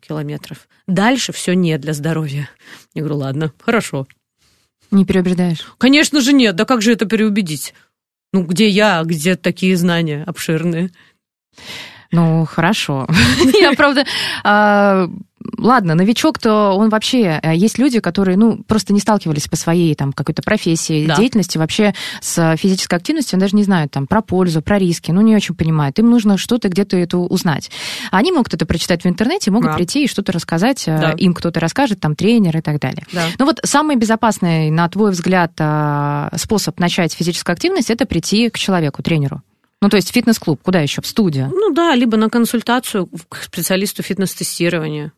километров. 0.00 0.68
Дальше 0.86 1.32
все 1.32 1.54
не 1.54 1.78
для 1.78 1.92
здоровья. 1.92 2.48
Я 2.94 3.02
говорю, 3.02 3.18
ладно, 3.18 3.52
хорошо. 3.60 4.06
Не 4.90 5.04
переубеждаешь. 5.04 5.66
Конечно 5.78 6.20
же 6.20 6.32
нет, 6.32 6.54
да 6.54 6.64
как 6.64 6.82
же 6.82 6.92
это 6.92 7.06
переубедить? 7.06 7.74
Ну, 8.32 8.44
где 8.44 8.68
я, 8.68 9.02
где 9.04 9.36
такие 9.36 9.76
знания 9.76 10.24
обширные? 10.26 10.90
Ну, 12.12 12.44
хорошо. 12.44 13.06
Я, 13.60 13.72
правда, 13.72 14.04
а, 14.44 15.08
ладно, 15.58 15.94
новичок, 15.94 16.38
то 16.38 16.72
он 16.76 16.90
вообще... 16.90 17.40
а, 17.42 17.54
Есть 17.54 17.78
люди, 17.78 18.00
которые, 18.00 18.36
ну, 18.36 18.62
просто 18.68 18.92
не 18.92 19.00
сталкивались 19.00 19.48
по 19.48 19.56
своей 19.56 19.94
там 19.94 20.12
какой-то 20.12 20.42
профессии, 20.42 21.06
Да. 21.06 21.16
деятельности, 21.16 21.56
вообще 21.56 21.94
с 22.20 22.54
физической 22.58 22.96
активностью, 22.96 23.38
даже 23.38 23.56
не 23.56 23.62
знают 23.64 23.92
там 23.92 24.06
про 24.06 24.20
пользу, 24.20 24.60
про 24.60 24.78
риски, 24.78 25.10
ну, 25.10 25.22
не 25.22 25.34
очень 25.34 25.54
понимают. 25.54 25.98
Им 25.98 26.10
нужно 26.10 26.36
что-то 26.36 26.68
где-то 26.68 26.98
это 26.98 27.16
узнать. 27.16 27.70
Они 28.10 28.30
могут 28.30 28.52
это 28.52 28.66
прочитать 28.66 29.04
в 29.04 29.06
интернете, 29.06 29.50
могут 29.50 29.70
Да. 29.70 29.76
прийти 29.76 30.04
и 30.04 30.08
что-то 30.08 30.32
рассказать, 30.32 30.84
а, 30.86 30.98
Да. 30.98 31.10
им 31.12 31.32
кто-то 31.32 31.60
расскажет, 31.60 31.98
там, 32.00 32.14
тренер 32.14 32.58
и 32.58 32.60
так 32.60 32.78
далее. 32.78 33.04
Да. 33.12 33.22
Ну 33.38 33.46
вот 33.46 33.58
самый 33.64 33.96
безопасный, 33.96 34.70
на 34.70 34.86
твой 34.90 35.12
взгляд, 35.12 35.52
а, 35.58 36.28
способ 36.36 36.78
начать 36.78 37.14
физическую 37.14 37.54
активность, 37.54 37.88
это 37.90 38.04
прийти 38.04 38.50
к 38.50 38.58
человеку, 38.58 39.02
тренеру. 39.02 39.40
Ну, 39.82 39.88
то 39.88 39.96
есть 39.96 40.12
фитнес-клуб, 40.12 40.60
куда 40.62 40.78
еще? 40.78 41.02
В 41.02 41.06
студию. 41.08 41.50
Ну 41.52 41.74
да, 41.74 41.96
либо 41.96 42.16
на 42.16 42.30
консультацию 42.30 43.08
к 43.28 43.42
специалисту 43.42 44.04
фитнес-тестирования. 44.04 45.12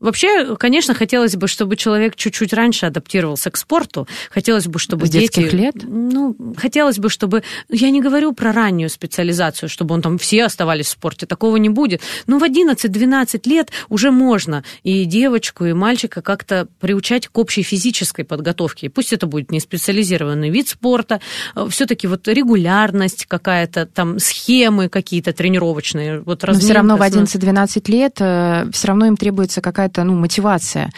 Вообще, 0.00 0.56
конечно, 0.56 0.94
хотелось 0.94 1.36
бы, 1.36 1.46
чтобы 1.46 1.76
человек 1.76 2.16
чуть-чуть 2.16 2.52
раньше 2.52 2.86
адаптировался 2.86 3.50
к 3.50 3.56
спорту. 3.56 4.08
Хотелось 4.30 4.66
бы, 4.66 4.78
чтобы 4.78 5.06
С 5.06 5.10
дети... 5.10 5.40
лет? 5.40 5.74
Ну, 5.82 6.36
хотелось 6.56 6.98
бы, 6.98 7.08
чтобы... 7.08 7.42
Я 7.68 7.90
не 7.90 8.00
говорю 8.00 8.32
про 8.32 8.52
раннюю 8.52 8.90
специализацию, 8.90 9.68
чтобы 9.68 9.94
он 9.94 10.02
там 10.02 10.18
все 10.18 10.44
оставались 10.44 10.86
в 10.86 10.90
спорте. 10.90 11.26
Такого 11.26 11.56
не 11.56 11.68
будет. 11.68 12.02
Но 12.26 12.38
в 12.38 12.42
11-12 12.42 13.48
лет 13.48 13.70
уже 13.88 14.10
можно 14.10 14.64
и 14.82 15.04
девочку, 15.04 15.64
и 15.64 15.72
мальчика 15.72 16.20
как-то 16.20 16.66
приучать 16.80 17.28
к 17.28 17.38
общей 17.38 17.62
физической 17.62 18.24
подготовке. 18.24 18.86
И 18.86 18.88
пусть 18.90 19.12
это 19.12 19.26
будет 19.26 19.50
не 19.50 19.60
специализированный 19.60 20.50
вид 20.50 20.68
спорта, 20.68 21.20
все-таки 21.68 22.06
вот 22.06 22.26
регулярность 22.26 23.26
какая-то, 23.26 23.86
там 23.86 24.18
схемы 24.18 24.88
какие-то 24.88 25.32
тренировочные. 25.32 26.20
Вот 26.20 26.42
Но 26.42 26.54
все 26.54 26.72
равно 26.72 26.96
в 26.96 27.00
разминка, 27.00 27.38
11-12 27.38 27.90
лет 27.90 28.14
все 28.16 28.86
равно 28.88 29.06
им 29.06 29.16
требуется 29.16 29.59
какая-то 29.60 30.04
ну, 30.04 30.14
мотивация. 30.14 30.90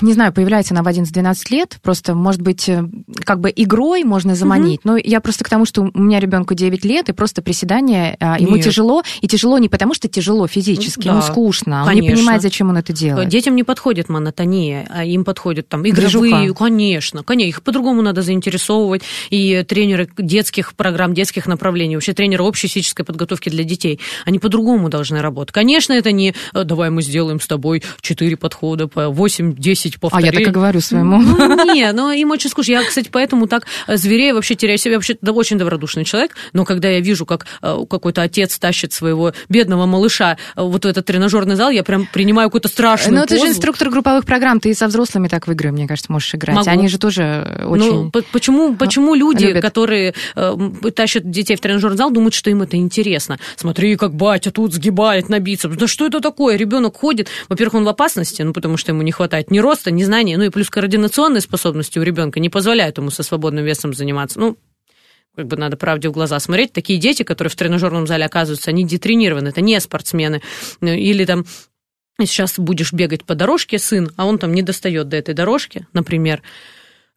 Не 0.00 0.12
знаю, 0.12 0.32
появляется 0.32 0.74
она 0.74 0.82
в 0.82 0.88
11-12 0.88 1.36
лет, 1.50 1.78
просто, 1.82 2.14
может 2.14 2.40
быть, 2.40 2.68
э, 2.68 2.84
как 3.24 3.40
бы 3.40 3.52
игрой 3.54 4.04
можно 4.04 4.34
заманить. 4.34 4.84
Но 4.84 4.96
я 4.96 5.20
просто 5.20 5.44
к 5.44 5.48
тому, 5.48 5.64
что 5.66 5.90
у 5.92 6.00
меня 6.00 6.18
ребенку 6.18 6.54
9 6.54 6.84
лет, 6.84 7.08
и 7.08 7.12
просто 7.12 7.42
приседания, 7.42 8.16
а, 8.20 8.38
ему 8.38 8.56
Нет. 8.56 8.64
тяжело, 8.64 9.02
и 9.20 9.28
тяжело 9.28 9.58
не 9.58 9.68
потому, 9.68 9.94
что 9.94 10.08
тяжело 10.08 10.46
физически, 10.46 11.04
Да, 11.04 11.12
ему 11.12 11.22
скучно, 11.22 11.82
он 11.82 11.90
не 11.94 12.00
конечно. 12.00 12.16
понимает, 12.16 12.42
зачем 12.42 12.70
он 12.70 12.78
это 12.78 12.92
делает. 12.92 13.28
Детям 13.28 13.54
не 13.54 13.64
подходит 13.64 14.08
монотония, 14.08 14.86
а 14.90 15.04
им 15.04 15.24
подходят 15.24 15.68
там 15.68 15.86
игровые, 15.86 16.44
Движуха. 16.44 16.64
конечно, 16.64 17.22
конечно, 17.22 17.48
их 17.48 17.62
по-другому 17.62 18.02
надо 18.02 18.22
заинтересовывать. 18.22 19.02
И 19.30 19.62
тренеры 19.64 20.08
детских 20.16 20.74
программ, 20.74 21.12
детских 21.14 21.46
направлений, 21.46 21.96
вообще 21.96 22.14
тренеры 22.14 22.44
общей 22.44 22.68
физической 22.68 23.04
подготовки 23.04 23.48
для 23.50 23.64
детей, 23.64 24.00
они 24.24 24.38
по-другому 24.38 24.88
должны 24.88 25.20
работать. 25.20 25.52
Конечно, 25.52 25.92
это 25.92 26.12
не 26.12 26.34
э, 26.54 26.64
давай 26.64 26.90
мы 26.90 27.02
сделаем 27.02 27.40
с 27.40 27.46
тобой 27.46 27.82
4 28.00 28.36
подхода 28.36 28.88
по 28.88 29.00
8-10 29.00 29.65
10 29.66 29.96
А 29.96 29.98
повторений. 29.98 30.32
я 30.32 30.38
так 30.38 30.48
и 30.48 30.50
говорю 30.52 30.80
своему. 30.80 31.18
Ну, 31.18 31.74
не, 31.74 31.90
но 31.92 32.12
им 32.12 32.30
очень 32.30 32.48
скучно. 32.50 32.72
Я, 32.72 32.84
кстати, 32.84 33.08
поэтому 33.10 33.46
так 33.48 33.66
зверею, 33.88 34.34
вообще 34.36 34.54
теряю 34.54 34.78
себя. 34.78 34.94
Вообще 34.94 35.16
да, 35.20 35.32
очень 35.32 35.58
добродушный 35.58 36.04
человек, 36.04 36.32
но 36.52 36.64
когда 36.64 36.88
я 36.88 37.00
вижу, 37.00 37.26
как 37.26 37.46
э, 37.62 37.78
какой-то 37.90 38.22
отец 38.22 38.58
тащит 38.58 38.92
своего 38.92 39.32
бедного 39.48 39.86
малыша 39.86 40.36
э, 40.56 40.62
вот 40.62 40.84
в 40.84 40.88
этот 40.88 41.04
тренажерный 41.06 41.56
зал, 41.56 41.70
я 41.70 41.82
прям 41.82 42.06
принимаю 42.12 42.48
какую-то 42.48 42.68
страшную 42.68 43.20
Ну, 43.20 43.26
ты 43.26 43.38
же 43.38 43.48
инструктор 43.48 43.90
групповых 43.90 44.24
программ, 44.24 44.60
ты 44.60 44.70
и 44.70 44.74
со 44.74 44.86
взрослыми 44.86 45.28
так 45.28 45.46
в 45.48 45.52
игры, 45.52 45.72
мне 45.72 45.86
кажется, 45.88 46.12
можешь 46.12 46.32
играть. 46.34 46.56
Могу. 46.56 46.70
Они 46.70 46.88
же 46.88 46.98
тоже 46.98 47.64
очень... 47.66 47.92
Ну, 47.92 48.10
по- 48.10 48.22
почему, 48.32 48.76
почему 48.76 49.14
люди, 49.14 49.46
любят. 49.46 49.62
которые 49.62 50.14
э, 50.36 50.56
тащат 50.94 51.28
детей 51.30 51.56
в 51.56 51.60
тренажерный 51.60 51.96
зал, 51.96 52.10
думают, 52.10 52.34
что 52.34 52.50
им 52.50 52.62
это 52.62 52.76
интересно? 52.76 53.38
Смотри, 53.56 53.96
как 53.96 54.14
батя 54.14 54.50
тут 54.50 54.72
сгибает 54.72 55.28
на 55.28 55.38
бицепс. 55.40 55.76
Да 55.76 55.86
что 55.86 56.06
это 56.06 56.20
такое? 56.20 56.56
Ребенок 56.56 56.96
ходит. 56.96 57.28
Во-первых, 57.48 57.74
он 57.74 57.84
в 57.84 57.88
опасности, 57.88 58.42
ну, 58.42 58.52
потому 58.52 58.76
что 58.76 58.92
ему 58.92 59.02
не 59.02 59.12
хватает 59.12 59.50
ни 59.56 59.60
роста, 59.60 59.90
ни 59.90 60.04
знаний, 60.04 60.36
ну 60.36 60.44
и 60.44 60.50
плюс 60.50 60.68
координационные 60.68 61.40
способности 61.40 61.98
у 61.98 62.02
ребенка 62.02 62.40
не 62.40 62.50
позволяют 62.50 62.98
ему 62.98 63.10
со 63.10 63.22
свободным 63.22 63.64
весом 63.64 63.94
заниматься. 63.94 64.38
Ну, 64.38 64.58
как 65.34 65.46
бы 65.46 65.56
надо 65.56 65.78
правде 65.78 66.10
в 66.10 66.12
глаза 66.12 66.38
смотреть. 66.40 66.72
Такие 66.72 66.98
дети, 66.98 67.22
которые 67.22 67.50
в 67.50 67.56
тренажерном 67.56 68.06
зале 68.06 68.26
оказываются, 68.26 68.70
они 68.70 68.84
детренированы, 68.84 69.48
это 69.48 69.62
не 69.62 69.80
спортсмены. 69.80 70.42
Ну, 70.82 70.88
Или 70.88 71.24
там 71.24 71.46
сейчас 72.20 72.58
будешь 72.58 72.92
бегать 72.92 73.24
по 73.24 73.34
дорожке, 73.34 73.78
сын, 73.78 74.10
а 74.16 74.26
он 74.26 74.38
там 74.38 74.52
не 74.52 74.62
достает 74.62 75.08
до 75.08 75.16
этой 75.16 75.34
дорожки, 75.34 75.86
например. 75.94 76.42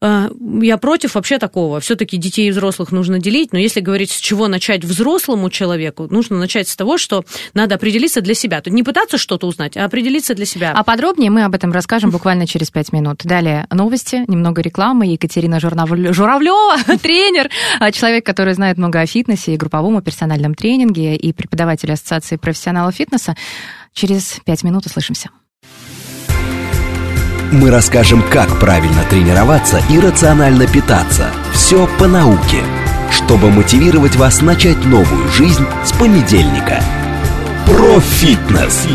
А, 0.02 0.30
Я 0.62 0.78
против 0.78 1.16
вообще 1.16 1.40
такого. 1.40 1.80
Все-таки 1.82 2.18
детей 2.18 2.48
и 2.48 2.52
взрослых 2.52 2.92
нужно 2.92 3.20
делить, 3.20 3.52
но 3.52 3.60
если 3.60 3.82
говорить, 3.82 4.12
с 4.12 4.18
чего 4.18 4.48
начать 4.48 4.86
взрослому 4.86 5.50
человеку, 5.50 6.08
нужно 6.10 6.38
начать 6.38 6.70
с 6.70 6.76
того, 6.76 6.98
что 6.98 7.26
надо 7.54 7.76
определиться 7.76 8.22
для 8.22 8.34
себя. 8.34 8.62
Тут 8.62 8.74
не 8.74 8.84
пытаться 8.84 9.18
что-то 9.18 9.48
узнать, 9.48 9.76
а 9.76 9.84
определиться 9.84 10.36
для 10.36 10.46
себя. 10.46 10.72
А 10.74 10.84
подробнее 10.84 11.32
мы 11.32 11.44
об 11.44 11.54
этом 11.54 11.74
расскажем 11.74 12.12
буквально 12.12 12.48
через 12.48 12.72
пять 12.72 12.94
минут. 12.94 13.22
Далее 13.24 13.68
новости, 13.72 14.24
немного 14.28 14.62
рекламы. 14.62 15.08
Екатерина 15.08 15.60
Журавлева, 15.60 16.98
тренер, 17.02 17.50
а, 17.80 17.92
человек, 17.92 18.26
который 18.26 18.54
знает 18.54 18.78
много 18.78 19.02
о 19.02 19.06
фитнесе 19.06 19.54
и 19.54 19.58
групповом, 19.58 20.00
и 20.00 20.02
персональном 20.02 20.56
тренинге, 20.56 21.18
и 21.18 21.34
преподаватель 21.34 21.92
Ассоциации 21.92 22.38
профессионалов 22.38 22.96
фитнеса. 22.96 23.36
Через 23.94 24.40
пять 24.46 24.64
минут 24.64 24.86
услышимся. 24.86 25.30
Мы 27.52 27.72
расскажем, 27.72 28.22
как 28.22 28.60
правильно 28.60 29.04
тренироваться 29.10 29.82
и 29.90 30.00
рационально 30.00 30.68
питаться. 30.68 31.32
Все 31.52 31.90
по 31.98 32.08
науке, 32.08 32.64
чтобы 33.10 33.50
мотивировать 33.50 34.16
вас 34.18 34.44
начать 34.44 34.86
новую 34.86 35.28
жизнь 35.30 35.66
с 35.84 35.92
понедельника. 35.94 36.80
Профитнес. 37.66 38.88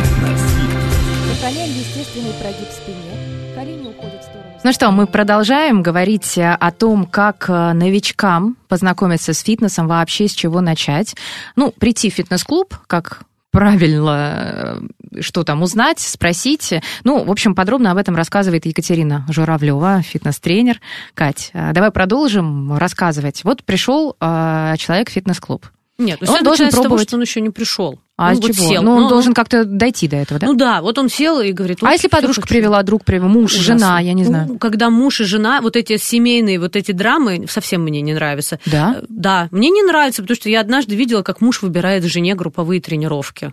Сохраняем 1.32 1.70
естественный 1.70 2.32
прогиб 2.40 2.68
спине. 2.70 3.54
Колени 3.56 3.88
уходят 3.88 4.20
в 4.20 4.24
сторону. 4.24 4.60
Ну 4.62 4.72
что, 4.72 4.90
мы 4.92 5.08
продолжаем 5.08 5.82
говорить 5.82 6.38
э, 6.38 6.54
о 6.54 6.70
том, 6.70 7.06
как 7.06 7.46
э, 7.48 7.72
новичкам 7.72 8.56
познакомиться 8.68 9.34
с 9.34 9.40
фитнесом, 9.40 9.88
вообще 9.88 10.28
с 10.28 10.32
чего 10.32 10.60
начать. 10.60 11.16
Ну, 11.56 11.72
прийти 11.72 12.08
в 12.08 12.14
фитнес-клуб, 12.14 12.76
как 12.86 13.22
правильно, 13.54 14.80
э, 15.14 15.20
что 15.20 15.44
там 15.44 15.62
узнать, 15.62 16.00
спросить. 16.00 16.74
Ну, 17.04 17.24
в 17.24 17.30
общем, 17.30 17.54
подробно 17.54 17.92
об 17.92 17.98
этом 17.98 18.16
рассказывает 18.16 18.66
Екатерина 18.66 19.24
Журавлева, 19.30 20.02
фитнес-тренер. 20.02 20.80
Кать, 21.14 21.50
э, 21.52 21.72
давай 21.72 21.90
продолжим 21.90 22.76
рассказывать. 22.76 23.44
Вот 23.44 23.64
пришел 23.64 24.16
э, 24.20 24.74
человек 24.78 25.08
в 25.08 25.12
фитнес-клуб. 25.12 25.66
Нет, 25.98 26.18
ну, 26.20 26.32
Он 26.32 26.42
должен 26.42 26.68
с 26.68 26.70
того, 26.70 26.82
пробовать. 26.82 27.08
что 27.08 27.16
он 27.16 27.22
еще 27.22 27.40
не 27.40 27.50
пришел. 27.50 28.00
А 28.16 28.28
он 28.30 28.36
с 28.36 28.40
вот 28.40 28.52
чего? 28.52 28.68
сел. 28.68 28.82
Ну, 28.82 28.92
он 28.92 29.02
Ну, 29.02 29.08
должен 29.08 29.34
как-то 29.34 29.64
дойти 29.64 30.06
до 30.06 30.16
этого, 30.16 30.38
да? 30.38 30.46
Ну 30.46 30.54
да, 30.54 30.82
вот 30.82 30.96
он 30.98 31.08
сел 31.08 31.40
и 31.40 31.50
говорит... 31.50 31.78
а 31.82 31.90
если 31.90 32.06
подружка 32.06 32.42
хочу. 32.42 32.54
привела, 32.54 32.80
друг 32.84 33.04
привел, 33.04 33.26
муж, 33.28 33.54
Ужасно. 33.54 33.78
жена, 33.78 34.00
я 34.00 34.12
не 34.12 34.22
знаю. 34.24 34.46
Ну, 34.50 34.58
Когда 34.58 34.88
муж 34.88 35.20
и 35.20 35.24
жена, 35.24 35.60
вот 35.60 35.74
эти 35.74 35.96
семейные, 35.96 36.60
вот 36.60 36.76
эти 36.76 36.92
драмы 36.92 37.46
совсем 37.48 37.82
мне 37.82 38.00
не 38.02 38.14
нравятся. 38.14 38.60
Да? 38.66 38.98
Э, 39.00 39.04
Да, 39.08 39.48
мне 39.50 39.70
не 39.70 39.82
нравится, 39.82 40.22
потому 40.22 40.36
что 40.36 40.48
я 40.48 40.60
однажды 40.60 40.94
видела, 40.94 41.22
как 41.22 41.40
муж 41.40 41.60
выбирает 41.62 42.04
жене 42.04 42.36
групповые 42.36 42.80
тренировки. 42.80 43.52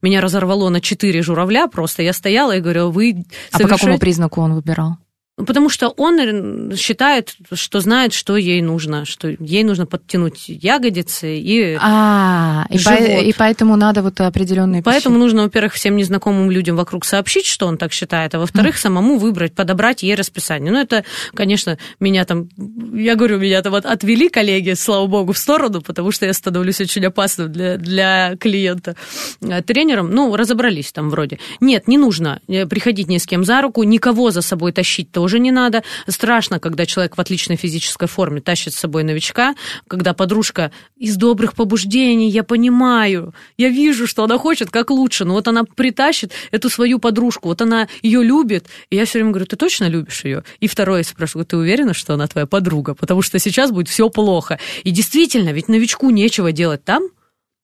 Меня 0.00 0.20
разорвало 0.22 0.68
на 0.70 0.80
четыре 0.80 1.20
журавля 1.22 1.66
просто. 1.66 2.02
Я 2.02 2.12
стояла 2.14 2.56
и 2.56 2.60
говорю, 2.60 2.90
вы 2.90 3.24
А 3.50 3.56
по 3.58 3.64
какому 3.64 3.78
совершаете- 3.78 4.00
признаку 4.00 4.40
он 4.40 4.54
выбирал? 4.54 4.96
Ну, 5.38 5.44
Потому 5.44 5.68
что 5.70 5.88
он 5.96 6.18
э, 6.18 6.76
считает, 6.76 7.36
что 7.52 7.80
знает, 7.80 8.12
что 8.12 8.36
ей 8.36 8.60
нужно, 8.60 9.04
что 9.04 9.28
ей 9.28 9.62
нужно 9.62 9.86
подтянуть 9.86 10.44
ягодицы 10.48 11.38
и 11.38 11.78
А, 11.80 12.66
и, 12.68 12.74
по- 12.74 12.80
Живот. 12.80 13.22
и 13.24 13.32
поэтому 13.38 13.76
надо 13.76 14.02
вот 14.02 14.20
определенные 14.20 14.82
Поэтому 14.82 15.16
нужно, 15.16 15.42
во-первых, 15.44 15.74
всем 15.74 15.96
незнакомым 15.96 16.50
людям 16.50 16.76
вокруг 16.76 17.04
сообщить, 17.04 17.46
что 17.46 17.66
он 17.68 17.78
так 17.78 17.92
считает, 17.92 18.34
а 18.34 18.40
во-вторых, 18.40 18.76
самому 18.78 19.16
выбрать, 19.18 19.54
подобрать 19.54 20.02
ей 20.02 20.16
расписание. 20.16 20.72
Ну, 20.72 20.78
это, 20.80 21.04
конечно, 21.34 21.78
меня 22.00 22.24
там, 22.24 22.48
я 22.92 23.14
говорю, 23.14 23.38
меня 23.38 23.62
там 23.62 23.74
от- 23.76 23.86
отвели 23.86 24.28
коллеги, 24.28 24.72
слава 24.74 25.06
богу, 25.06 25.32
в 25.32 25.38
сторону, 25.38 25.82
потому 25.82 26.10
что 26.10 26.26
я 26.26 26.32
становлюсь 26.32 26.80
очень 26.80 27.04
опасным 27.06 27.52
для, 27.52 27.76
для 27.76 28.34
клиента 28.40 28.96
э, 29.40 29.62
тренером. 29.62 30.10
Ну, 30.10 30.34
разобрались 30.34 30.90
там 30.90 31.10
вроде. 31.10 31.38
Нет, 31.60 31.86
не 31.86 31.96
нужно 31.96 32.40
э, 32.48 32.66
приходить 32.66 33.06
ни 33.06 33.18
с 33.18 33.26
кем 33.26 33.44
за 33.44 33.62
руку, 33.62 33.84
никого 33.84 34.32
за 34.32 34.42
собой 34.42 34.72
тащить 34.72 35.12
тоже 35.12 35.27
не 35.36 35.50
надо. 35.50 35.82
Страшно, 36.08 36.58
когда 36.58 36.86
человек 36.86 37.18
в 37.18 37.20
отличной 37.20 37.56
физической 37.56 38.08
форме 38.08 38.40
тащит 38.40 38.72
с 38.72 38.78
собой 38.78 39.04
новичка, 39.04 39.54
когда 39.86 40.14
подружка 40.14 40.72
из 40.96 41.16
добрых 41.16 41.54
побуждений, 41.54 42.30
я 42.30 42.42
понимаю, 42.42 43.34
я 43.58 43.68
вижу, 43.68 44.06
что 44.06 44.24
она 44.24 44.38
хочет 44.38 44.70
как 44.70 44.90
лучше, 44.90 45.26
но 45.26 45.34
вот 45.34 45.46
она 45.46 45.64
притащит 45.64 46.32
эту 46.50 46.70
свою 46.70 46.98
подружку, 46.98 47.48
вот 47.48 47.60
она 47.60 47.88
ее 48.02 48.24
любит, 48.24 48.66
и 48.88 48.96
я 48.96 49.04
все 49.04 49.18
время 49.18 49.32
говорю, 49.32 49.46
ты 49.46 49.56
точно 49.56 49.88
любишь 49.88 50.24
ее? 50.24 50.44
И 50.60 50.68
второе 50.68 51.02
спрашиваю, 51.02 51.44
ты 51.44 51.58
уверена, 51.58 51.92
что 51.92 52.14
она 52.14 52.26
твоя 52.26 52.46
подруга? 52.46 52.94
Потому 52.94 53.20
что 53.20 53.38
сейчас 53.38 53.70
будет 53.70 53.88
все 53.88 54.08
плохо. 54.08 54.58
И 54.84 54.90
действительно, 54.90 55.50
ведь 55.50 55.68
новичку 55.68 56.08
нечего 56.10 56.52
делать 56.52 56.84
там, 56.84 57.02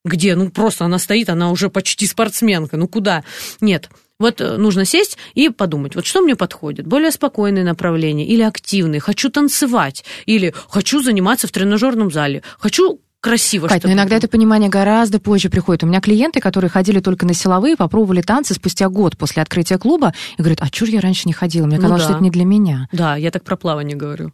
где, 0.04 0.34
ну, 0.34 0.50
просто 0.50 0.84
она 0.84 0.98
стоит, 0.98 1.30
она 1.30 1.50
уже 1.50 1.70
почти 1.70 2.06
спортсменка, 2.06 2.76
ну, 2.76 2.88
куда? 2.88 3.24
Нет, 3.60 3.88
вот 4.18 4.40
э, 4.40 4.56
нужно 4.56 4.84
сесть 4.84 5.18
и 5.34 5.48
подумать, 5.48 5.94
вот 5.94 6.06
что 6.06 6.20
мне 6.20 6.36
подходит, 6.36 6.86
более 6.86 7.10
спокойные 7.10 7.64
направления 7.64 8.26
или 8.26 8.42
активные, 8.42 9.00
хочу 9.00 9.30
танцевать, 9.30 10.04
или 10.26 10.54
хочу 10.68 11.02
заниматься 11.02 11.46
в 11.46 11.50
тренажерном 11.50 12.10
зале, 12.10 12.42
хочу 12.58 13.00
красиво 13.20 13.68
Кать, 13.68 13.84
но 13.84 13.92
иногда 13.92 14.16
это 14.16 14.28
понимание 14.28 14.68
гораздо 14.68 15.18
позже 15.18 15.48
приходит. 15.48 15.82
У 15.82 15.86
меня 15.86 16.02
клиенты, 16.02 16.40
которые 16.40 16.68
ходили 16.70 17.00
только 17.00 17.24
на 17.24 17.32
силовые, 17.32 17.74
попробовали 17.74 18.20
танцы 18.20 18.52
спустя 18.52 18.88
год 18.90 19.16
после 19.16 19.42
открытия 19.42 19.78
клуба 19.78 20.12
и 20.36 20.42
говорят, 20.42 20.58
а 20.60 20.68
чур 20.68 20.88
я 20.88 21.00
раньше 21.00 21.22
не 21.24 21.32
ходила? 21.32 21.66
Мне 21.66 21.76
Ну 21.76 21.82
казалось, 21.82 22.02
да. 22.02 22.08
что 22.08 22.14
это 22.16 22.22
не 22.22 22.30
для 22.30 22.44
меня. 22.44 22.86
Да, 22.92 23.16
я 23.16 23.30
так 23.30 23.42
про 23.42 23.56
плавание 23.56 23.96
говорю. 23.96 24.32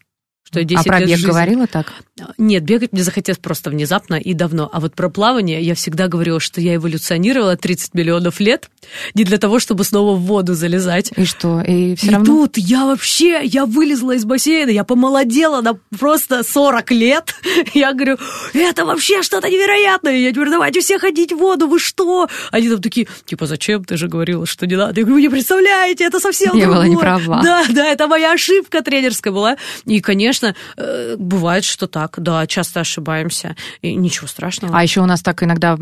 Что 0.51 0.59
я 0.61 0.65
А 0.65 0.69
10 0.69 0.85
про 0.87 0.99
лет 0.99 1.09
бег 1.09 1.17
жизни- 1.19 1.31
говорила 1.31 1.67
так? 1.69 1.93
Нет, 2.37 2.65
бегать 2.65 2.93
мне 2.93 3.05
захотелось 3.05 3.39
просто 3.39 3.71
внезапно 3.71 4.17
и 4.17 4.35
давно. 4.35 4.69
А 4.73 4.81
вот 4.81 4.95
про 4.95 5.09
плавание 5.09 5.63
я 5.63 5.75
всегда 5.77 6.09
говорила, 6.09 6.41
что 6.41 6.61
я 6.61 6.75
эволюционировала 6.75 7.57
30 7.57 7.95
миллионов 7.95 8.41
лет 8.41 8.69
не 9.15 9.25
для 9.25 9.39
того, 9.39 9.61
чтобы 9.61 9.85
снова 9.85 10.17
в 10.17 10.23
воду 10.23 10.55
залезать. 10.55 11.13
И 11.17 11.25
что? 11.25 11.61
И 11.61 11.95
все 11.95 12.09
и 12.09 12.11
равно... 12.11 12.27
тут 12.27 12.59
я 12.59 12.85
вообще, 12.85 13.41
я 13.45 13.65
вылезла 13.65 14.13
из 14.17 14.25
бассейна, 14.25 14.71
я 14.71 14.83
помолодела 14.85 15.61
на 15.61 15.79
просто 15.99 16.43
40 16.43 16.91
лет. 16.91 17.35
Я 17.75 17.93
говорю, 17.93 18.17
это 18.53 18.85
вообще 18.85 19.23
что-то 19.23 19.49
невероятное. 19.49 20.17
Я 20.17 20.33
говорю, 20.33 20.51
давайте 20.51 20.81
все 20.81 20.99
ходить 20.99 21.33
в 21.33 21.37
воду, 21.37 21.69
вы 21.69 21.79
что? 21.79 22.29
Они 22.51 22.69
там 22.69 22.83
такие, 22.83 23.07
типа, 23.25 23.47
зачем? 23.47 23.85
Ты 23.85 23.97
же 23.97 24.09
говорила, 24.09 24.47
что 24.47 24.67
не 24.67 24.77
надо. 24.77 25.01
Я 25.01 25.07
говорю, 25.07 25.15
вы 25.15 25.23
не 25.23 25.29
представляете, 25.29 26.05
это 26.05 26.19
совсем 26.21 26.57
Я 26.57 26.67
была 26.67 26.85
не 26.87 26.95
другое». 26.95 27.19
права. 27.19 27.43
Да, 27.43 27.65
да, 27.71 27.87
это 27.87 28.07
моя 28.09 28.33
ошибка 28.33 28.83
тренерская 28.83 29.33
была. 29.33 29.57
И, 29.85 30.01
конечно, 30.01 30.40
э, 30.77 31.17
бывает, 31.19 31.65
что 31.65 31.87
так, 31.87 32.15
да, 32.19 32.47
часто 32.47 32.81
ошибаемся. 32.81 33.57
И 33.83 33.95
ничего 33.95 34.27
страшного. 34.27 34.77
А 34.79 34.83
еще 34.83 35.01
у 35.01 35.07
нас 35.07 35.23
так 35.23 35.43
иногда 35.43 35.77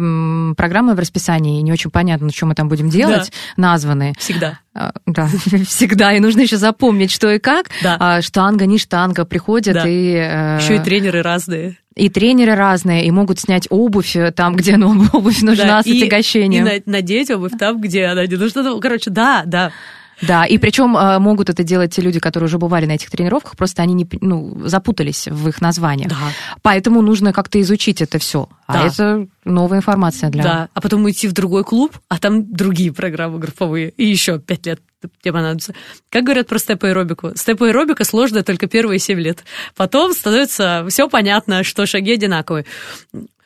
программы 0.57 0.94
в 0.94 0.99
расписании, 0.99 1.61
не 1.62 1.73
очень 1.73 1.90
понятно, 1.90 2.31
что 2.33 2.47
мы 2.47 2.55
там 2.55 2.68
будем 2.68 2.88
делать, 2.90 3.33
названы. 3.57 4.14
Всегда. 4.18 4.59
А, 4.75 4.92
Да, 5.07 5.29
всегда. 5.66 6.12
И 6.12 6.21
нужно 6.21 6.42
еще 6.42 6.57
запомнить, 6.57 7.11
что 7.11 7.31
и 7.31 7.38
как. 7.38 7.71
Да. 7.83 7.97
А, 7.99 8.23
Штанга, 8.23 8.66
не 8.66 8.79
штанга 8.79 9.25
приходят 9.25 9.75
Да. 9.75 9.88
и... 9.88 10.12
э, 10.14 10.59
Еще 10.61 10.77
и 10.77 10.79
тренеры 10.79 11.23
разные. 11.23 11.79
и 11.97 12.09
тренеры 12.09 12.55
разные, 12.55 13.05
и 13.07 13.11
могут 13.11 13.40
снять 13.40 13.66
обувь 13.71 14.14
э, 14.14 14.31
там, 14.31 14.55
где 14.55 14.77
ну, 14.77 15.05
обувь 15.12 15.40
нужна 15.42 15.64
Да, 15.64 15.83
с 15.83 15.87
и- 15.87 16.01
отягощением. 16.01 16.66
И 16.66 16.71
на- 16.71 16.83
надеть 16.92 17.31
обувь 17.31 17.53
там, 17.59 17.81
где 17.81 18.05
она 18.07 18.25
не 18.27 18.37
нужна. 18.37 18.62
Ну, 18.62 18.81
Короче, 18.81 19.11
да, 19.11 19.42
да. 19.47 19.73
Да, 20.22 20.44
и 20.44 20.59
причем 20.59 20.96
э, 20.96 21.18
могут 21.18 21.50
это 21.50 21.62
делать 21.62 21.94
те 21.94 22.02
люди, 22.02 22.18
которые 22.20 22.46
уже 22.46 22.59
бывали 22.59 22.87
на 22.87 22.92
этих 22.92 23.11
тренировках, 23.11 23.57
просто 23.57 23.83
они 23.83 23.94
не, 23.94 24.09
ну, 24.20 24.66
запутались 24.66 25.28
в 25.28 25.48
их 25.48 25.61
названиях. 25.61 26.11
Да. 26.11 26.16
Поэтому 26.62 27.02
нужно 27.02 27.33
как-то 27.33 27.61
изучить 27.61 28.02
это 28.02 28.18
все. 28.18 28.48
А 28.66 28.72
Да. 28.74 28.87
это 28.87 29.26
новая 29.44 29.78
информация 29.78 30.31
для... 30.31 30.42
Да, 30.42 30.68
а 30.74 30.81
потом 30.81 31.04
уйти 31.04 31.28
в 31.28 31.33
другой 31.33 31.64
клуб, 31.64 31.98
а 32.09 32.18
там 32.18 32.52
другие 32.52 32.92
программы 32.92 33.38
групповые, 33.38 33.90
и 33.90 34.04
еще 34.07 34.38
пять 34.38 34.66
лет 34.66 34.81
тебе 35.22 35.33
понадобится. 35.33 35.74
Как 36.11 36.24
говорят 36.24 36.48
про 36.48 36.59
степ-аэробику? 36.59 37.33
Степ-аэробика 37.37 38.04
сложная 38.04 38.42
только 38.42 38.66
первые 38.66 38.98
семь 38.98 39.20
лет. 39.20 39.44
Потом 39.76 40.12
становится 40.12 40.85
все 40.88 41.09
понятно, 41.09 41.62
что 41.62 41.87
шаги 41.87 42.12
одинаковые. 42.12 42.64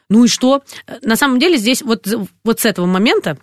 Ну 0.08 0.24
и 0.24 0.28
что? 0.28 0.62
На 1.02 1.16
самом 1.16 1.38
деле 1.38 1.56
здесь 1.56 1.82
вот, 1.82 2.06
вот 2.44 2.60
с 2.60 2.64
этого 2.64 2.86
момента 2.86 3.38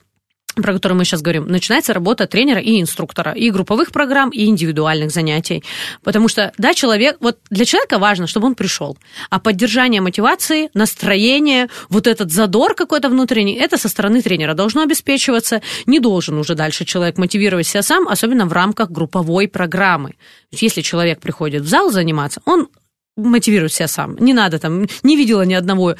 про 0.61 0.73
который 0.73 0.93
мы 0.93 1.05
сейчас 1.05 1.21
говорим, 1.21 1.47
начинается 1.47 1.93
работа 1.93 2.27
тренера 2.27 2.59
и 2.59 2.79
инструктора, 2.79 3.31
и 3.31 3.49
групповых 3.51 3.91
программ, 3.91 4.29
и 4.29 4.45
индивидуальных 4.45 5.11
занятий. 5.11 5.63
Потому 6.03 6.27
что, 6.27 6.51
да, 6.57 6.73
человек, 6.73 7.17
вот 7.19 7.37
для 7.49 7.65
человека 7.65 7.99
важно, 7.99 8.27
чтобы 8.27 8.47
он 8.47 8.55
пришел. 8.55 8.97
А 9.29 9.39
поддержание 9.39 10.01
мотивации, 10.01 10.69
настроение, 10.73 11.69
вот 11.89 12.07
этот 12.07 12.31
задор 12.31 12.75
какой-то 12.75 13.09
внутренний, 13.09 13.55
это 13.55 13.77
со 13.77 13.89
стороны 13.89 14.21
тренера 14.21 14.53
должно 14.53 14.81
обеспечиваться. 14.81 15.61
Не 15.85 15.99
должен 15.99 16.37
уже 16.37 16.55
дальше 16.55 16.85
человек 16.85 17.17
мотивировать 17.17 17.67
себя 17.67 17.81
сам, 17.81 18.07
особенно 18.07 18.45
в 18.45 18.53
рамках 18.53 18.91
групповой 18.91 19.47
программы. 19.47 20.15
Если 20.51 20.81
человек 20.81 21.19
приходит 21.19 21.63
в 21.63 21.67
зал 21.67 21.91
заниматься, 21.91 22.41
он 22.45 22.67
мотивирует 23.15 23.73
себя 23.73 23.87
сам. 23.87 24.15
Не 24.17 24.33
надо 24.33 24.59
там, 24.59 24.87
не 25.03 25.15
видела 25.17 25.43
ни 25.43 25.53
одного 25.53 25.95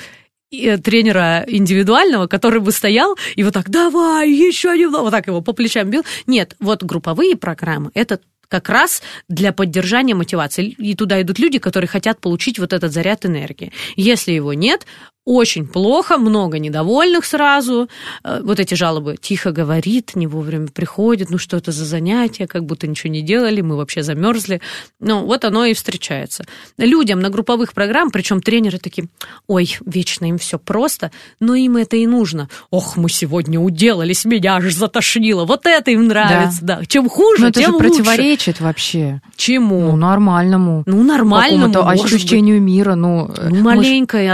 тренера 0.50 1.44
индивидуального, 1.48 2.28
который 2.28 2.60
бы 2.60 2.72
стоял 2.72 3.18
и 3.36 3.44
вот 3.44 3.54
так, 3.54 3.70
давай, 3.70 4.32
еще 4.32 4.78
немного, 4.78 5.04
вот 5.04 5.12
так 5.12 5.28
его 5.28 5.42
по 5.42 5.54
плечам 5.54 5.90
бил. 5.90 6.04
Нет, 6.28 6.56
вот 6.60 6.84
групповые 6.84 7.36
программы, 7.36 7.92
это 7.94 8.20
как 8.50 8.68
раз 8.68 9.02
для 9.30 9.54
поддержания 9.54 10.16
мотивации. 10.16 10.70
И 10.70 10.96
туда 10.96 11.22
идут 11.22 11.40
люди, 11.40 11.60
которые 11.60 11.88
хотят 11.88 12.20
получить 12.20 12.60
вот 12.60 12.74
этот 12.74 12.92
заряд 12.92 13.26
энергии. 13.26 13.72
Если 13.96 14.32
его 14.32 14.54
нет, 14.54 14.86
очень 15.30 15.68
плохо, 15.68 16.18
много 16.18 16.58
недовольных 16.60 17.24
сразу. 17.26 17.88
Э, 18.24 18.40
Вот 18.44 18.60
эти 18.60 18.74
жалобы. 18.74 19.16
Тихо 19.22 19.52
говорит, 19.52 20.16
не 20.16 20.26
вовремя 20.28 20.68
приходит, 20.68 21.30
ну 21.30 21.38
что 21.38 21.58
это 21.58 21.72
за 21.72 21.86
занятие, 21.86 22.48
как 22.48 22.64
будто 22.66 22.88
ничего 22.88 23.14
не 23.14 23.22
делали, 23.22 23.62
мы 23.62 23.76
вообще 23.76 24.02
замерзли. 24.02 24.60
Ну, 25.00 25.26
вот 25.26 25.46
оно 25.46 25.66
и 25.66 25.74
встречается. 25.74 26.46
Людям 26.78 27.20
на 27.20 27.30
групповых 27.30 27.74
программах, 27.74 28.12
причем 28.14 28.42
тренеры 28.42 28.80
такие, 28.80 29.08
ой, 29.48 29.78
вечно 29.86 30.26
им 30.26 30.38
все 30.40 30.58
просто, 30.58 31.12
но 31.40 31.54
им 31.56 31.78
это 31.78 31.96
и 31.98 32.08
нужно. 32.08 32.50
Ох, 32.72 32.98
мы 32.98 33.10
сегодня 33.10 33.60
уделались, 33.60 34.26
меня 34.26 34.56
аж 34.56 34.74
затошнило. 34.74 35.46
Вот 35.46 35.66
это 35.68 35.92
им 35.92 36.08
нравится, 36.08 36.60
да. 36.64 36.82
Чем 36.88 37.08
хуже, 37.08 37.44
Ну, 37.44 37.48
это 37.50 37.60
тем 37.60 37.72
же 37.72 37.78
лучше. 37.78 37.90
противоречит 38.04 38.62
вообще. 38.62 39.22
Чему? 39.36 39.80
Ну, 39.92 39.96
нормальному. 39.96 40.84
Ну, 40.88 41.04
нормальному, 41.04 41.72
Какому-то 41.72 41.84
может 41.84 42.04
быть. 42.06 42.14
ощущению 42.16 42.62
мира. 42.62 42.96
Ну, 42.96 43.28
э, 43.38 43.50
Ну, 43.50 43.56
мы 43.58 43.60
ж- 43.60 43.64
маленькая 43.64 44.34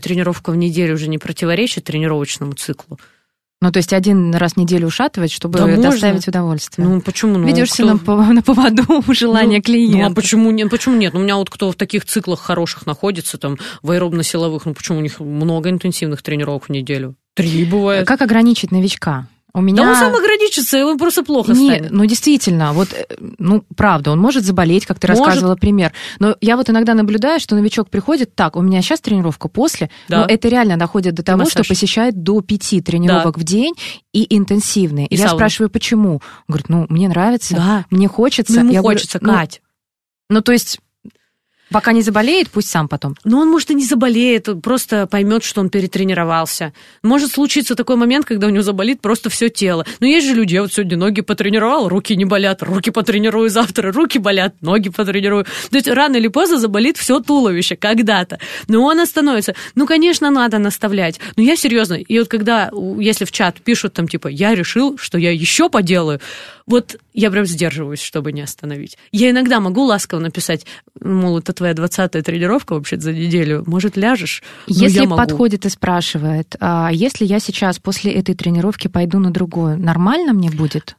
одна 0.00 0.14
тренировка 0.14 0.50
в 0.50 0.56
неделю 0.56 0.94
уже 0.94 1.08
не 1.08 1.18
противоречит 1.18 1.84
тренировочному 1.84 2.52
циклу. 2.54 2.98
Ну, 3.62 3.70
то 3.70 3.76
есть 3.76 3.92
один 3.92 4.34
раз 4.34 4.54
в 4.54 4.56
неделю 4.56 4.86
ушатывать, 4.86 5.30
чтобы 5.30 5.58
Да 5.58 5.66
можно. 5.66 5.90
доставить 5.90 6.26
удовольствие. 6.26 6.88
Ну, 6.88 7.02
почему? 7.02 7.36
Ну, 7.36 7.46
Ведешься 7.46 7.82
кто- 7.98 8.16
на, 8.16 8.32
на 8.32 8.42
поводу 8.42 8.82
желания 9.12 9.58
Ну, 9.58 9.62
клиента. 9.62 9.98
Ну, 10.06 10.12
а 10.12 10.14
почему 10.14 10.50
нет? 10.50 10.70
Почему 10.70 10.96
нет? 10.96 11.12
Ну, 11.12 11.20
У 11.20 11.22
меня 11.22 11.36
вот 11.36 11.50
кто 11.50 11.70
в 11.70 11.74
таких 11.74 12.06
циклах 12.06 12.40
хороших 12.40 12.86
находится, 12.86 13.36
там, 13.36 13.58
в 13.82 13.90
аэробно-силовых, 13.90 14.62
ну, 14.64 14.72
почему 14.72 14.98
у 14.98 15.02
них 15.02 15.20
много 15.20 15.68
интенсивных 15.68 16.22
тренировок 16.22 16.64
в 16.64 16.68
неделю? 16.70 17.16
Три 17.34 17.66
бывает. 17.66 18.06
Как 18.06 18.22
ограничить 18.22 18.72
новичка? 18.72 19.26
У 19.52 19.60
меня... 19.60 19.82
Да 19.84 19.90
он 19.90 19.96
сам 19.96 20.14
ограничится, 20.14 20.78
и 20.78 20.82
он 20.82 20.98
просто 20.98 21.22
плохо 21.22 21.52
Не, 21.52 21.70
станет. 21.70 21.90
ну 21.90 22.04
действительно, 22.06 22.72
вот, 22.72 22.88
э, 22.92 23.04
ну, 23.38 23.64
правда, 23.76 24.12
он 24.12 24.18
может 24.20 24.44
заболеть, 24.44 24.86
как 24.86 24.98
ты 24.98 25.08
Может. 25.08 25.24
рассказывала 25.24 25.56
пример. 25.56 25.92
Но 26.18 26.36
я 26.40 26.56
вот 26.56 26.70
иногда 26.70 26.94
наблюдаю, 26.94 27.40
что 27.40 27.54
новичок 27.56 27.90
приходит, 27.90 28.34
так, 28.34 28.56
у 28.56 28.62
меня 28.62 28.80
сейчас 28.82 29.00
тренировка 29.00 29.48
после, 29.48 29.90
Да. 30.08 30.20
но 30.20 30.26
это 30.26 30.48
реально 30.48 30.76
доходит 30.76 31.14
до 31.14 31.22
того, 31.22 31.38
массаж. 31.40 31.64
что 31.64 31.64
посещает 31.68 32.22
до 32.22 32.40
пяти 32.42 32.80
тренировок 32.80 33.38
в 33.38 33.44
день 33.44 33.74
и 34.12 34.26
интенсивные. 34.36 35.06
И 35.06 35.16
я 35.16 35.24
сауну. 35.24 35.38
спрашиваю, 35.38 35.70
почему? 35.70 36.12
Он 36.14 36.20
говорит, 36.48 36.68
ну, 36.68 36.86
мне 36.88 37.08
нравится, 37.08 37.54
Да. 37.54 37.86
мне 37.90 38.08
хочется. 38.08 38.52
Ну, 38.54 38.60
ему 38.60 38.72
Я 38.72 38.80
говорю, 38.82 38.98
хочется, 38.98 39.18
ну, 39.20 39.32
Кать. 39.34 39.62
Ну, 40.28 40.40
то 40.42 40.52
есть, 40.52 40.78
пока 41.70 41.92
не 41.92 42.02
заболеет, 42.02 42.50
пусть 42.50 42.68
сам 42.68 42.88
потом. 42.88 43.16
Но 43.24 43.38
он, 43.38 43.48
может, 43.48 43.70
и 43.70 43.74
не 43.74 43.84
заболеет, 43.84 44.48
просто 44.62 45.06
поймет, 45.06 45.44
что 45.44 45.60
он 45.60 45.70
перетренировался. 45.70 46.72
Может 47.02 47.32
случиться 47.32 47.74
такой 47.74 47.96
момент, 47.96 48.26
когда 48.26 48.46
у 48.46 48.50
него 48.50 48.62
заболит 48.62 49.00
просто 49.00 49.30
все 49.30 49.48
тело. 49.48 49.86
Но 50.00 50.06
есть 50.06 50.26
же 50.26 50.34
люди, 50.34 50.54
я 50.54 50.62
вот 50.62 50.72
сегодня 50.72 50.96
ноги 50.96 51.20
потренировал, 51.20 51.88
руки 51.88 52.16
не 52.16 52.24
болят, 52.24 52.62
руки 52.62 52.90
потренирую 52.90 53.48
завтра, 53.50 53.92
руки 53.92 54.18
болят, 54.18 54.54
ноги 54.60 54.88
потренирую. 54.88 55.44
То 55.70 55.76
есть 55.76 55.88
рано 55.88 56.16
или 56.16 56.28
поздно 56.28 56.58
заболит 56.58 56.96
все 56.96 57.20
туловище 57.20 57.76
когда-то. 57.76 58.38
Но 58.68 58.82
он 58.84 59.00
остановится. 59.00 59.54
Ну, 59.74 59.86
конечно, 59.86 60.30
надо 60.30 60.58
наставлять. 60.58 61.20
Но 61.36 61.42
я 61.42 61.56
серьезно. 61.56 61.94
И 61.94 62.18
вот 62.18 62.28
когда, 62.28 62.70
если 62.98 63.24
в 63.24 63.32
чат 63.32 63.60
пишут 63.60 63.94
там, 63.94 64.08
типа, 64.08 64.28
я 64.28 64.54
решил, 64.54 64.98
что 64.98 65.18
я 65.18 65.32
еще 65.32 65.68
поделаю, 65.68 66.20
вот 66.70 67.00
я 67.12 67.30
прям 67.30 67.46
сдерживаюсь, 67.46 68.00
чтобы 68.00 68.32
не 68.32 68.42
остановить. 68.42 68.96
Я 69.10 69.30
иногда 69.30 69.58
могу 69.60 69.82
ласково 69.82 70.20
написать, 70.20 70.64
мол, 71.00 71.38
это 71.38 71.52
твоя 71.52 71.74
двадцатая 71.74 72.22
тренировка 72.22 72.74
вообще 72.74 72.98
за 72.98 73.12
неделю, 73.12 73.64
может, 73.66 73.96
ляжешь? 73.96 74.42
Ну, 74.68 74.74
Если 74.74 75.04
подходит 75.06 75.66
и 75.66 75.68
спрашивает, 75.68 76.54
а 76.60 76.90
если 76.92 77.24
я 77.24 77.40
сейчас 77.40 77.78
после 77.80 78.12
этой 78.12 78.36
тренировки 78.36 78.86
пойду 78.86 79.18
на 79.18 79.30
другую, 79.30 79.78
нормально 79.78 80.32
мне 80.32 80.50
будет? 80.50 80.96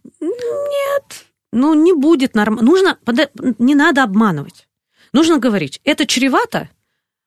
Ну, 1.53 1.73
не 1.73 1.93
будет 1.93 2.35
нормально. 2.35 2.69
Нужно, 2.69 2.97
не 3.57 3.75
надо 3.75 4.03
обманывать. 4.03 4.67
Нужно 5.13 5.37
говорить, 5.37 5.79
это 5.83 6.05
чревато, 6.05 6.69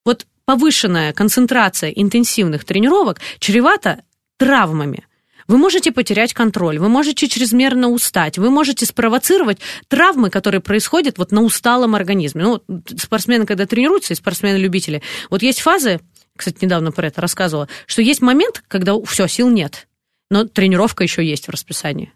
вот 0.05 0.27
повышенная 0.45 1.13
концентрация 1.13 1.91
интенсивных 1.91 2.65
тренировок 2.65 3.21
чревата 3.39 4.03
травмами. 4.37 5.07
Вы 5.47 5.59
можете 5.59 5.93
потерять 5.93 6.33
контроль, 6.33 6.79
вы 6.79 6.89
можете 6.89 7.29
чрезмерно 7.29 7.91
устать, 7.91 8.39
вы 8.39 8.51
можете 8.51 8.87
спровоцировать 8.87 9.59
травмы, 9.89 10.31
которые 10.31 10.61
происходят 10.61 11.19
вот 11.19 11.33
на 11.33 11.43
усталом 11.43 11.95
организме. 11.95 12.43
Ну, 12.43 12.63
спортсмены, 12.97 13.45
когда 13.45 13.67
тренируются, 13.67 14.15
и 14.15 14.17
спортсмены-любители, 14.17 15.03
вот 15.29 15.43
есть 15.43 15.61
фазы, 15.61 16.01
кстати, 16.37 16.65
недавно 16.65 16.93
про 16.93 17.09
это 17.09 17.21
рассказывала, 17.21 17.69
что 17.87 18.03
есть 18.03 18.23
момент, 18.23 18.65
когда 18.69 18.95
все, 19.05 19.27
сил 19.27 19.51
нет, 19.51 19.87
но 20.31 20.45
тренировка 20.45 21.05
еще 21.05 21.25
есть 21.25 21.47
в 21.47 21.51
расписании. 21.51 22.13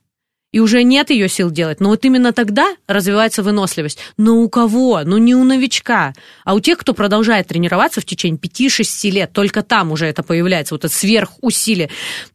И 0.50 0.60
уже 0.60 0.82
нет 0.82 1.10
ее 1.10 1.28
сил 1.28 1.50
делать. 1.50 1.80
Но 1.80 1.90
вот 1.90 2.04
именно 2.04 2.32
тогда 2.32 2.74
развивается 2.86 3.42
выносливость. 3.42 3.98
Но 4.16 4.38
у 4.38 4.48
кого? 4.48 5.02
Ну 5.04 5.18
не 5.18 5.34
у 5.34 5.44
новичка. 5.44 6.14
А 6.44 6.54
у 6.54 6.60
тех, 6.60 6.78
кто 6.78 6.94
продолжает 6.94 7.48
тренироваться 7.48 8.00
в 8.00 8.06
течение 8.06 8.40
5-6 8.40 9.10
лет, 9.10 9.32
только 9.32 9.62
там 9.62 9.92
уже 9.92 10.06
это 10.06 10.22
появляется, 10.22 10.74
вот 10.74 10.84
это 10.86 10.94
сверхусилие. 10.94 11.90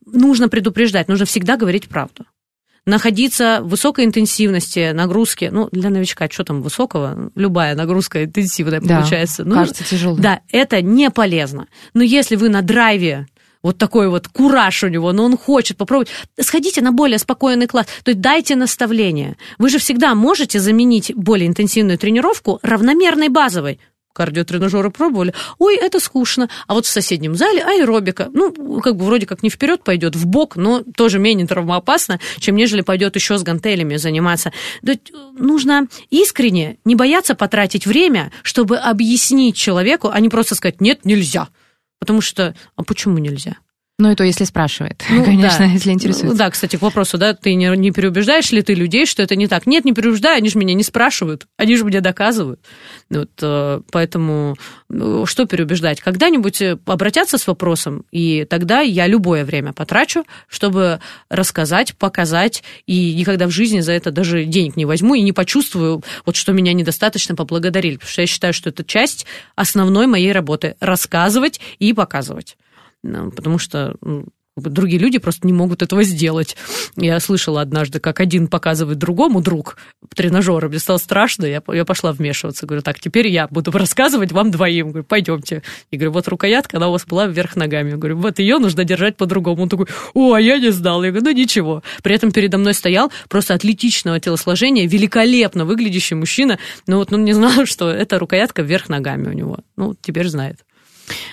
Нужно 0.06 0.47
предупреждать, 0.47 1.08
нужно 1.08 1.26
всегда 1.26 1.58
говорить 1.58 1.89
правду. 1.89 2.26
Находиться 2.86 3.62
в 3.62 3.69
высокой 3.69 4.04
интенсивности 4.04 4.91
нагрузки, 4.91 5.49
ну, 5.49 5.69
для 5.71 5.89
новичка, 5.89 6.28
что 6.30 6.43
там 6.43 6.62
высокого, 6.62 7.32
любая 7.34 7.76
нагрузка 7.76 8.26
интенсивная 8.26 8.82
Да, 8.82 8.97
получается. 8.97 9.45
Ну, 9.45 9.56
кажется 9.56 9.86
тяжело. 9.86 10.17
Да, 10.17 10.41
это 10.52 10.82
не 10.82 11.10
полезно. 11.10 11.67
Но 11.93 12.04
если 12.04 12.36
вы 12.36 12.49
на 12.49 12.62
драйве 12.62 13.28
вот 13.63 13.78
такой 13.78 14.10
вот 14.10 14.28
кураж 14.28 14.84
у 14.84 14.89
него, 14.89 15.12
но 15.13 15.23
он 15.23 15.38
хочет 15.38 15.78
попробовать. 15.78 16.10
Сходите 16.39 16.82
на 16.82 16.91
более 16.91 17.17
спокойный 17.17 17.67
класс, 17.67 17.88
то 18.04 18.12
есть 18.12 18.21
дайте 18.21 18.56
наставление. 18.56 19.38
Вы 19.58 19.69
же 19.69 19.80
всегда 19.80 20.13
можете 20.13 20.60
заменить 20.60 21.13
более 21.15 21.47
интенсивную 21.47 21.97
тренировку 21.97 22.60
равномерной 22.62 23.30
базовой. 23.30 23.80
Кардиотренажеры 24.13 24.91
пробовали. 24.91 25.34
Ой, 25.58 25.76
это 25.76 25.99
скучно. 25.99 26.47
А 26.67 26.76
вот 26.76 26.86
в 26.86 26.89
соседнем 26.89 27.36
зале 27.36 27.63
аэробика. 27.63 28.30
Ну, 28.32 28.80
как 28.80 28.95
бы 28.95 29.06
вроде 29.06 29.26
как 29.26 29.41
не 29.41 29.49
вперед 29.49 29.84
пойдет, 29.84 30.15
в 30.15 30.28
бок, 30.28 30.56
но 30.56 30.84
тоже 30.95 31.17
менее 31.17 31.47
травмоопасно, 31.47 32.19
чем 32.38 32.56
нежели 32.56 32.82
пойдет 32.82 33.15
еще 33.15 33.39
с 33.39 33.43
гантелями 33.43 33.95
заниматься. 33.95 34.54
То 34.86 34.91
есть 34.91 35.12
нужно 35.34 35.88
искренне 36.12 36.78
не 36.86 36.93
бояться 36.93 37.34
потратить 37.34 37.88
время, 37.88 38.32
чтобы 38.43 38.78
объяснить 38.78 39.56
человеку, 39.56 40.12
а 40.13 40.19
не 40.19 40.30
просто 40.30 40.54
сказать 40.54 40.80
«нет, 40.80 41.06
нельзя». 41.06 41.47
Потому 42.04 42.20
что, 42.20 42.54
а 42.76 42.84
почему 42.84 43.18
нельзя? 43.18 43.56
Ну, 43.99 44.12
и 44.12 44.15
то, 44.15 44.23
если 44.23 44.43
спрашивает, 44.43 45.03
Ну, 45.08 45.23
конечно, 45.25 45.60
да. 45.60 45.71
если 45.71 45.91
интересуется. 45.91 46.25
Ну, 46.25 46.36
Да, 46.36 46.49
кстати, 46.49 46.77
к 46.77 46.82
вопросу, 46.82 47.19
да, 47.19 47.36
ты 47.36 47.53
не, 47.53 47.67
не 47.77 47.91
переубеждаешь 47.91 48.51
ли 48.51 48.63
ты 48.63 48.73
людей, 48.73 49.06
что 49.06 49.21
это 49.21 49.36
не 49.36 49.47
так? 49.47 49.67
Нет, 49.67 49.86
не 49.86 49.93
переубеждаю, 49.93 50.38
они 50.38 50.49
же 50.49 50.58
меня 50.58 50.73
не 50.73 50.82
спрашивают, 50.82 51.45
они 51.58 51.75
же 51.77 51.86
мне 51.86 52.01
доказывают. 52.01 52.60
Вот, 53.12 53.29
э, 53.39 53.82
поэтому 53.91 54.58
э, 54.89 55.25
что 55.27 55.45
переубеждать? 55.45 56.01
Когда-нибудь 56.01 56.62
э, 56.63 56.79
обратятся 56.88 57.38
с 57.38 57.45
вопросом, 57.45 58.03
и 58.12 58.45
тогда 58.49 58.79
я 58.82 59.06
любое 59.06 59.45
время 59.45 59.73
потрачу, 59.73 60.25
чтобы 60.47 60.99
рассказать, 61.29 61.95
показать, 61.95 62.63
и 62.88 63.13
никогда 63.13 63.45
в 63.45 63.51
жизни 63.51 63.82
за 63.82 63.91
это 63.91 64.10
даже 64.10 64.45
денег 64.45 64.75
не 64.75 64.86
возьму 64.86 65.13
и 65.13 65.21
не 65.21 65.34
почувствую, 65.34 66.03
вот 66.25 66.36
что 66.36 66.51
меня 66.51 66.73
недостаточно 66.73 67.36
поблагодарили, 67.36 67.97
потому 67.97 68.10
что 68.12 68.21
я 68.21 68.27
считаю, 68.27 68.53
что 68.53 68.69
это 68.69 68.84
часть 68.84 69.27
основной 69.56 70.08
моей 70.08 70.32
работы– 70.32 70.77
рассказывать 70.79 71.62
и 71.77 71.93
показывать. 71.93 72.58
Потому 73.04 73.58
что 73.58 73.96
другие 74.56 75.00
люди 75.00 75.18
просто 75.18 75.48
не 75.48 75.54
могут 75.54 75.82
этого 75.82 76.04
сделать. 76.04 76.56
Я 76.96 77.20
слышала 77.20 77.62
однажды, 77.62 78.00
как 78.00 78.20
один 78.20 78.48
показывает 78.48 78.98
другому 78.98 79.42
друг 79.42 79.78
тренажера. 80.16 80.70
Мне 80.70 80.80
стало 80.80 80.98
страшно, 80.98 81.46
я, 81.46 81.62
я 81.74 81.86
пошла 81.86 82.12
вмешиваться. 82.12 82.66
Говорю, 82.66 82.84
так, 82.84 83.00
теперь 83.00 83.28
я 83.28 83.48
буду 83.48 83.72
рассказывать 83.78 84.32
вам 84.32 84.52
двоим. 84.52 84.89
Говорю, 84.89 85.06
пойдемте. 85.06 85.63
И 85.89 85.98
говорю, 85.98 86.12
вот 86.12 86.28
рукоятка, 86.28 86.78
она 86.78 86.89
у 86.89 86.92
вас 86.92 87.06
была 87.06 87.26
вверх 87.26 87.56
ногами. 87.56 87.92
Я 87.92 87.98
говорю, 87.98 88.18
вот 88.18 88.39
ее 88.39 88.60
нужно 88.60 88.84
держать 88.84 89.18
по-другому. 89.18 89.63
Он 89.63 89.70
такой, 89.70 89.88
о, 90.13 90.34
а 90.34 90.42
я 90.42 90.60
не 90.60 90.72
знал. 90.72 91.04
Я 91.04 91.12
говорю, 91.12 91.26
ну 91.26 91.32
ничего. 91.32 91.84
При 92.04 92.13
этом 92.13 92.32
передо 92.32 92.58
мной 92.58 92.74
стоял 92.74 93.12
просто 93.30 93.56
атлетичного 93.56 94.20
телосложения, 94.20 94.88
великолепно 94.88 95.65
выглядящий 95.65 96.15
мужчина. 96.15 96.60
Ну 96.86 96.98
вот, 96.98 97.10
ну 97.12 97.17
не 97.17 97.34
знал, 97.34 97.52
что 97.65 97.90
это 97.90 98.19
рукоятка 98.19 98.62
вверх 98.62 98.90
ногами 98.90 99.30
у 99.30 99.34
него. 99.34 99.60
Ну, 99.77 99.96
теперь 100.00 100.27
знает. 100.27 100.60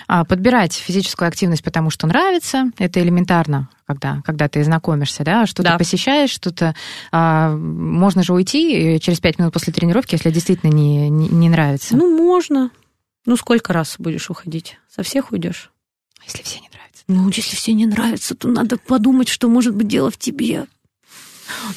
А, 0.07 0.25
Подбирать 0.25 0.73
физическую 0.73 1.27
активность, 1.27 1.63
потому 1.63 1.89
что 1.89 2.07
нравится, 2.07 2.71
это 2.77 3.01
элементарно, 3.01 3.69
когда, 3.85 4.21
когда 4.25 4.47
ты 4.47 4.63
знакомишься, 4.63 5.23
да, 5.23 5.45
что-то 5.45 5.71
Да. 5.71 5.77
посещаешь, 5.77 6.29
что-то... 6.29 6.75
а, 7.11 7.55
можно 7.55 8.23
же 8.23 8.33
уйти 8.33 8.95
э, 8.95 8.99
через 8.99 9.19
пять 9.19 9.39
минут 9.39 9.53
после 9.53 9.73
тренировки, 9.73 10.15
если 10.15 10.29
действительно 10.31 10.71
не, 10.71 11.09
не, 11.09 11.27
не 11.29 11.49
нравится. 11.49 11.95
Ну, 11.95 12.15
можно. 12.17 12.71
Ну, 13.25 13.35
сколько 13.37 13.73
раз 13.73 13.95
будешь 13.99 14.29
уходить? 14.29 14.77
Со 14.89 15.03
всех 15.03 15.31
уйдешь? 15.31 15.71
если 16.25 16.43
все 16.43 16.59
не 16.59 16.69
нравится. 16.69 17.03
Ну, 17.07 17.27
если 17.29 17.55
все 17.55 17.73
не 17.73 17.85
нравится, 17.85 18.35
то 18.35 18.47
надо 18.47 18.77
подумать, 18.77 19.27
что 19.27 19.47
может 19.49 19.75
быть 19.75 19.87
дело 19.87 20.11
в 20.11 20.17
тебе. 20.17 20.65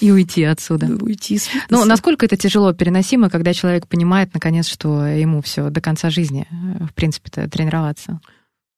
И 0.00 0.10
уйти 0.10 0.44
отсюда. 0.44 0.86
Уйти 1.00 1.38
с 1.38 1.48
Ну, 1.70 1.84
насколько 1.84 2.26
это 2.26 2.36
тяжело 2.36 2.72
переносимо, 2.72 3.30
когда 3.30 3.52
человек 3.52 3.86
понимает, 3.86 4.34
наконец, 4.34 4.66
что 4.66 5.06
ему 5.06 5.42
все 5.42 5.70
до 5.70 5.80
конца 5.80 6.10
жизни, 6.10 6.46
э, 6.50 6.84
в 6.84 6.94
принципе-то, 6.94 7.48
тренироваться? 7.48 8.20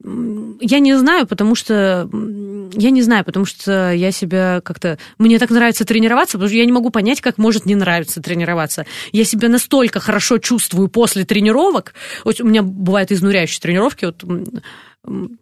Я 0.05 0.79
не 0.79 0.97
знаю, 0.99 1.27
потому 1.27 1.55
что 1.55 2.09
я 2.75 2.91
не 2.91 3.01
знаю, 3.01 3.25
потому 3.25 3.47
что 3.47 3.93
я 3.93 4.13
себя 4.13 4.61
как-то 4.63 4.99
мне 5.19 5.39
так 5.39 5.49
нравится 5.49 5.87
тренироваться, 5.87 6.37
потому 6.37 6.49
что 6.49 6.59
я 6.59 6.67
не 6.67 6.73
могу 6.73 6.91
понять, 6.91 7.23
как 7.23 7.39
может 7.39 7.65
не 7.65 7.75
нравиться 7.75 8.21
тренироваться. 8.21 8.85
Я 9.13 9.25
себя 9.25 9.49
настолько 9.49 9.99
хорошо 9.99 10.37
чувствую 10.37 10.89
после 10.89 11.25
тренировок. 11.25 11.95
Вот 12.25 12.41
у 12.41 12.47
меня 12.47 12.63
бывают 12.63 13.11
изнуряющие 13.11 13.61
тренировки. 13.61 14.05
Вот 14.05 14.23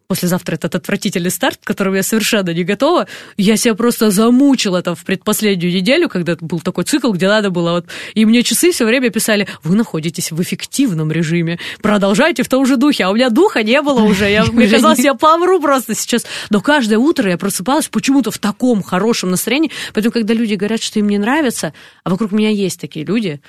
послезавтра 0.07 0.55
этот 0.55 0.75
отвратительный 0.75 1.31
старт, 1.31 1.61
к 1.63 1.67
которому 1.67 1.97
я 1.97 2.03
совершенно 2.03 2.51
не 2.51 2.65
готова. 2.65 3.07
Я 3.37 3.57
себя 3.57 3.75
просто 3.75 4.11
замучила 4.11 4.83
там 4.83 4.95
в 4.95 5.05
предпоследнюю 5.05 5.73
неделю, 5.73 6.09
когда 6.09 6.37
был 6.41 6.61
такой 6.61 6.85
цикл, 6.85 7.13
где 7.13 7.29
надо 7.29 7.51
было 7.51 7.73
вот... 7.73 7.87
И 8.15 8.25
мне 8.25 8.43
часы 8.43 8.71
все 8.71 8.85
время 8.85 9.11
писали, 9.11 9.49
вы 9.63 9.77
находитесь 9.77 10.31
в 10.31 10.41
эффективном 10.41 11.11
режиме, 11.11 11.59
продолжайте 11.83 12.43
в 12.43 12.49
том 12.49 12.67
же 12.67 12.77
духе. 12.77 13.05
А 13.05 13.11
у 13.11 13.15
меня 13.15 13.31
духа 13.31 13.63
не 13.63 13.81
было 13.83 14.01
уже. 14.01 14.31
Я, 14.31 14.45
мне 14.45 14.69
казалось, 14.71 15.01
я 15.01 15.15
помру 15.15 15.61
просто 15.61 15.95
сейчас. 15.95 16.25
Но 16.51 16.61
каждое 16.61 16.99
утро 16.99 17.31
я 17.31 17.39
просыпалась 17.39 17.89
почему-то 17.89 18.31
в 18.31 18.39
таком 18.39 18.83
хорошем 18.83 19.31
настроении. 19.31 19.71
Поэтому, 19.93 20.13
когда 20.13 20.35
люди 20.35 20.55
говорят, 20.55 20.83
что 20.83 20.99
им 20.99 21.09
не 21.09 21.19
нравится, 21.19 21.73
а 22.05 22.11
вокруг 22.11 22.33
меня 22.33 22.51
есть 22.51 22.81
такие 22.81 23.05
люди, 23.05 23.41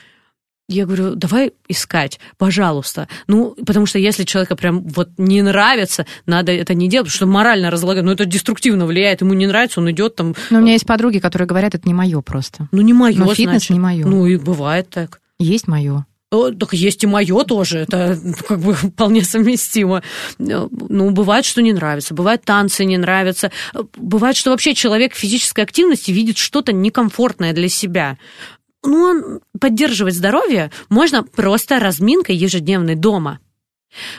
я 0.68 0.86
говорю, 0.86 1.16
давай 1.16 1.54
искать, 1.68 2.20
пожалуйста. 2.38 3.08
Ну, 3.28 3.56
потому 3.66 3.86
что 3.86 4.00
если 4.00 4.24
человека 4.24 4.56
прям 4.56 4.82
вот 4.82 5.10
не 5.18 5.42
нравится, 5.42 6.06
надо 6.26 6.52
это 6.52 6.74
не 6.74 6.88
делать, 6.88 7.08
потому 7.08 7.16
что 7.18 7.26
морально 7.28 7.70
разлагать, 7.70 8.04
ну, 8.04 8.12
это 8.12 8.26
деструктивно 8.26 8.86
влияет, 8.86 9.22
ему 9.22 9.34
не 9.34 9.46
нравится, 9.48 9.80
он 9.80 9.92
идет 9.92 10.16
там, 10.16 10.36
Ну, 10.50 10.60
у 10.60 10.62
меня 10.62 10.74
есть 10.74 10.86
подруги, 10.88 11.20
которые 11.20 11.48
говорят, 11.48 11.76
это 11.76 11.88
не 11.88 11.94
мое 11.94 12.22
просто. 12.22 12.68
ну, 12.72 12.82
не 12.82 12.94
мое, 12.94 13.16
Ну, 13.18 13.34
фитнес 13.34 13.50
значит. 13.50 13.70
не 13.72 13.80
моё. 13.80 14.08
Ну, 14.08 14.26
и 14.26 14.38
бывает 14.38 14.90
так. 14.90 15.22
Есть 15.38 15.68
мое. 15.68 16.06
Так 16.32 16.74
есть 16.74 17.04
и 17.04 17.08
мое 17.08 17.44
тоже, 17.44 17.80
это 17.80 18.20
как 18.48 18.60
бы 18.60 18.74
вполне 18.74 19.24
совместимо. 19.24 20.02
Ну, 20.38 21.12
бывает, 21.12 21.46
что 21.46 21.62
не 21.62 21.72
нравится, 21.72 22.14
бывает 22.14 22.44
танцы 22.44 22.84
не 22.84 22.98
нравятся, 22.98 23.52
бывает, 23.96 24.36
что 24.36 24.50
вообще 24.50 24.74
человек 24.74 25.14
в 25.14 25.18
физической 25.18 25.62
активности 25.62 26.12
видит 26.12 26.38
что-то 26.38 26.74
некомфортное 26.74 27.54
для 27.54 27.70
себя. 27.70 28.18
Ну, 28.86 29.42
поддерживать 29.60 30.16
здоровье 30.16 30.72
можно 30.90 31.24
просто 31.24 31.80
разминкой 31.80 32.36
ежедневной 32.36 32.96
дома. 32.96 33.40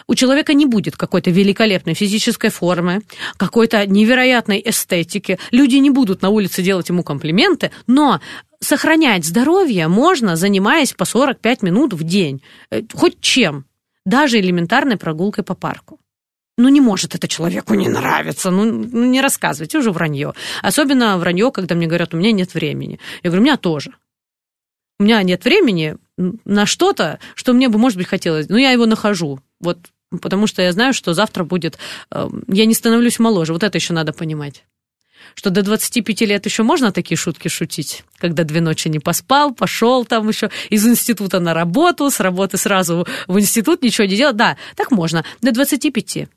У 0.07 0.15
человека 0.15 0.55
не 0.55 0.67
будет 0.67 0.97
какой-то 0.97 1.31
великолепной 1.31 1.95
физической 1.95 2.51
формы, 2.51 3.03
какой-то 3.37 3.87
невероятной 3.87 4.63
эстетики. 4.65 5.39
Люди 5.51 5.77
не 5.77 5.91
будут 5.91 6.23
на 6.23 6.31
улице 6.31 6.63
делать 6.63 6.89
ему 6.89 7.03
комплименты, 7.03 7.71
но 7.87 8.21
сохранять 8.61 9.25
здоровье 9.25 9.89
можно, 9.89 10.37
занимаясь 10.37 10.93
по 10.93 11.05
45 11.05 11.63
минут 11.63 11.93
в 11.93 12.03
день. 12.05 12.43
Э, 12.71 12.83
Хоть 12.93 13.21
чем. 13.21 13.67
Даже 14.05 14.39
элементарной 14.39 14.97
прогулкой 14.97 15.45
по 15.45 15.55
парку. 15.55 15.99
Ну, 16.59 16.69
не 16.71 16.81
может 16.81 17.15
это 17.15 17.29
человеку 17.29 17.75
не 17.75 17.89
нравиться. 17.89 18.51
Ну, 18.51 18.65
ну, 18.65 19.05
не 19.05 19.21
рассказывайте, 19.21 19.79
уже 19.79 19.91
вранье. 19.91 20.33
Особенно 20.63 21.19
вранье, 21.19 21.53
когда 21.53 21.75
мне 21.75 21.87
говорят, 21.87 22.15
у 22.15 22.17
меня 22.17 22.33
нет 22.33 22.55
времени. 22.55 22.99
Я 23.23 23.31
говорю, 23.31 23.43
у 23.43 23.45
меня 23.45 23.57
тоже. 23.59 23.93
У 24.99 25.05
меня 25.05 25.23
нет 25.23 25.45
времени 25.45 25.97
на 26.17 26.67
что-то, 26.67 27.19
что 27.35 27.53
мне 27.53 27.69
бы, 27.69 27.79
может 27.79 27.99
быть, 27.99 28.07
хотелось. 28.07 28.49
Но 28.49 28.57
я 28.59 28.71
его 28.71 28.87
нахожу. 28.87 29.41
Вот 29.61 29.79
потому 30.21 30.47
что 30.47 30.63
я 30.63 30.73
знаю, 30.73 30.95
что 30.95 31.15
завтра 31.15 31.45
будет... 31.45 31.79
э, 32.11 32.29
Я 32.49 32.67
не 32.67 32.75
становлюсь 32.75 33.19
моложе. 33.19 33.53
Вот 33.53 33.63
это 33.63 33.77
еще 33.77 33.93
надо 33.93 34.13
понимать. 34.13 34.65
Что 35.35 35.51
до 35.51 35.63
25 35.63 36.21
лет 36.23 36.47
еще 36.47 36.63
можно 36.63 36.93
такие 36.93 37.19
шутки 37.19 37.49
шутить, 37.49 38.05
когда 38.19 38.45
две 38.45 38.61
ночи 38.61 38.89
не 38.89 39.01
поспал, 39.01 39.53
пошел 39.53 40.05
там 40.05 40.29
еще 40.29 40.51
из 40.71 40.87
института 40.87 41.41
на 41.41 41.53
работу, 41.53 42.11
с 42.11 42.21
работы 42.21 42.57
сразу 42.57 43.07
в 43.27 43.39
институт, 43.39 43.83
ничего 43.83 44.07
не 44.07 44.17
делал. 44.17 44.33
Да, 44.33 44.57
так 44.77 44.91
можно. 44.91 45.25
До 45.43 45.53
25. 45.53 46.29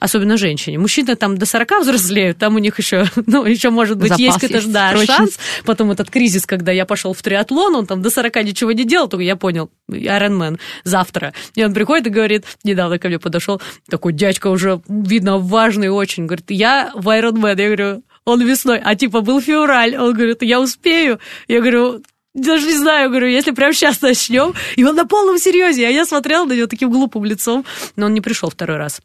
Особенно 0.00 0.36
женщине. 0.36 0.78
Мужчины 0.78 1.14
там 1.16 1.36
до 1.36 1.46
40 1.46 1.80
взрослеют, 1.80 2.38
там 2.38 2.54
у 2.56 2.58
них 2.58 2.78
еще, 2.78 3.04
ну, 3.26 3.44
еще 3.44 3.70
может 3.70 3.98
быть, 3.98 4.08
Запас 4.08 4.20
есть 4.20 4.40
какой-то 4.40 4.68
да, 4.68 4.96
шанс. 5.04 5.38
Потом 5.64 5.90
этот 5.90 6.10
кризис, 6.10 6.46
когда 6.46 6.72
я 6.72 6.86
пошел 6.86 7.12
в 7.12 7.22
триатлон, 7.22 7.76
он 7.76 7.86
там 7.86 8.02
до 8.02 8.10
40 8.10 8.44
ничего 8.44 8.72
не 8.72 8.84
делал, 8.84 9.08
только 9.08 9.22
я 9.22 9.36
понял, 9.36 9.70
Ironman 9.90 10.58
завтра. 10.84 11.34
И 11.54 11.64
он 11.64 11.74
приходит 11.74 12.06
и 12.06 12.10
говорит, 12.10 12.44
недавно 12.64 12.98
ко 12.98 13.08
мне 13.08 13.18
подошел, 13.18 13.60
такой 13.88 14.12
дядька 14.12 14.48
уже, 14.48 14.80
видно, 14.88 15.38
важный 15.38 15.88
очень, 15.88 16.26
говорит, 16.26 16.50
я 16.50 16.90
в 16.94 17.08
Ironman. 17.08 17.60
Я 17.60 17.66
говорю, 17.66 18.02
он 18.24 18.42
весной, 18.42 18.80
а 18.82 18.96
типа 18.96 19.20
был 19.20 19.40
февраль. 19.40 19.96
Он 19.96 20.12
говорит, 20.12 20.42
я 20.42 20.60
успею. 20.60 21.20
Я 21.46 21.60
говорю, 21.60 22.02
даже 22.34 22.66
не 22.66 22.76
знаю, 22.76 23.08
говорю, 23.08 23.28
если 23.28 23.52
прямо 23.52 23.72
сейчас 23.72 24.02
начнем. 24.02 24.52
И 24.74 24.84
он 24.84 24.96
на 24.96 25.06
полном 25.06 25.38
серьезе. 25.38 25.86
А 25.86 25.90
я 25.90 26.04
смотрела 26.04 26.44
на 26.44 26.52
него 26.52 26.66
таким 26.66 26.90
глупым 26.90 27.24
лицом. 27.24 27.64
Но 27.94 28.06
он 28.06 28.14
не 28.14 28.20
пришел 28.20 28.50
второй 28.50 28.78
раз. 28.78 29.00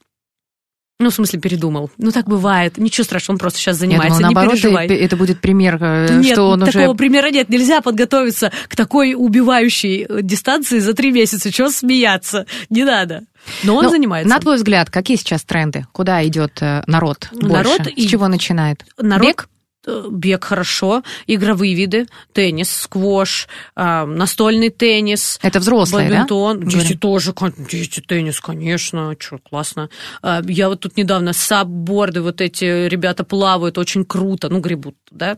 Ну, 1.01 1.09
в 1.09 1.13
смысле, 1.15 1.39
передумал. 1.39 1.89
Ну, 1.97 2.11
так 2.11 2.27
бывает. 2.27 2.77
Ничего 2.77 3.03
страшного, 3.03 3.35
он 3.35 3.39
просто 3.39 3.57
сейчас 3.59 3.77
Я 3.77 3.79
занимается. 3.79 4.19
думала, 4.19 4.29
не 4.29 4.35
наоборот, 4.35 4.53
переживай. 4.53 4.87
и- 4.87 4.93
это 4.93 5.15
будет 5.17 5.41
пример, 5.41 5.77
э, 5.81 6.07
Нет, 6.19 6.33
что 6.33 6.49
он 6.49 6.59
такого 6.59 6.89
уже... 6.89 6.93
примера 6.95 7.31
нет. 7.31 7.49
Нельзя 7.49 7.81
подготовиться 7.81 8.51
к 8.69 8.75
такой 8.75 9.15
убивающей 9.17 10.05
э, 10.07 10.19
дистанции 10.21 10.77
за 10.79 10.93
три 10.93 11.11
месяца. 11.11 11.51
Чего 11.51 11.71
смеяться? 11.71 12.45
Не 12.69 12.83
надо. 12.83 13.23
Но 13.63 13.75
он 13.75 13.85
Ну, 13.85 13.89
занимается. 13.89 14.29
На 14.29 14.39
твой 14.39 14.57
взгляд, 14.57 14.91
какие 14.91 15.17
сейчас 15.17 15.41
тренды? 15.43 15.87
Куда 15.91 16.25
идет 16.27 16.61
э, 16.61 16.83
народ 16.85 17.29
больше? 17.31 17.47
Народ 17.47 17.81
С 17.87 17.89
и- 17.95 18.07
чего 18.07 18.27
начинает? 18.27 18.85
Народ, 18.99 19.25
Бег? 19.27 19.49
Бег 19.86 20.43
хорошо, 20.43 21.03
игровые 21.27 21.73
виды, 21.73 22.07
теннис, 22.34 22.69
сквош, 22.71 23.47
а, 23.75 24.05
настольный 24.05 24.69
теннис, 24.69 25.39
Это 25.41 25.59
взрослые, 25.59 26.07
да? 26.07 26.13
бадминтон. 26.21 26.59
Дети 26.61 26.75
Говорим. 26.75 26.97
тоже, 26.99 27.34
дети 27.71 27.99
теннис, 27.99 28.39
конечно, 28.39 29.15
что, 29.17 29.39
классно. 29.39 29.89
А, 30.21 30.41
Я 30.47 30.69
вот 30.69 30.82
тут 30.82 30.97
недавно 30.97 31.34
сабборды, 31.34 32.21
вот 32.21 32.41
эти 32.41 32.88
ребята 32.88 33.23
плавают, 33.23 33.77
очень 33.77 34.05
круто, 34.05 34.49
ну, 34.49 34.59
гребут, 34.59 34.95
да, 35.09 35.38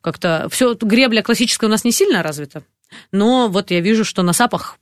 как-то 0.00 0.48
все, 0.50 0.74
гребля 0.74 1.22
классическая 1.22 1.66
у 1.66 1.70
нас 1.70 1.84
не 1.84 1.92
сильно 1.92 2.22
развита, 2.22 2.64
но 3.12 3.48
вот 3.48 3.70
я 3.70 3.80
вижу, 3.80 4.04
что 4.04 4.22
на 4.22 4.32
сапах 4.32 4.76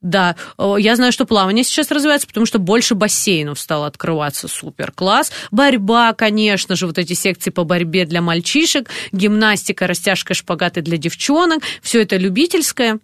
да, 0.00 0.36
О, 0.56 0.76
я 0.76 0.96
знаю, 0.96 1.12
что 1.12 1.24
плавание 1.24 1.64
сейчас 1.64 1.90
развивается, 1.90 2.26
потому 2.26 2.46
что 2.46 2.58
больше 2.58 2.94
бассейнов 2.94 3.58
стало 3.60 3.86
открываться. 3.86 4.48
Супер, 4.48 4.92
класс. 4.92 5.32
Борьба, 5.50 6.12
конечно 6.12 6.76
же, 6.76 6.86
вот 6.86 6.98
эти 6.98 7.12
секции 7.14 7.50
по 7.50 7.64
борьбе 7.64 8.04
для 8.04 8.20
мальчишек, 8.20 8.88
гимнастика, 9.12 9.86
растяжка, 9.86 10.34
шпагаты 10.34 10.82
для 10.82 10.96
девчонок. 10.96 11.62
Все 11.82 12.02
это 12.02 12.16
любительское. 12.16 12.98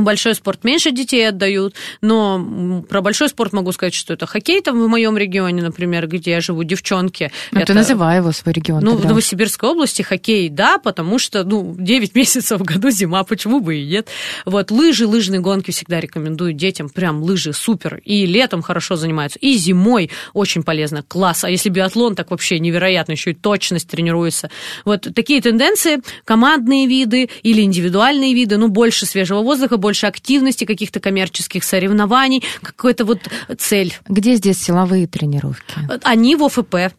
В 0.00 0.02
Большой 0.06 0.34
спорт 0.34 0.62
меньше 0.64 0.90
детей 0.92 1.28
отдают, 1.28 1.74
но 2.00 2.82
про 2.88 3.00
большой 3.00 3.28
спорт 3.28 3.52
могу 3.52 3.72
сказать, 3.72 3.94
что 3.94 4.12
это 4.14 4.26
хоккей 4.26 4.60
там 4.62 4.80
в 4.82 4.88
моем 4.88 5.16
регионе, 5.16 5.62
например, 5.62 6.06
где 6.06 6.32
я 6.32 6.40
живу, 6.40 6.62
девчонки. 6.64 7.32
Ну, 7.50 7.58
это- 7.58 7.68
ты 7.68 7.74
называй 7.74 8.18
его 8.18 8.32
свой 8.32 8.52
регион. 8.54 8.82
ну, 8.84 8.92
в 8.92 8.94
тогда. 8.96 9.08
Новосибирской 9.10 9.68
области 9.70 10.02
хоккей, 10.02 10.48
да, 10.48 10.78
потому 10.78 11.18
что, 11.18 11.44
ну, 11.44 11.74
9 11.78 12.14
месяцев 12.14 12.60
в 12.60 12.64
году 12.64 12.90
зима, 12.90 13.24
почему 13.24 13.60
бы 13.60 13.76
и 13.76 13.84
нет. 13.86 14.08
Вот, 14.44 14.70
лыжи, 14.70 15.06
лыжные 15.06 15.40
гонки 15.40 15.70
всегда 15.70 16.00
рекомендую 16.00 16.52
детям, 16.52 16.88
прям 16.88 17.22
лыжи 17.22 17.52
супер. 17.52 18.00
И 18.04 18.26
летом 18.26 18.62
хорошо 18.62 18.96
занимаются, 18.96 19.38
и 19.40 19.54
зимой 19.54 20.10
очень 20.34 20.62
полезно, 20.62 21.02
класс. 21.02 21.44
А 21.44 21.50
если 21.50 21.68
биатлон, 21.68 22.14
так 22.14 22.30
вообще 22.30 22.58
невероятно, 22.58 23.12
еще 23.12 23.32
и 23.32 23.34
точность 23.34 23.88
тренируется. 23.88 24.50
Вот 24.84 25.08
такие 25.14 25.40
тенденции, 25.40 26.00
командные 26.24 26.86
виды 26.86 27.28
или 27.42 27.62
индивидуальные 27.62 28.34
виды, 28.34 28.56
ну, 28.56 28.68
больше 28.68 29.06
свежего 29.06 29.40
воздуха, 29.42 29.76
больше 29.86 30.08
активности, 30.08 30.64
каких-то 30.64 30.98
коммерческих 30.98 31.62
соревнований, 31.62 32.42
какая-то 32.60 33.04
вот 33.04 33.20
цель. 33.56 33.94
Где 34.08 34.34
здесь 34.34 34.60
силовые 34.60 35.06
тренировки? 35.06 35.74
Они 36.02 36.34
в 36.34 36.42
ОФП. 36.42 36.92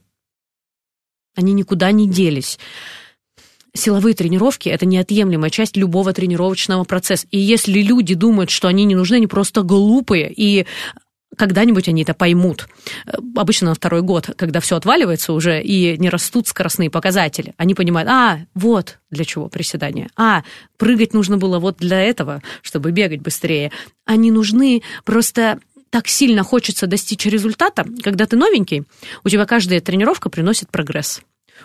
Они 1.36 1.52
никуда 1.52 1.92
не 1.92 2.08
делись. 2.08 2.58
Силовые 3.74 4.16
тренировки– 4.16 4.70
это 4.76 4.86
неотъемлемая 4.86 5.50
часть 5.50 5.76
любого 5.76 6.14
тренировочного 6.14 6.86
процесса. 6.86 7.28
И 7.30 7.38
если 7.38 7.82
люди 7.82 8.14
думают, 8.16 8.52
что 8.52 8.70
они 8.70 8.86
не 8.86 8.96
нужны, 8.96 9.16
они 9.16 9.28
просто 9.28 9.64
глупые. 9.64 10.32
И 10.34 10.66
когда-нибудь 11.38 11.88
они 11.88 12.04
это 12.04 12.14
поймут. 12.14 12.68
Э, 13.06 13.18
Обычно 13.36 13.70
на 13.70 13.76
второй 13.76 14.02
год, 14.02 14.30
когда 14.36 14.60
все 14.60 14.76
отваливается 14.76 15.32
уже 15.32 15.62
и 15.62 15.98
не 15.98 16.10
растут 16.10 16.48
скоростные 16.48 16.90
показатели, 16.90 17.54
они 17.58 17.76
понимают, 17.76 18.10
а, 18.10 18.40
вот 18.54 19.00
для 19.10 19.24
чего 19.24 19.48
приседания. 19.48 20.10
А, 20.18 20.44
прыгать 20.78 21.14
нужно 21.14 21.38
было 21.38 21.60
вот 21.60 21.78
для 21.78 22.02
этого, 22.02 22.42
чтобы 22.62 22.92
бегать 22.92 23.22
быстрее. 23.22 23.72
Они 24.06 24.32
нужны 24.32 24.82
просто 25.06 25.60
так 25.90 26.08
сильно 26.08 26.44
хочется 26.44 26.88
достичь 26.88 27.26
результата, 27.26 27.86
когда 28.04 28.26
ты 28.26 28.36
новенький, 28.36 28.84
у 29.24 29.30
тебя 29.30 29.46
каждая 29.46 29.80
тренировка 29.80 30.30
приносит 30.30 30.70
прогресс. 30.70 31.22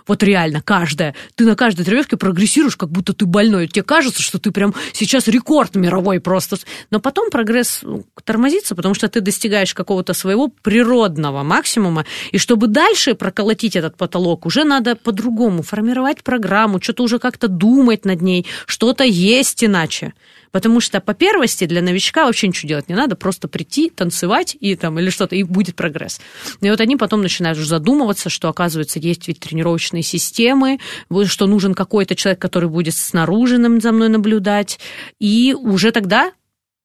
Вот 0.07 0.23
реально, 0.23 0.63
каждая. 0.63 1.15
Ты 1.35 1.45
на 1.45 1.57
каждой 1.57 1.85
тренировке 1.85 2.17
прогрессируешь, 2.17 2.77
как 2.77 2.91
будто 2.91 3.13
ты 3.13 3.27
больной. 3.27 3.69
Тебе 3.69 3.83
кажется, 3.83 4.23
что 4.23 4.39
ты 4.39 4.51
прям 4.51 4.75
сейчас 4.93 5.29
рекорд 5.29 5.75
мировой 5.77 6.21
просто. 6.21 6.57
Но 6.91 7.01
потом 7.01 7.31
прогресс 7.31 7.81
ну, 7.83 8.05
тормозится, 8.25 8.75
потому 8.75 8.95
что 8.95 9.09
ты 9.09 9.21
достигаешь 9.21 9.75
какого-то 9.75 10.15
своего 10.15 10.49
природного 10.49 11.43
максимума. 11.43 12.05
И 12.31 12.39
чтобы 12.39 12.67
дальше 12.67 13.15
проколотить 13.15 13.77
этот 13.77 13.97
потолок, 13.97 14.47
уже 14.47 14.65
надо 14.65 14.97
по-другому 14.97 15.63
формировать 15.63 16.23
программу, 16.23 16.81
что-то 16.81 17.03
уже 17.03 17.19
как-то 17.19 17.49
думать 17.49 18.05
над 18.05 18.23
ней, 18.23 18.47
что-то 18.67 19.05
есть 19.05 19.63
иначе. 19.65 20.15
Потому 20.53 20.81
что 20.81 21.01
по 21.01 21.15
первости 21.15 21.65
для 21.65 21.81
новичка 21.81 22.27
вообще 22.27 22.47
ничего 22.47 22.69
делать 22.69 22.89
не 22.89 22.95
надо, 22.95 23.17
просто 23.17 23.49
прийти, 23.49 23.89
танцевать 23.89 24.55
и 24.61 24.77
там, 24.77 24.99
или 24.99 25.09
что-то, 25.09 25.35
и 25.35 25.43
будет 25.43 25.75
прогресс. 25.75 26.21
И 26.61 26.71
вот 26.71 26.81
они 26.81 26.97
потом 26.97 27.23
начинают 27.23 27.59
уже 27.59 27.67
задумываться, 27.67 28.29
что, 28.29 28.49
оказывается, 28.49 28.99
есть 28.99 29.27
ведь 29.29 29.41
тренировочные 29.41 29.82
системы, 30.03 30.79
что 31.27 31.47
нужен 31.47 31.75
какой-то 31.75 32.15
человек, 32.15 32.41
который 32.41 32.69
будет 32.69 32.95
снаружи 32.95 33.57
за 33.81 33.93
мной 33.93 34.09
наблюдать, 34.09 34.79
и 35.19 35.55
уже 35.59 35.91
тогда 35.91 36.33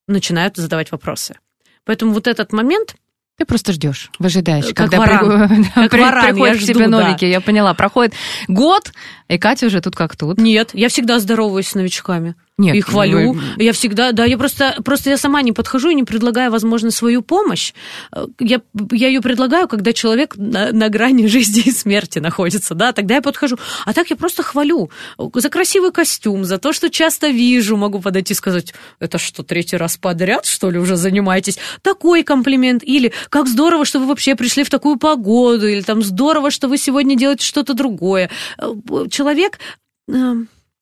начинают 0.08 0.56
задавать 0.58 0.92
вопросы. 0.92 1.36
Поэтому 1.86 2.14
вот 2.14 2.28
этот 2.28 2.54
момент 2.54 2.96
ты 3.38 3.46
просто 3.46 3.72
ждешь, 3.72 4.10
выжидаешь, 4.18 4.66
Как 4.66 4.76
когда 4.76 4.98
варан. 4.98 5.48
при- 5.48 5.64
Как 5.74 5.92
при- 5.92 6.02
варан, 6.02 6.26
приходят 6.26 6.56
я 6.56 6.62
жду, 6.62 6.74
тебе 6.74 6.88
да. 6.88 6.90
Я 7.28 7.40
поняла, 7.42 7.74
проходит 7.76 8.14
год, 8.48 8.92
и 9.28 9.38
Катя 9.38 9.68
уже 9.68 9.80
тут 9.80 9.96
как 9.96 10.16
тут. 10.16 10.40
Нет, 10.40 10.72
я 10.74 10.90
всегда 10.90 11.20
здороваюсь 11.20 11.68
с 11.68 11.76
новичками. 11.76 12.36
Нет, 12.60 12.76
и 12.76 12.82
хвалю. 12.82 13.34
ну, 13.34 13.42
Я 13.58 13.72
всегда, 13.72 14.12
да, 14.14 14.26
я 14.26 14.36
просто, 14.36 14.78
просто 14.84 15.12
я 15.12 15.18
сама 15.18 15.44
не 15.44 15.52
подхожу 15.52 15.90
и 15.90 15.96
не 15.96 16.04
предлагаю, 16.04 16.50
возможно, 16.50 16.90
свою 16.90 17.22
помощь. 17.22 17.74
Э, 18.12 18.26
Я, 18.40 18.62
я 18.92 19.08
ее 19.08 19.22
предлагаю, 19.22 19.68
когда 19.68 19.94
человек 19.94 20.36
на, 20.38 20.72
на 20.72 20.90
грани 20.90 21.28
жизни 21.28 21.62
и 21.66 21.72
смерти 21.72 22.18
находится, 22.18 22.74
да, 22.74 22.94
тогда 22.94 23.16
я 23.16 23.22
подхожу. 23.22 23.58
А 23.86 23.94
так 23.94 24.10
я 24.10 24.16
просто 24.16 24.42
хвалю 24.42 24.90
за 25.36 25.50
красивый 25.50 25.92
костюм, 25.92 26.46
за 26.46 26.58
то, 26.58 26.74
что 26.74 26.90
часто 26.90 27.28
вижу, 27.28 27.78
могу 27.78 28.00
подойти 28.02 28.34
и 28.34 28.36
сказать, 28.36 28.74
это 29.00 29.20
что, 29.20 29.44
третий 29.44 29.78
раз 29.78 29.98
подряд, 29.98 30.48
что 30.48 30.72
ли, 30.72 30.80
уже 30.80 30.96
занимаетесь? 30.96 31.60
Такой 31.84 32.24
комплимент. 32.24 32.82
Или 32.84 33.14
как 33.30 33.48
здорово, 33.48 33.86
что 33.86 34.00
вы 34.00 34.08
вообще 34.08 34.36
пришли 34.36 34.64
в 34.64 34.72
такую 34.72 34.98
погоду, 34.98 35.68
или 35.68 35.82
там 35.82 36.02
здорово, 36.02 36.50
что 36.50 36.68
вы 36.68 36.80
сегодня 36.80 37.16
делаете 37.16 37.46
что-то 37.46 37.76
другое. 37.76 38.32
Э, 38.58 38.74
Человек... 39.12 39.60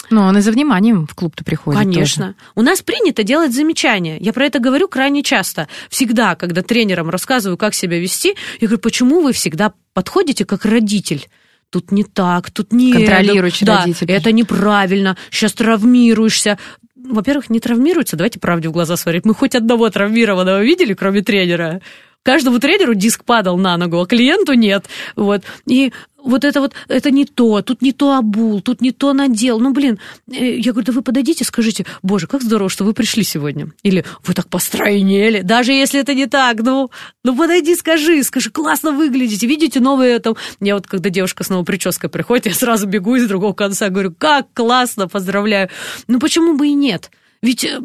э, 0.09 0.15
Ну, 0.15 0.21
он 0.21 0.37
и 0.37 0.41
за 0.41 0.51
вниманием 0.51 1.07
в 1.07 1.15
клуб-то 1.15 1.43
приходит. 1.43 1.79
Конечно. 1.81 2.35
У 2.55 2.61
нас 2.61 2.81
принято 2.81 3.23
делать 3.23 3.53
замечания. 3.53 4.17
Я 4.19 4.33
про 4.33 4.45
это 4.45 4.59
говорю 4.59 4.87
крайне 4.87 5.23
часто. 5.23 5.67
Всегда, 5.89 6.35
когда 6.35 6.61
тренерам 6.61 7.09
рассказываю, 7.09 7.57
как 7.57 7.73
себя 7.73 7.99
вести, 7.99 8.35
я 8.59 8.67
говорю, 8.67 8.81
почему 8.81 9.21
вы 9.21 9.33
всегда 9.33 9.73
подходите 9.93 10.45
как 10.45 10.65
родитель? 10.65 11.27
Тут 11.69 11.91
не 11.91 12.03
так, 12.03 12.51
тут 12.51 12.71
не 12.71 12.93
Контролирующий 12.93 13.65
это. 13.65 13.77
родитель. 13.77 14.07
Да, 14.07 14.13
это 14.13 14.31
неправильно, 14.31 15.17
сейчас 15.31 15.53
травмируешься. 15.53 16.57
Во-первых, 16.95 17.49
не 17.49 17.59
травмируется, 17.59 18.15
давайте 18.15 18.39
правде 18.39 18.69
в 18.69 18.71
глаза 18.71 18.95
смотреть. 18.97 19.25
Мы 19.25 19.33
хоть 19.33 19.55
одного 19.55 19.89
травмированного 19.89 20.63
видели, 20.63 20.93
кроме 20.93 21.21
тренера? 21.21 21.81
Каждому 22.25 22.57
тренеру 22.57 22.95
диск 22.95 23.23
падал 23.23 23.55
на 23.55 23.77
ногу, 23.77 24.01
а 24.01 24.07
клиенту 24.07 24.53
нет. 24.53 24.87
Вот. 25.15 25.43
И 25.67 25.93
вот 26.17 26.43
это 26.43 26.59
вот, 26.59 26.73
это 26.87 27.11
не 27.11 27.23
то, 27.25 27.61
тут 27.61 27.83
не 27.83 27.91
то 27.91 28.17
обул, 28.17 28.61
тут 28.61 28.81
не 28.81 28.91
то 28.91 29.13
надел. 29.13 29.59
Ну, 29.59 29.73
блин, 29.73 29.99
э, 30.31 30.57
я 30.57 30.71
говорю, 30.71 30.87
да 30.87 30.93
вы 30.93 31.03
подойдите, 31.03 31.43
скажите, 31.43 31.85
боже, 32.01 32.25
как 32.25 32.41
здорово, 32.41 32.67
что 32.67 32.83
вы 32.83 32.93
пришли 32.93 33.23
сегодня. 33.23 33.71
Или 33.83 34.05
вы 34.23 34.33
так 34.33 34.49
постройнели, 34.49 35.41
даже 35.41 35.71
если 35.71 35.99
это 35.99 36.15
не 36.15 36.25
так, 36.25 36.63
ну, 36.63 36.89
ну 37.23 37.37
подойди, 37.37 37.75
скажи, 37.75 38.23
скажи, 38.23 38.49
классно 38.49 38.91
выглядите, 38.91 39.45
видите 39.45 39.79
новые 39.79 40.17
там... 40.17 40.35
Я 40.59 40.73
вот, 40.73 40.87
когда 40.87 41.11
девушка 41.11 41.43
с 41.43 41.49
новой 41.49 41.63
прической 41.63 42.09
приходит, 42.09 42.45
я 42.47 42.55
сразу 42.55 42.87
бегу 42.87 43.17
из 43.17 43.27
другого 43.27 43.53
конца, 43.53 43.89
говорю, 43.89 44.11
как 44.17 44.47
классно, 44.51 45.07
поздравляю. 45.07 45.69
Ну, 46.07 46.19
почему 46.19 46.57
бы 46.57 46.69
и 46.69 46.73
нет? 46.73 47.11
Ведь 47.43 47.63
э, 47.65 47.79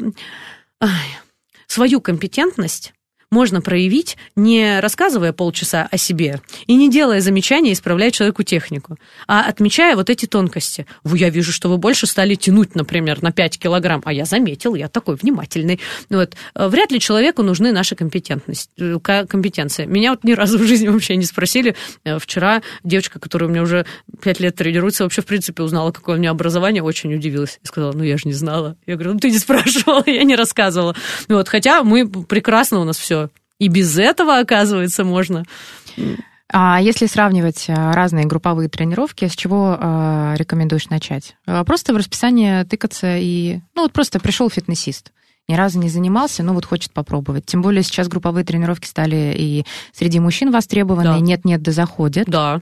ай, 0.81 1.19
свою 1.67 2.01
компетентность 2.01 2.95
можно 3.31 3.61
проявить, 3.61 4.17
не 4.35 4.81
рассказывая 4.81 5.33
полчаса 5.33 5.89
о 5.91 5.97
себе 5.97 6.41
и 6.67 6.75
не 6.75 6.91
делая 6.91 7.21
замечания, 7.21 7.73
исправляя 7.73 8.11
человеку 8.11 8.43
технику, 8.43 8.99
а 9.29 9.43
отмечая 9.43 9.95
вот 9.95 10.11
эти 10.11 10.27
тонкости. 10.27 10.87
Я 11.05 11.31
вижу, 11.31 11.53
что 11.53 11.69
вы 11.69 11.79
больше 11.79 12.07
стали 12.07 12.35
тянуть, 12.35 12.75
например, 12.75 13.23
на 13.23 13.31
5 13.31 13.59
килограмм, 13.59 14.03
а 14.05 14.13
я 14.13 14.25
заметил, 14.25 14.75
я 14.75 14.89
такой 14.89 15.15
внимательный. 15.15 15.79
Вот. 16.09 16.35
Э, 16.57 16.69
Вряд 16.69 16.91
ли 16.91 16.99
человеку 16.99 17.43
нужны 17.43 17.71
наши 17.71 17.95
э, 17.95 18.99
компетенции. 18.99 19.87
Меня 19.87 20.11
вот 20.11 20.25
ни 20.25 20.33
разу 20.33 20.59
в 20.59 20.65
жизни 20.65 20.89
вообще 20.89 21.15
не 21.17 21.25
спросили. 21.25 21.77
Э, 22.05 22.19
Вчера 22.19 22.63
девочка, 22.83 23.21
которая 23.21 23.49
у 23.49 23.53
меня 23.53 23.63
уже 23.63 23.87
5 24.23 24.41
лет 24.41 24.57
тренируется, 24.57 25.05
вообще, 25.05 25.23
в 25.23 25.27
принципе, 25.27 25.63
узнала, 25.63 25.93
какое 25.93 26.17
у 26.17 26.19
меня 26.19 26.31
образование, 26.31 26.83
очень 26.83 27.15
удивилась. 27.15 27.61
И 27.63 27.67
сказала, 27.67 27.93
ну, 27.93 28.03
я 28.03 28.17
же 28.17 28.23
не 28.25 28.33
знала. 28.33 28.77
Я 28.87 28.95
говорю, 28.95 29.15
ну, 29.15 29.21
ты 29.21 29.31
не 29.31 29.39
спрашивала, 29.41 30.03
я 30.07 30.25
не 30.25 30.35
рассказывала. 30.35 30.97
Вот. 31.29 31.49
Хотя 31.49 31.85
мы 31.85 32.09
прекрасно 32.09 32.81
у 32.81 32.85
нас 32.85 32.99
все. 32.99 33.20
И 33.61 33.69
без 33.69 33.97
этого, 33.97 34.39
оказывается, 34.41 35.05
можно. 35.05 35.45
А 36.53 36.81
если 36.81 37.07
сравнивать 37.07 37.67
а, 37.69 37.93
разные 37.93 38.25
групповые 38.25 38.69
тренировки, 38.69 39.29
с 39.29 39.37
чего 39.37 39.77
а, 39.79 40.35
рекомендуешь 40.37 40.89
начать? 40.89 41.37
А, 41.47 41.63
Просто 41.63 41.93
в 41.95 41.97
расписание 41.97 42.65
тыкаться 42.65 43.17
и... 43.19 43.61
Ну, 43.77 43.83
вот 43.83 43.93
просто 43.93 44.19
пришел 44.19 44.51
фитнесист. 44.51 45.13
Ни 45.47 45.55
разу 45.55 45.79
не 45.79 45.89
занимался, 45.89 46.43
но 46.43 46.53
вот 46.55 46.65
хочет 46.65 46.93
попробовать. 46.93 47.47
Тем 47.47 47.63
более 47.63 47.83
сейчас 47.85 48.09
групповые 48.09 48.45
тренировки 48.45 48.87
стали 48.87 49.33
и 49.37 49.65
среди 49.93 50.19
мужчин 50.19 50.51
востребованы, 50.51 51.05
Да. 51.05 51.19
нет-нет, 51.21 51.63
да 51.63 51.71
заходят. 51.71 52.27
Да. 52.29 52.61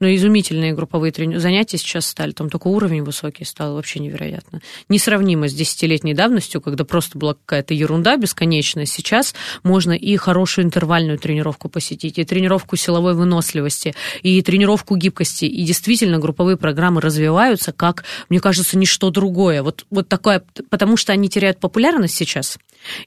Но 0.00 0.14
изумительные 0.14 0.72
групповые 0.72 1.12
трени- 1.12 1.38
занятия 1.38 1.78
сейчас 1.78 2.06
стали. 2.06 2.32
Там 2.32 2.50
такой 2.50 2.72
уровень 2.72 3.02
высокий 3.02 3.44
стал, 3.44 3.74
вообще 3.74 4.00
невероятно. 4.00 4.60
Несравнимо 4.88 5.48
с 5.48 5.54
десятилетней 5.54 6.14
давностью, 6.14 6.60
когда 6.60 6.84
просто 6.84 7.18
была 7.18 7.34
какая-то 7.34 7.74
ерунда 7.74 8.16
бесконечная. 8.16 8.86
Сейчас 8.86 9.34
можно 9.62 9.92
и 9.92 10.16
хорошую 10.16 10.64
интервальную 10.64 11.18
тренировку 11.18 11.68
посетить, 11.68 12.18
и 12.18 12.24
тренировку 12.24 12.76
силовой 12.76 13.14
выносливости, 13.14 13.94
и 14.22 14.40
тренировку 14.42 14.96
гибкости. 14.96 15.44
И 15.44 15.64
действительно 15.64 16.18
групповые 16.18 16.56
программы 16.56 17.00
развиваются 17.00 17.72
как, 17.72 18.04
мне 18.28 18.40
кажется, 18.40 18.78
ничто 18.78 19.10
другое. 19.10 19.62
Вот, 19.62 19.86
вот 19.90 20.08
такое, 20.08 20.42
потому 20.70 20.96
что 20.96 21.12
они 21.12 21.28
теряют 21.28 21.58
популярность 21.58 22.14
сейчас. 22.14 22.58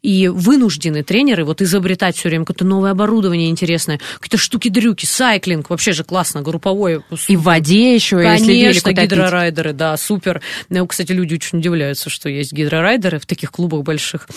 И 0.01 0.27
вынуждены 0.27 1.03
тренеры 1.03 1.43
вот 1.45 1.61
изобретать 1.61 2.17
все 2.17 2.29
время 2.29 2.45
какое-то 2.45 2.65
новое 2.65 2.91
оборудование 2.91 3.49
интересное, 3.49 3.99
какие-то 4.19 4.37
штуки-дрюки, 4.37 5.05
сайклинг, 5.05 5.69
вообще 5.69 5.91
же 5.93 6.03
классно, 6.03 6.41
групповое. 6.41 7.01
И 7.27 7.35
в 7.35 7.43
воде 7.43 7.93
еще, 7.95 8.17
если 8.17 8.53
велик 8.53 8.83
Конечно, 8.83 8.89
гидрорайдеры, 9.15 9.73
да, 9.73 9.97
супер. 9.97 10.41
Ну, 10.69 10.87
кстати, 10.87 11.11
люди 11.11 11.35
очень 11.35 11.59
удивляются, 11.59 12.09
что 12.09 12.29
есть 12.29 12.53
гидрорайдеры 12.53 13.19
в 13.19 13.25
таких 13.25 13.51
клубах 13.51 13.83
больших. 13.83 14.27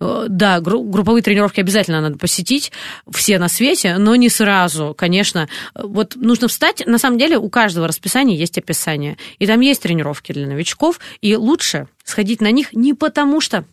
Э, 0.00 0.26
Да, 0.28 0.60
гру- 0.60 0.82
групповые 0.84 1.22
тренировки 1.22 1.60
обязательно 1.60 2.00
надо 2.00 2.18
посетить, 2.18 2.72
все 3.10 3.38
на 3.38 3.48
свете, 3.48 3.96
но 3.98 4.16
не 4.16 4.28
сразу, 4.28 4.94
конечно. 4.96 5.48
Э, 5.74 5.82
Вот 5.84 6.16
нужно 6.16 6.48
встать, 6.48 6.82
на 6.86 6.98
самом 6.98 7.18
деле 7.18 7.38
у 7.38 7.48
каждого 7.48 7.86
расписания 7.88 8.36
есть 8.36 8.58
описание, 8.58 9.16
и 9.38 9.46
там 9.46 9.60
есть 9.60 9.82
тренировки 9.82 10.32
для 10.32 10.46
новичков, 10.46 11.00
и 11.20 11.34
лучше 11.36 11.88
сходить 12.04 12.40
на 12.40 12.50
них 12.50 12.72
не 12.72 12.94
потому 12.94 13.40
что 13.40 13.64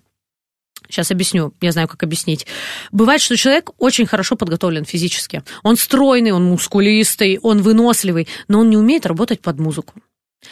Сейчас 0.90 1.12
объясню, 1.12 1.54
я 1.62 1.72
знаю, 1.72 1.88
как 1.88 2.04
объяснить. 2.04 2.48
Бывает, 2.92 3.22
что 3.22 3.36
человек 3.38 3.72
очень 3.78 4.06
хорошо 4.06 4.36
подготовлен 4.36 4.86
физически. 4.86 5.44
Он 5.64 5.78
стройный, 5.78 6.32
он 6.32 6.46
мускулистый, 6.46 7.40
он 7.42 7.62
выносливый, 7.62 8.28
но 8.48 8.60
он 8.60 8.70
не 8.70 8.78
умеет 8.78 9.06
работать 9.06 9.42
под 9.42 9.60
музыку. 9.60 9.94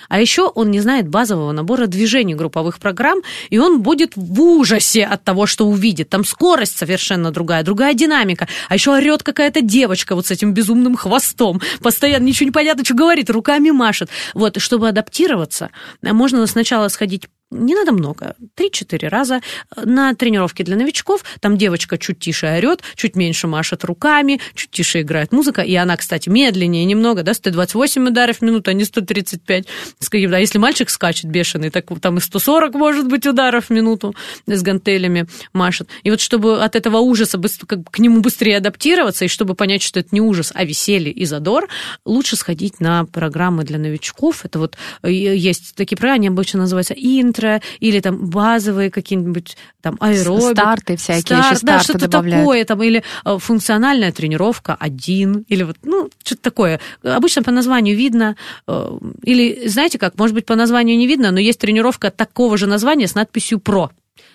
А 0.09 0.19
еще 0.19 0.43
он 0.47 0.71
не 0.71 0.79
знает 0.79 1.07
базового 1.07 1.51
набора 1.51 1.87
движений 1.87 2.35
групповых 2.35 2.79
программ, 2.79 3.21
и 3.49 3.57
он 3.57 3.81
будет 3.81 4.13
в 4.15 4.41
ужасе 4.41 5.05
от 5.05 5.23
того, 5.23 5.45
что 5.45 5.67
увидит. 5.67 6.09
Там 6.09 6.25
скорость 6.25 6.77
совершенно 6.77 7.31
другая, 7.31 7.63
другая 7.63 7.93
динамика. 7.93 8.47
А 8.69 8.75
еще 8.75 8.91
орет 8.91 9.23
какая-то 9.23 9.61
девочка 9.61 10.15
вот 10.15 10.27
с 10.27 10.31
этим 10.31 10.53
безумным 10.53 10.95
хвостом. 10.95 11.61
Постоянно 11.81 12.25
ничего 12.25 12.45
не 12.45 12.51
понятно, 12.51 12.83
что 12.83 12.93
говорит, 12.93 13.29
руками 13.29 13.71
машет. 13.71 14.09
Вот, 14.33 14.59
чтобы 14.59 14.89
адаптироваться, 14.89 15.69
можно 16.01 16.45
сначала 16.47 16.87
сходить 16.87 17.27
не 17.53 17.75
надо 17.75 17.91
много, 17.91 18.35
3-4 18.57 19.07
раза 19.07 19.41
на 19.75 20.13
тренировке 20.15 20.63
для 20.63 20.75
новичков. 20.75 21.23
Там 21.39 21.57
девочка 21.57 21.97
чуть 21.97 22.19
тише 22.19 22.47
орет, 22.47 22.81
чуть 22.95 23.15
меньше 23.15 23.47
машет 23.47 23.83
руками, 23.83 24.39
чуть 24.55 24.71
тише 24.71 25.01
играет 25.01 25.31
музыка. 25.31 25.61
И 25.61 25.75
она, 25.75 25.97
кстати, 25.97 26.29
медленнее 26.29 26.85
немного, 26.85 27.23
да, 27.23 27.33
128 27.33 28.07
ударов 28.07 28.37
в 28.37 28.41
минуту, 28.41 28.71
а 28.71 28.73
не 28.73 28.83
135. 28.83 29.65
С 29.99 30.09
каким-то. 30.09 30.37
А 30.37 30.39
если 30.39 30.57
мальчик 30.57 30.89
скачет 30.89 31.25
бешеный, 31.25 31.69
так 31.69 31.85
там 32.01 32.17
и 32.17 32.21
140, 32.21 32.73
может 32.75 33.07
быть, 33.07 33.25
ударов 33.25 33.65
в 33.65 33.69
минуту 33.69 34.15
с 34.47 34.61
гантелями 34.61 35.27
машет. 35.53 35.89
И 36.03 36.11
вот 36.11 36.19
чтобы 36.19 36.63
от 36.63 36.75
этого 36.75 36.97
ужаса 36.97 37.39
к 37.39 37.99
нему 37.99 38.21
быстрее 38.21 38.57
адаптироваться, 38.57 39.25
и 39.25 39.27
чтобы 39.27 39.55
понять, 39.55 39.81
что 39.81 39.99
это 39.99 40.09
не 40.11 40.21
ужас, 40.21 40.51
а 40.55 40.65
веселье 40.65 41.11
и 41.11 41.25
задор, 41.25 41.67
лучше 42.05 42.35
сходить 42.35 42.79
на 42.79 43.05
программы 43.05 43.63
для 43.63 43.77
новичков. 43.77 44.45
Это 44.45 44.59
вот 44.59 44.77
э, 45.03 45.11
есть 45.11 45.75
такие 45.75 45.97
программы, 45.97 46.15
они 46.15 46.27
обычно 46.27 46.61
называются 46.61 46.93
и 46.93 47.19
интро 47.43 47.61
или 47.79 47.99
там 47.99 48.29
базовые 48.29 48.89
какие-нибудь 48.89 49.57
там 49.81 49.97
аэробик. 49.99 50.57
Старты 50.57 50.95
всякие, 50.95 51.21
Старт, 51.21 51.57
еще 51.57 51.65
да, 51.65 51.79
что-то 51.79 52.07
добавляют. 52.07 52.43
такое, 52.43 52.65
там, 52.65 52.83
или 52.83 53.03
э, 53.25 53.37
функциональная 53.39 54.11
тренировка 54.11 54.75
один, 54.79 55.45
или 55.47 55.63
вот, 55.63 55.77
ну, 55.83 56.09
что-то 56.23 56.41
такое. 56.41 56.79
Обычно 57.03 57.43
по 57.43 57.51
названию 57.51 57.95
видно, 57.95 58.35
э, 58.67 58.97
или, 59.23 59.67
знаете 59.67 59.99
как, 59.99 60.17
может 60.17 60.33
быть, 60.33 60.45
по 60.45 60.55
названию 60.55 60.97
не 60.97 61.07
видно, 61.07 61.31
но 61.31 61.39
есть 61.39 61.59
тренировка 61.59 62.11
такого 62.11 62.57
же 62.57 62.67
названия 62.67 63.07
с 63.07 63.15
надписью 63.15 63.59
«Про» 63.59 63.91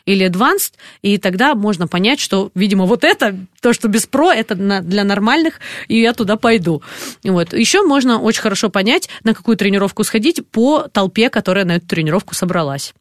или 0.07 0.27
advanced, 0.27 0.73
и 1.03 1.19
тогда 1.19 1.55
можно 1.55 1.87
понять, 1.87 2.19
что, 2.21 2.51
видимо, 2.55 2.87
вот 2.87 3.05
это, 3.05 3.37
то, 3.61 3.73
что 3.73 3.89
без 3.89 4.07
про, 4.07 4.33
это 4.33 4.55
для 4.55 5.05
нормальных, 5.05 5.61
и 5.87 6.01
я 6.01 6.15
туда 6.15 6.37
пойду. 6.37 6.83
Вот. 7.25 7.53
Еще 7.53 7.83
можно 7.83 8.19
очень 8.19 8.43
хорошо 8.43 8.71
понять, 8.71 9.09
на 9.25 9.35
какую 9.35 9.57
тренировку 9.57 10.05
сходить 10.05 10.47
по 10.49 10.89
толпе, 10.93 11.29
которая 11.31 11.65
на 11.65 11.77
эту 11.77 11.87
тренировку 11.87 12.35
собралась. 12.35 12.95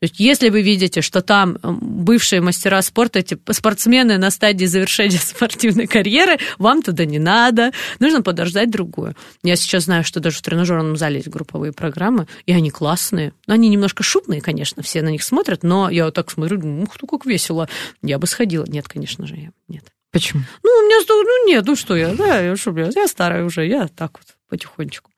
То 0.00 0.04
есть, 0.04 0.20
если 0.20 0.48
вы 0.48 0.62
видите, 0.62 1.00
что 1.00 1.22
там 1.22 1.58
м, 1.62 1.78
бывшие 1.80 2.40
мастера 2.40 2.82
спорта, 2.82 3.20
эти 3.20 3.38
спортсмены 3.50 4.18
на 4.18 4.30
стадии 4.30 4.66
завершения 4.66 5.18
спортивной 5.22 5.86
карьеры, 5.86 6.38
вам 6.58 6.82
туда 6.82 7.04
не 7.04 7.18
надо, 7.18 7.72
нужно 7.98 8.22
подождать 8.22 8.70
другую. 8.70 9.14
Я 9.42 9.56
сейчас 9.56 9.84
знаю, 9.84 10.04
что 10.04 10.20
даже 10.20 10.38
в 10.38 10.42
тренажерном 10.42 10.96
зале 10.96 11.16
есть 11.16 11.28
групповые 11.28 11.72
программы, 11.72 12.26
и 12.46 12.52
они 12.52 12.70
классные. 12.70 13.32
Они 13.46 13.68
немножко 13.68 14.02
шумные, 14.02 14.40
конечно, 14.40 14.82
все 14.82 15.02
на 15.02 15.08
них 15.08 15.22
смотрят, 15.22 15.62
но 15.62 15.90
я 15.90 16.06
вот 16.06 16.14
так 16.14 16.30
смотрю, 16.30 16.58
ух 16.82 16.96
ты, 16.98 17.06
как 17.06 17.26
весело. 17.26 17.68
Я 18.02 18.18
бы 18.18 18.26
сходила. 18.26 18.64
Нет, 18.66 18.88
конечно 18.88 19.26
же, 19.26 19.36
я 19.36 19.50
нет. 19.68 19.84
Почему? 20.14 20.42
Ну, 20.62 20.70
у 20.70 20.82
меня, 20.86 21.04
ну 21.08 21.46
нет, 21.48 21.64
ну 21.66 21.74
что 21.74 21.96
я, 21.96 22.14
да, 22.14 22.40
я, 22.40 22.56
что, 22.56 22.70
я, 22.78 22.90
я 22.94 23.08
старая 23.08 23.44
уже, 23.44 23.66
я 23.66 23.88
так 23.88 24.12
вот 24.18 24.36
потихонечку. 24.48 25.10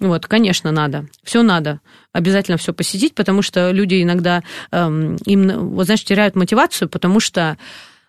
Вот, 0.00 0.26
конечно, 0.26 0.70
надо. 0.72 1.06
Все 1.22 1.42
надо. 1.42 1.80
Обязательно 2.12 2.56
все 2.56 2.72
посетить, 2.72 3.14
потому 3.14 3.42
что 3.42 3.70
люди 3.70 4.02
иногда, 4.02 4.42
эм, 4.70 5.16
им, 5.26 5.70
вот, 5.70 5.86
знаешь, 5.86 6.04
теряют 6.04 6.36
мотивацию, 6.36 6.88
потому 6.88 7.20
что 7.20 7.58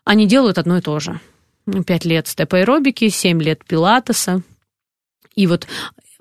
они 0.03 0.27
делают 0.27 0.57
одно 0.57 0.77
и 0.77 0.81
то 0.81 0.99
же. 0.99 1.19
Пять 1.85 2.05
лет 2.05 2.27
степ-аэробики, 2.27 3.09
семь 3.09 3.41
лет 3.41 3.65
пилатеса. 3.65 4.41
И 5.35 5.47
вот 5.47 5.67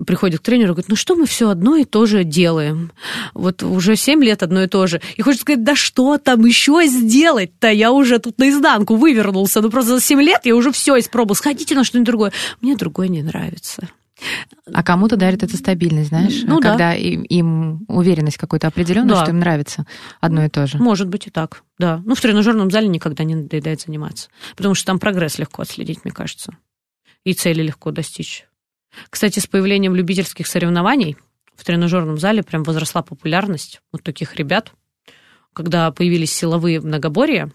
приходит 0.05 0.41
к 0.41 0.43
тренеру 0.43 0.71
и 0.71 0.73
говорит, 0.73 0.89
ну 0.89 0.95
что 0.95 1.15
мы 1.15 1.25
все 1.25 1.49
одно 1.49 1.75
и 1.75 1.85
то 1.85 2.05
же 2.05 2.23
делаем? 2.23 2.91
Вот 3.33 3.63
уже 3.63 3.95
7 3.95 4.23
лет 4.23 4.43
одно 4.43 4.63
и 4.63 4.67
то 4.67 4.85
же. 4.87 5.01
И 5.15 5.21
хочет 5.21 5.41
сказать, 5.41 5.63
да 5.63 5.75
что 5.75 6.17
там 6.17 6.45
еще 6.45 6.85
сделать-то? 6.85 7.69
Я 7.69 7.91
уже 7.91 8.19
тут 8.19 8.37
наизнанку 8.37 8.95
вывернулся. 8.95 9.61
Ну 9.61 9.69
просто 9.69 9.95
за 9.95 10.01
7 10.01 10.21
лет 10.21 10.41
я 10.45 10.55
уже 10.55 10.71
все 10.71 10.99
испробовал. 10.99 11.35
Сходите 11.35 11.75
на 11.75 11.83
что-нибудь 11.83 12.05
другое. 12.07 12.31
Мне 12.61 12.75
другое 12.75 13.07
не 13.07 13.23
нравится. 13.23 13.89
А 14.73 14.83
кому-то 14.83 15.15
дарит 15.15 15.43
это 15.43 15.55
стабильность, 15.57 16.09
знаешь? 16.09 16.41
Ну 16.43 16.59
да. 16.59 16.69
когда 16.69 16.93
им, 16.93 17.21
им 17.23 17.85
уверенность 17.87 18.37
какой-то 18.37 18.67
определенная, 18.67 19.15
Да. 19.15 19.21
что 19.21 19.31
им 19.31 19.39
нравится 19.39 19.85
одно 20.19 20.43
и 20.43 20.49
то 20.49 20.65
же. 20.67 20.77
Может 20.77 21.07
быть 21.07 21.27
и 21.27 21.29
так, 21.29 21.63
да. 21.77 22.01
Ну, 22.05 22.15
в 22.15 22.21
тренажерном 22.21 22.71
зале 22.71 22.87
никогда 22.87 23.23
не 23.23 23.35
надоедает 23.35 23.81
заниматься. 23.81 24.29
Потому 24.55 24.75
что 24.75 24.85
там 24.87 24.99
прогресс 24.99 25.37
легко 25.37 25.61
отследить, 25.61 26.03
мне 26.03 26.13
кажется. 26.13 26.57
И 27.23 27.33
цели 27.33 27.61
легко 27.61 27.91
достичь. 27.91 28.45
Кстати, 29.09 29.39
с 29.39 29.47
появлением 29.47 29.95
любительских 29.95 30.47
соревнований 30.47 31.17
в 31.55 31.63
тренажерном 31.63 32.17
зале 32.17 32.43
прям 32.43 32.63
возросла 32.63 33.01
популярность 33.01 33.81
вот 33.91 34.03
таких 34.03 34.35
ребят. 34.35 34.71
Когда 35.53 35.91
появились 35.91 36.33
силовые 36.33 36.79
многоборья, 36.81 37.51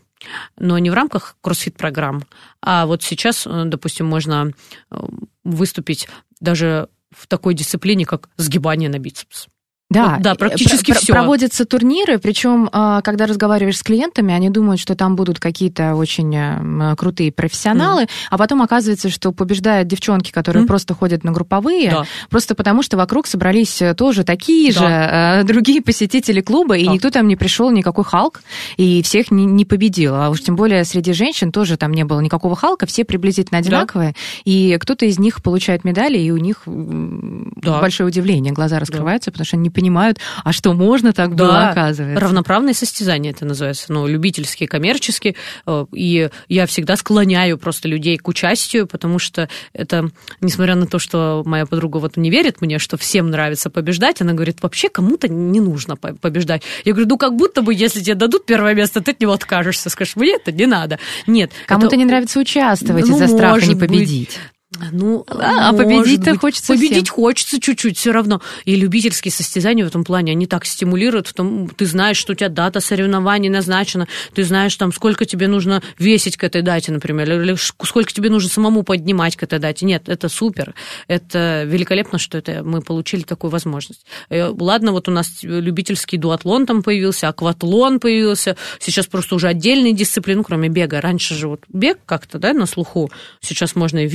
но 0.58 0.78
не 0.78 0.90
в 0.90 0.94
рамках 0.94 1.36
кроссфит-программ, 1.40 2.22
а 2.60 2.86
вот 2.86 3.02
сейчас, 3.02 3.46
э, 3.46 3.62
допустим, 3.66 4.06
можно 4.06 4.52
э, 4.90 4.96
выступить 5.44 6.08
даже 6.42 6.88
в 7.10 7.26
такой 7.26 7.54
дисциплине, 7.54 8.04
как 8.04 8.28
сгибание 8.36 8.90
на 8.90 8.98
бицепс. 8.98 9.46
Да, 9.92 10.14
Вот, 10.14 10.22
да, 10.22 10.34
практически 10.34 10.92
про- 10.92 11.00
всё. 11.00 11.12
Проводятся 11.12 11.64
турниры, 11.66 12.18
причем, 12.18 12.68
а, 12.72 13.02
когда 13.02 13.26
разговариваешь 13.26 13.76
с 13.78 13.82
клиентами, 13.82 14.32
они 14.32 14.48
думают, 14.48 14.80
что 14.80 14.94
там 14.94 15.16
будут 15.16 15.38
какие-то 15.38 15.94
очень 15.94 16.34
э, 16.34 16.56
м, 16.58 16.96
крутые 16.96 17.30
профессионалы, 17.30 18.06
а 18.30 18.38
потом 18.38 18.62
оказывается, 18.62 19.10
что 19.10 19.32
побеждают 19.32 19.88
девчонки, 19.88 20.30
которые 20.30 20.62
Мгм. 20.62 20.68
просто 20.68 20.94
ходят 20.94 21.24
на 21.24 21.32
групповые, 21.32 21.90
Да. 21.90 22.04
просто 22.30 22.54
потому 22.54 22.82
что 22.82 22.96
вокруг 22.96 23.26
собрались 23.26 23.82
э, 23.82 23.94
тоже 23.94 24.24
такие 24.24 24.72
Да. 24.72 24.78
же 24.80 24.86
э, 24.86 25.44
другие 25.44 25.82
посетители 25.82 26.40
клуба, 26.40 26.76
и 26.76 26.86
Да. 26.86 26.92
никто 26.92 27.10
там 27.10 27.28
не 27.28 27.36
пришел, 27.36 27.70
никакой 27.70 28.04
Халк, 28.04 28.42
и 28.78 29.02
всех 29.02 29.30
не, 29.30 29.44
не 29.44 29.64
победил. 29.66 30.14
А 30.14 30.30
уж 30.30 30.40
тем 30.40 30.56
более 30.56 30.84
среди 30.84 31.12
женщин 31.12 31.52
тоже 31.52 31.76
там 31.76 31.92
не 31.92 32.04
было 32.04 32.20
никакого 32.20 32.56
Халка, 32.56 32.86
все 32.86 33.04
приблизительно 33.04 33.58
одинаковые, 33.58 34.14
и 34.44 34.78
кто-то 34.80 35.04
из 35.04 35.18
них 35.18 35.42
получает 35.42 35.84
медали, 35.84 36.18
и 36.18 36.30
у 36.30 36.38
них 36.38 36.62
Да. 36.66 37.80
большое 37.80 38.06
удивление, 38.08 38.52
глаза 38.54 38.78
раскрываются, 38.78 39.30
потому 39.30 39.44
что 39.44 39.56
они 39.56 39.70
не 39.81 39.81
понимают, 39.82 40.18
а 40.44 40.52
что 40.52 40.72
можно 40.74 41.12
так 41.12 41.34
было, 41.34 41.48
Да, 41.52 41.70
оказывается. 41.70 42.20
Равноправные 42.20 42.72
состязания 42.72 43.32
это 43.32 43.44
называется, 43.44 43.92
ну, 43.92 44.06
любительские, 44.06 44.68
коммерческие. 44.68 45.34
э, 45.66 45.86
И 45.92 46.30
я 46.48 46.66
всегда 46.66 46.96
склоняю 46.96 47.58
просто 47.58 47.88
людей 47.88 48.16
к 48.16 48.28
участию, 48.28 48.86
потому 48.86 49.18
что 49.18 49.48
это, 49.72 50.10
несмотря 50.40 50.76
на 50.76 50.86
то, 50.86 51.00
что 51.00 51.42
моя 51.44 51.66
подруга 51.66 51.96
вот 51.98 52.16
не 52.16 52.30
верит 52.30 52.60
мне, 52.60 52.78
что 52.78 52.96
всем 52.96 53.30
нравится 53.30 53.70
побеждать, 53.70 54.20
она 54.22 54.34
говорит, 54.34 54.58
вообще 54.62 54.88
кому-то 54.88 55.26
не 55.28 55.58
нужно 55.60 55.96
по- 55.96 56.14
побеждать. 56.14 56.62
Я 56.84 56.92
говорю, 56.92 57.08
ну, 57.08 57.18
как 57.18 57.34
будто 57.34 57.62
бы, 57.62 57.74
если 57.74 58.00
тебе 58.00 58.14
дадут 58.14 58.46
первое 58.46 58.74
место, 58.74 59.00
ты 59.00 59.10
от 59.10 59.20
него 59.20 59.32
откажешься, 59.32 59.90
скажешь, 59.90 60.14
мне 60.14 60.36
это 60.36 60.52
не 60.52 60.66
надо. 60.66 61.00
Нет. 61.26 61.50
Кому-то 61.66 61.88
это- 61.88 61.96
не 61.96 62.04
нравится 62.04 62.38
участвовать 62.38 63.06
Ну, 63.08 63.16
из-за 63.16 63.26
страха 63.26 63.66
не 63.66 63.74
может 63.74 63.88
быть. 63.90 64.38
Победить. 64.72 64.92
Ну, 64.92 65.24
А, 65.28 65.70
а 65.70 65.72
победить-то 65.72 66.38
хочется 66.38 66.72
Победить 66.72 67.06
всем. 67.08 67.14
хочется 67.14 67.60
чуть-чуть 67.60 67.98
все 67.98 68.12
равно. 68.12 68.40
И 68.64 68.74
любительские 68.76 69.32
состязания 69.32 69.84
в 69.84 69.88
этом 69.88 70.04
плане, 70.04 70.32
они 70.32 70.46
так 70.46 70.64
стимулируют, 70.64 71.28
в 71.28 71.34
том, 71.34 71.68
ты 71.68 71.86
знаешь, 71.86 72.16
что 72.16 72.32
у 72.32 72.34
тебя 72.36 72.48
дата 72.48 72.80
соревнований 72.80 73.48
назначена, 73.48 74.08
ты 74.34 74.44
знаешь, 74.44 74.74
там, 74.76 74.92
сколько 74.92 75.24
тебе 75.24 75.48
нужно 75.48 75.82
весить 75.98 76.36
к 76.36 76.44
этой 76.44 76.62
дате, 76.62 76.92
например, 76.92 77.30
или 77.30 77.56
сколько 77.84 78.12
тебе 78.12 78.30
нужно 78.30 78.48
самому 78.48 78.82
поднимать 78.82 79.36
к 79.36 79.42
этой 79.42 79.58
дате. 79.58 79.86
Нет, 79.86 80.08
это 80.08 80.28
супер. 80.28 80.74
Это 81.08 81.64
великолепно, 81.66 82.18
что 82.18 82.38
это 82.38 82.62
мы 82.64 82.80
получили 82.82 83.22
такую 83.22 83.50
возможность. 83.50 84.04
Э, 84.30 84.52
Ладно, 84.56 84.92
вот 84.92 85.08
у 85.08 85.10
нас 85.10 85.28
любительский 85.42 86.16
дуатлон 86.16 86.66
там 86.66 86.82
появился, 86.82 87.28
акватлон 87.28 88.00
появился, 88.00 88.56
сейчас 88.78 89.06
просто 89.06 89.34
уже 89.34 89.48
отдельные 89.48 89.92
дисциплины, 89.92 90.42
кроме 90.44 90.68
бега. 90.68 91.00
Раньше 91.00 91.34
же 91.34 91.48
вот 91.48 91.64
бег 91.68 91.98
как-то, 92.06 92.38
да, 92.38 92.52
на 92.52 92.66
слуху. 92.66 93.10
Сейчас 93.40 93.74
можно 93.74 94.04
и 94.04 94.06
в 94.06 94.12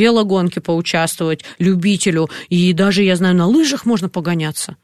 велогонке 0.48 0.62
поучаствовать, 0.62 1.44
любителю, 1.60 2.30
и 2.50 2.74
даже, 2.74 3.04
я 3.04 3.16
знаю, 3.16 3.36
на 3.36 3.48
лыжах 3.48 3.86
можно 3.86 4.10
погоняться. 4.10 4.76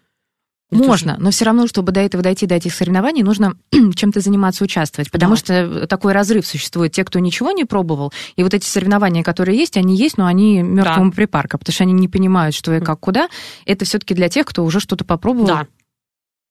Это 0.72 0.84
Можно, 0.84 1.18
но 1.20 1.30
все 1.30 1.46
равно, 1.46 1.68
чтобы 1.68 1.92
до 1.92 2.00
этого 2.00 2.24
дойти, 2.24 2.48
до 2.48 2.56
этих 2.56 2.74
соревнований, 2.74 3.22
нужно 3.22 3.54
чем-то 3.96 4.22
заниматься, 4.22 4.64
участвовать. 4.64 5.12
Потому 5.12 5.34
Да. 5.36 5.38
что 5.38 5.88
такой 5.88 6.14
разрыв 6.14 6.48
существует. 6.48 6.92
Те, 6.94 7.04
кто 7.04 7.20
ничего 7.20 7.52
не 7.52 7.64
пробовал, 7.66 8.12
и 8.38 8.44
вот 8.44 8.56
эти 8.56 8.66
соревнования, 8.66 9.22
которые 9.24 9.56
есть, 9.60 9.78
они 9.78 9.96
есть, 9.96 10.18
но 10.18 10.26
они 10.26 10.64
мертвому 10.64 11.12
припарка, 11.12 11.60
потому 11.60 11.74
что 11.74 11.84
они 11.84 11.94
не 11.94 12.08
понимают, 12.08 12.56
что 12.56 12.74
и 12.74 12.80
как, 12.80 13.00
куда. 13.00 13.28
Это 13.68 13.86
все-таки 13.86 14.16
для 14.16 14.30
тех, 14.30 14.48
кто 14.48 14.66
уже 14.66 14.80
что-то 14.80 15.06
попробовал. 15.06 15.48
Да. 15.48 15.68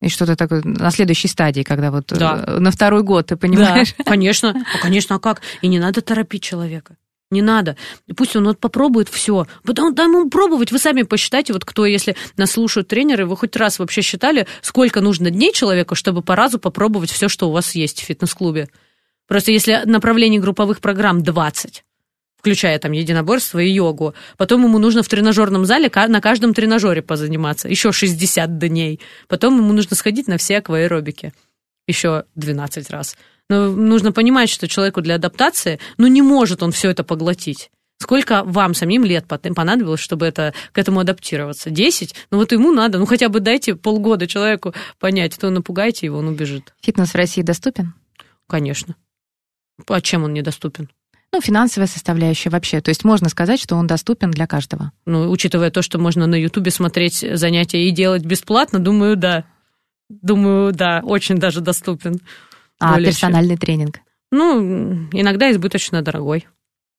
И 0.01 0.09
что-то 0.09 0.37
такое 0.37 0.63
на 0.65 0.91
следующей 0.93 1.29
стадии, 1.29 1.63
когда 1.63 1.91
вот 1.91 2.07
Да. 2.07 2.45
э, 2.47 2.59
на 2.61 2.71
второй 2.71 3.03
год, 3.03 3.27
ты 3.27 3.37
понимаешь? 3.37 3.95
Да, 3.99 4.05
конечно. 4.05 4.55
А, 4.75 4.79
конечно, 4.83 5.17
а 5.17 5.19
как? 5.19 5.41
И 5.63 5.69
не 5.69 5.81
надо 5.81 6.01
торопить 6.01 6.43
человека. 6.45 6.97
Не 7.33 7.41
надо. 7.41 7.78
Пусть 8.14 8.37
он 8.37 8.45
вот 8.45 8.59
попробует 8.59 9.09
все. 9.09 9.47
Потом 9.64 9.95
дай 9.95 10.07
ему 10.07 10.28
пробовать. 10.28 10.70
Вы 10.70 10.78
сами 10.78 11.03
посчитайте, 11.03 11.55
вот 11.55 11.64
кто, 11.64 11.87
если 11.87 12.14
нас 12.37 12.51
слушают 12.51 12.89
тренеры, 12.89 13.24
вы 13.24 13.39
хоть 13.39 13.57
раз 13.57 13.78
вообще 13.78 14.03
считали, 14.03 14.47
сколько 14.61 15.01
нужно 15.01 15.30
дней 15.30 15.51
человеку, 15.55 15.95
чтобы 15.95 16.20
по 16.20 16.37
разу 16.37 16.59
попробовать 16.59 17.11
все, 17.11 17.30
что 17.30 17.49
у 17.49 17.53
вас 17.53 17.74
есть 17.74 18.03
в 18.03 18.05
фитнес-клубе? 18.05 18.68
Просто 19.26 19.51
если 19.51 19.80
направлений 19.87 20.41
групповых 20.41 20.80
программ 20.80 21.22
20, 21.22 21.85
включая 22.37 22.78
там 22.78 22.93
единоборство 22.93 23.61
и 23.61 23.70
йогу, 23.70 24.12
потом 24.37 24.64
ему 24.64 24.78
нужно 24.78 25.03
в 25.03 25.09
тренажерном 25.09 25.64
зале 25.64 25.91
на 25.95 26.20
каждом 26.20 26.53
тренажере 26.53 27.01
позаниматься, 27.01 27.66
еще 27.66 27.93
60 27.93 28.59
дней. 28.59 29.01
Потом 29.26 29.57
ему 29.57 29.72
нужно 29.72 29.97
сходить 29.97 30.28
на 30.28 30.37
все 30.37 30.59
акваэробики 30.59 31.33
еще 31.87 32.24
12 32.35 32.91
раз. 32.91 33.16
Но 33.49 33.70
нужно 33.70 34.12
понимать, 34.12 34.49
что 34.49 34.68
человеку 34.68 35.01
для 35.01 35.16
адаптации, 35.16 35.78
ну, 35.99 36.07
не 36.07 36.22
может 36.22 36.62
он 36.62 36.72
все 36.72 36.90
это 36.90 37.05
поглотить. 37.05 37.70
Сколько 38.03 38.43
вам 38.43 38.74
самим 38.74 39.05
лет 39.05 39.26
понадобилось, 39.26 40.01
чтобы 40.01 40.26
это, 40.26 40.55
к 40.72 40.78
этому 40.78 41.01
адаптироваться? 41.01 41.70
10? 41.70 42.14
Ну, 42.32 42.38
вот 42.38 42.51
ему 42.51 42.72
надо. 42.72 42.99
Ну, 42.99 43.07
хотя 43.07 43.28
бы 43.28 43.38
дайте 43.38 43.76
полгода 43.76 44.26
человеку 44.26 44.74
понять, 44.99 45.38
то 45.38 45.51
напугайте 45.51 46.07
его, 46.07 46.18
он 46.18 46.26
убежит. 46.26 46.74
Фитнес 46.82 47.11
в 47.11 47.14
России 47.14 47.43
доступен? 47.43 47.95
Конечно. 48.49 48.97
А 49.86 50.01
чем 50.01 50.24
он 50.24 50.32
недоступен? 50.32 50.90
Ну, 51.32 51.40
финансовая 51.40 51.86
составляющая 51.86 52.51
вообще. 52.51 52.80
То 52.80 52.90
есть 52.90 53.05
можно 53.05 53.28
сказать, 53.28 53.61
что 53.61 53.76
он 53.76 53.86
доступен 53.86 54.32
для 54.32 54.47
каждого. 54.47 54.93
Ну, 55.07 55.30
учитывая 55.30 55.70
то, 55.70 55.80
что 55.80 55.99
можно 55.99 56.26
на 56.26 56.34
Ютубе 56.34 56.70
смотреть 56.70 57.24
занятия 57.34 57.88
и 57.88 57.90
делать 57.93 58.24
бесплатно, 58.24 58.80
думаю, 58.80 59.16
да. 59.16 59.45
Думаю, 60.11 60.72
да, 60.72 61.01
очень 61.05 61.38
даже 61.38 61.61
доступен. 61.61 62.20
А 62.83 62.95
Более 62.95 63.12
чем. 63.12 63.12
персональный 63.12 63.57
тренинг? 63.57 64.01
Ну, 64.33 65.09
иногда 65.12 65.51
избыточно 65.53 66.03
дорогой. 66.03 66.49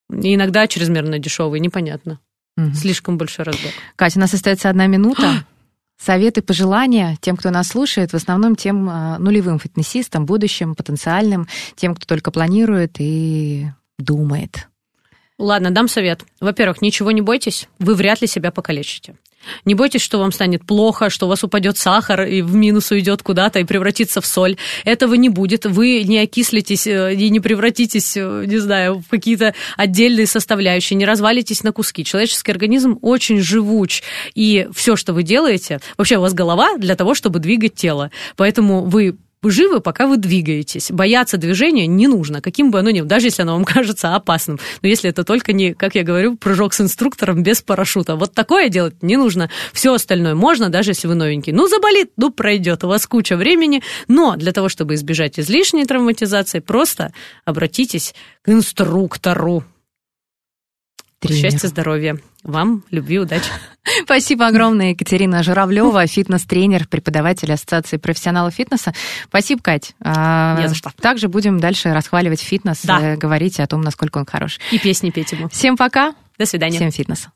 И 0.09 0.33
иногда 0.33 0.65
чрезмерно 0.67 1.19
дешевый, 1.19 1.59
непонятно. 1.59 2.19
Мгм. 2.55 2.73
Слишком 2.73 3.17
большой 3.17 3.43
разбег. 3.45 3.71
Катя, 3.97 4.17
у 4.19 4.21
нас 4.21 4.33
остается 4.33 4.69
одна 4.69 4.87
минута. 4.87 5.45
Советы, 6.01 6.41
пожелания 6.41 7.17
тем, 7.21 7.35
кто 7.35 7.49
нас 7.49 7.67
слушает, 7.67 8.11
в 8.11 8.15
основном 8.15 8.55
тем 8.55 8.89
а, 8.89 9.17
нулевым 9.19 9.59
фитнесистам, 9.59 10.25
будущим, 10.25 10.73
потенциальным, 10.75 11.47
тем, 11.75 11.95
кто 11.95 12.05
только 12.05 12.31
планирует 12.31 12.95
и 12.99 13.67
думает. 13.97 14.67
Ладно, 15.37 15.71
дам 15.71 15.87
совет. 15.87 16.23
Во-первых, 16.39 16.81
ничего 16.81 17.11
не 17.11 17.21
бойтесь, 17.21 17.67
вы 17.79 17.95
вряд 17.95 18.21
ли 18.21 18.27
себя 18.27 18.51
покалечите. 18.51 19.15
Не 19.65 19.75
бойтесь, 19.75 20.01
что 20.01 20.19
вам 20.19 20.31
станет 20.31 20.65
плохо, 20.65 21.09
что 21.09 21.25
у 21.25 21.29
вас 21.29 21.43
упадет 21.43 21.77
сахар 21.77 22.23
и 22.23 22.41
в 22.41 22.53
минус 22.55 22.91
уйдет 22.91 23.21
куда-то 23.21 23.59
и 23.59 23.63
превратится 23.63 24.21
в 24.21 24.25
соль. 24.25 24.57
Этого 24.85 25.13
не 25.15 25.29
будет. 25.29 25.65
Вы 25.65 26.03
не 26.03 26.19
окислитесь 26.19 26.87
э, 26.87 27.13
и 27.13 27.29
не 27.29 27.39
превратитесь, 27.39 28.17
э, 28.17 28.45
не 28.45 28.57
знаю, 28.57 28.99
в 28.99 29.09
какие-то 29.09 29.53
отдельные 29.77 30.27
составляющие, 30.27 30.97
не 30.97 31.05
развалитесь 31.05 31.63
на 31.63 31.71
куски. 31.71 32.03
Человеческий 32.03 32.51
организм 32.51 32.99
очень 33.01 33.39
живуч. 33.39 34.03
И 34.35 34.67
все, 34.73 34.95
что 34.95 35.13
вы 35.13 35.23
делаете, 35.23 35.79
вообще 35.97 36.17
у 36.17 36.21
вас 36.21 36.33
голова 36.33 36.77
для 36.77 36.95
того, 36.95 37.13
чтобы 37.13 37.39
двигать 37.39 37.75
тело. 37.75 38.11
Поэтому 38.35 38.81
вы 38.85 39.17
вы 39.43 39.51
живы, 39.51 39.81
пока 39.81 40.07
вы 40.07 40.17
двигаетесь. 40.17 40.89
Бояться 40.89 41.37
движения 41.37 41.85
не 41.85 42.07
нужно, 42.07 42.41
каким 42.41 42.71
бы 42.71 42.79
оно 42.79 42.89
ни 42.89 43.01
было, 43.01 43.09
даже 43.09 43.27
если 43.27 43.43
оно 43.43 43.53
вам 43.53 43.65
кажется 43.65 44.15
опасным. 44.15 44.59
Но 44.81 44.87
если 44.87 45.09
это 45.09 45.23
только 45.23 45.53
не, 45.53 45.73
как 45.73 45.95
я 45.95 46.03
говорю, 46.03 46.37
прыжок 46.37 46.73
с 46.73 46.81
инструктором 46.81 47.43
без 47.43 47.61
парашюта. 47.61 48.15
Вот 48.15 48.33
такое 48.33 48.69
делать 48.69 49.03
не 49.03 49.17
нужно. 49.17 49.49
Все 49.73 49.93
остальное 49.93 50.33
можно, 50.33 50.69
даже 50.69 50.91
если 50.91 51.07
вы 51.07 51.15
новенький. 51.15 51.51
Ну, 51.53 51.67
заболит, 51.67 52.11
ну, 52.17 52.31
пройдет. 52.31 52.83
У 52.83 52.87
вас 52.87 53.05
куча 53.05 53.35
времени. 53.35 53.83
Но 54.07 54.35
для 54.37 54.53
того, 54.53 54.69
чтобы 54.69 54.95
избежать 54.95 55.39
излишней 55.39 55.85
травматизации, 55.85 56.59
просто 56.59 57.11
обратитесь 57.45 58.15
к 58.41 58.49
инструктору. 58.49 59.63
Тренеру. 61.27 61.49
Счастья, 61.49 61.67
здоровья. 61.67 62.17
Вам 62.43 62.83
любви, 62.91 63.19
удачи. 63.19 63.45
Спасибо 64.03 64.47
огромное, 64.47 64.91
Екатерина 64.91 65.43
Журавлева, 65.43 66.05
фитнес-тренер, 66.07 66.87
преподаватель 66.87 67.51
Ассоциации 67.51 67.97
профессионалов 67.97 68.53
фитнеса. 68.53 68.93
Спасибо, 69.27 69.61
Кать. 69.61 69.95
А, 70.01 70.59
Не 70.59 70.67
за 70.67 70.75
что. 70.75 70.91
Также 71.01 71.27
будем 71.27 71.59
дальше 71.59 71.93
расхваливать 71.93 72.41
фитнес, 72.41 72.79
Да. 72.83 72.99
э, 73.01 73.17
говорить 73.17 73.59
о 73.59 73.67
том, 73.67 73.81
насколько 73.81 74.17
он 74.17 74.25
хорош. 74.25 74.59
И 74.71 74.79
песни 74.79 75.09
петь 75.09 75.31
ему. 75.31 75.49
Всем 75.49 75.77
пока. 75.77 76.13
До 76.37 76.45
свидания. 76.45 76.77
Всем 76.77 76.91
фитнеса. 76.91 77.31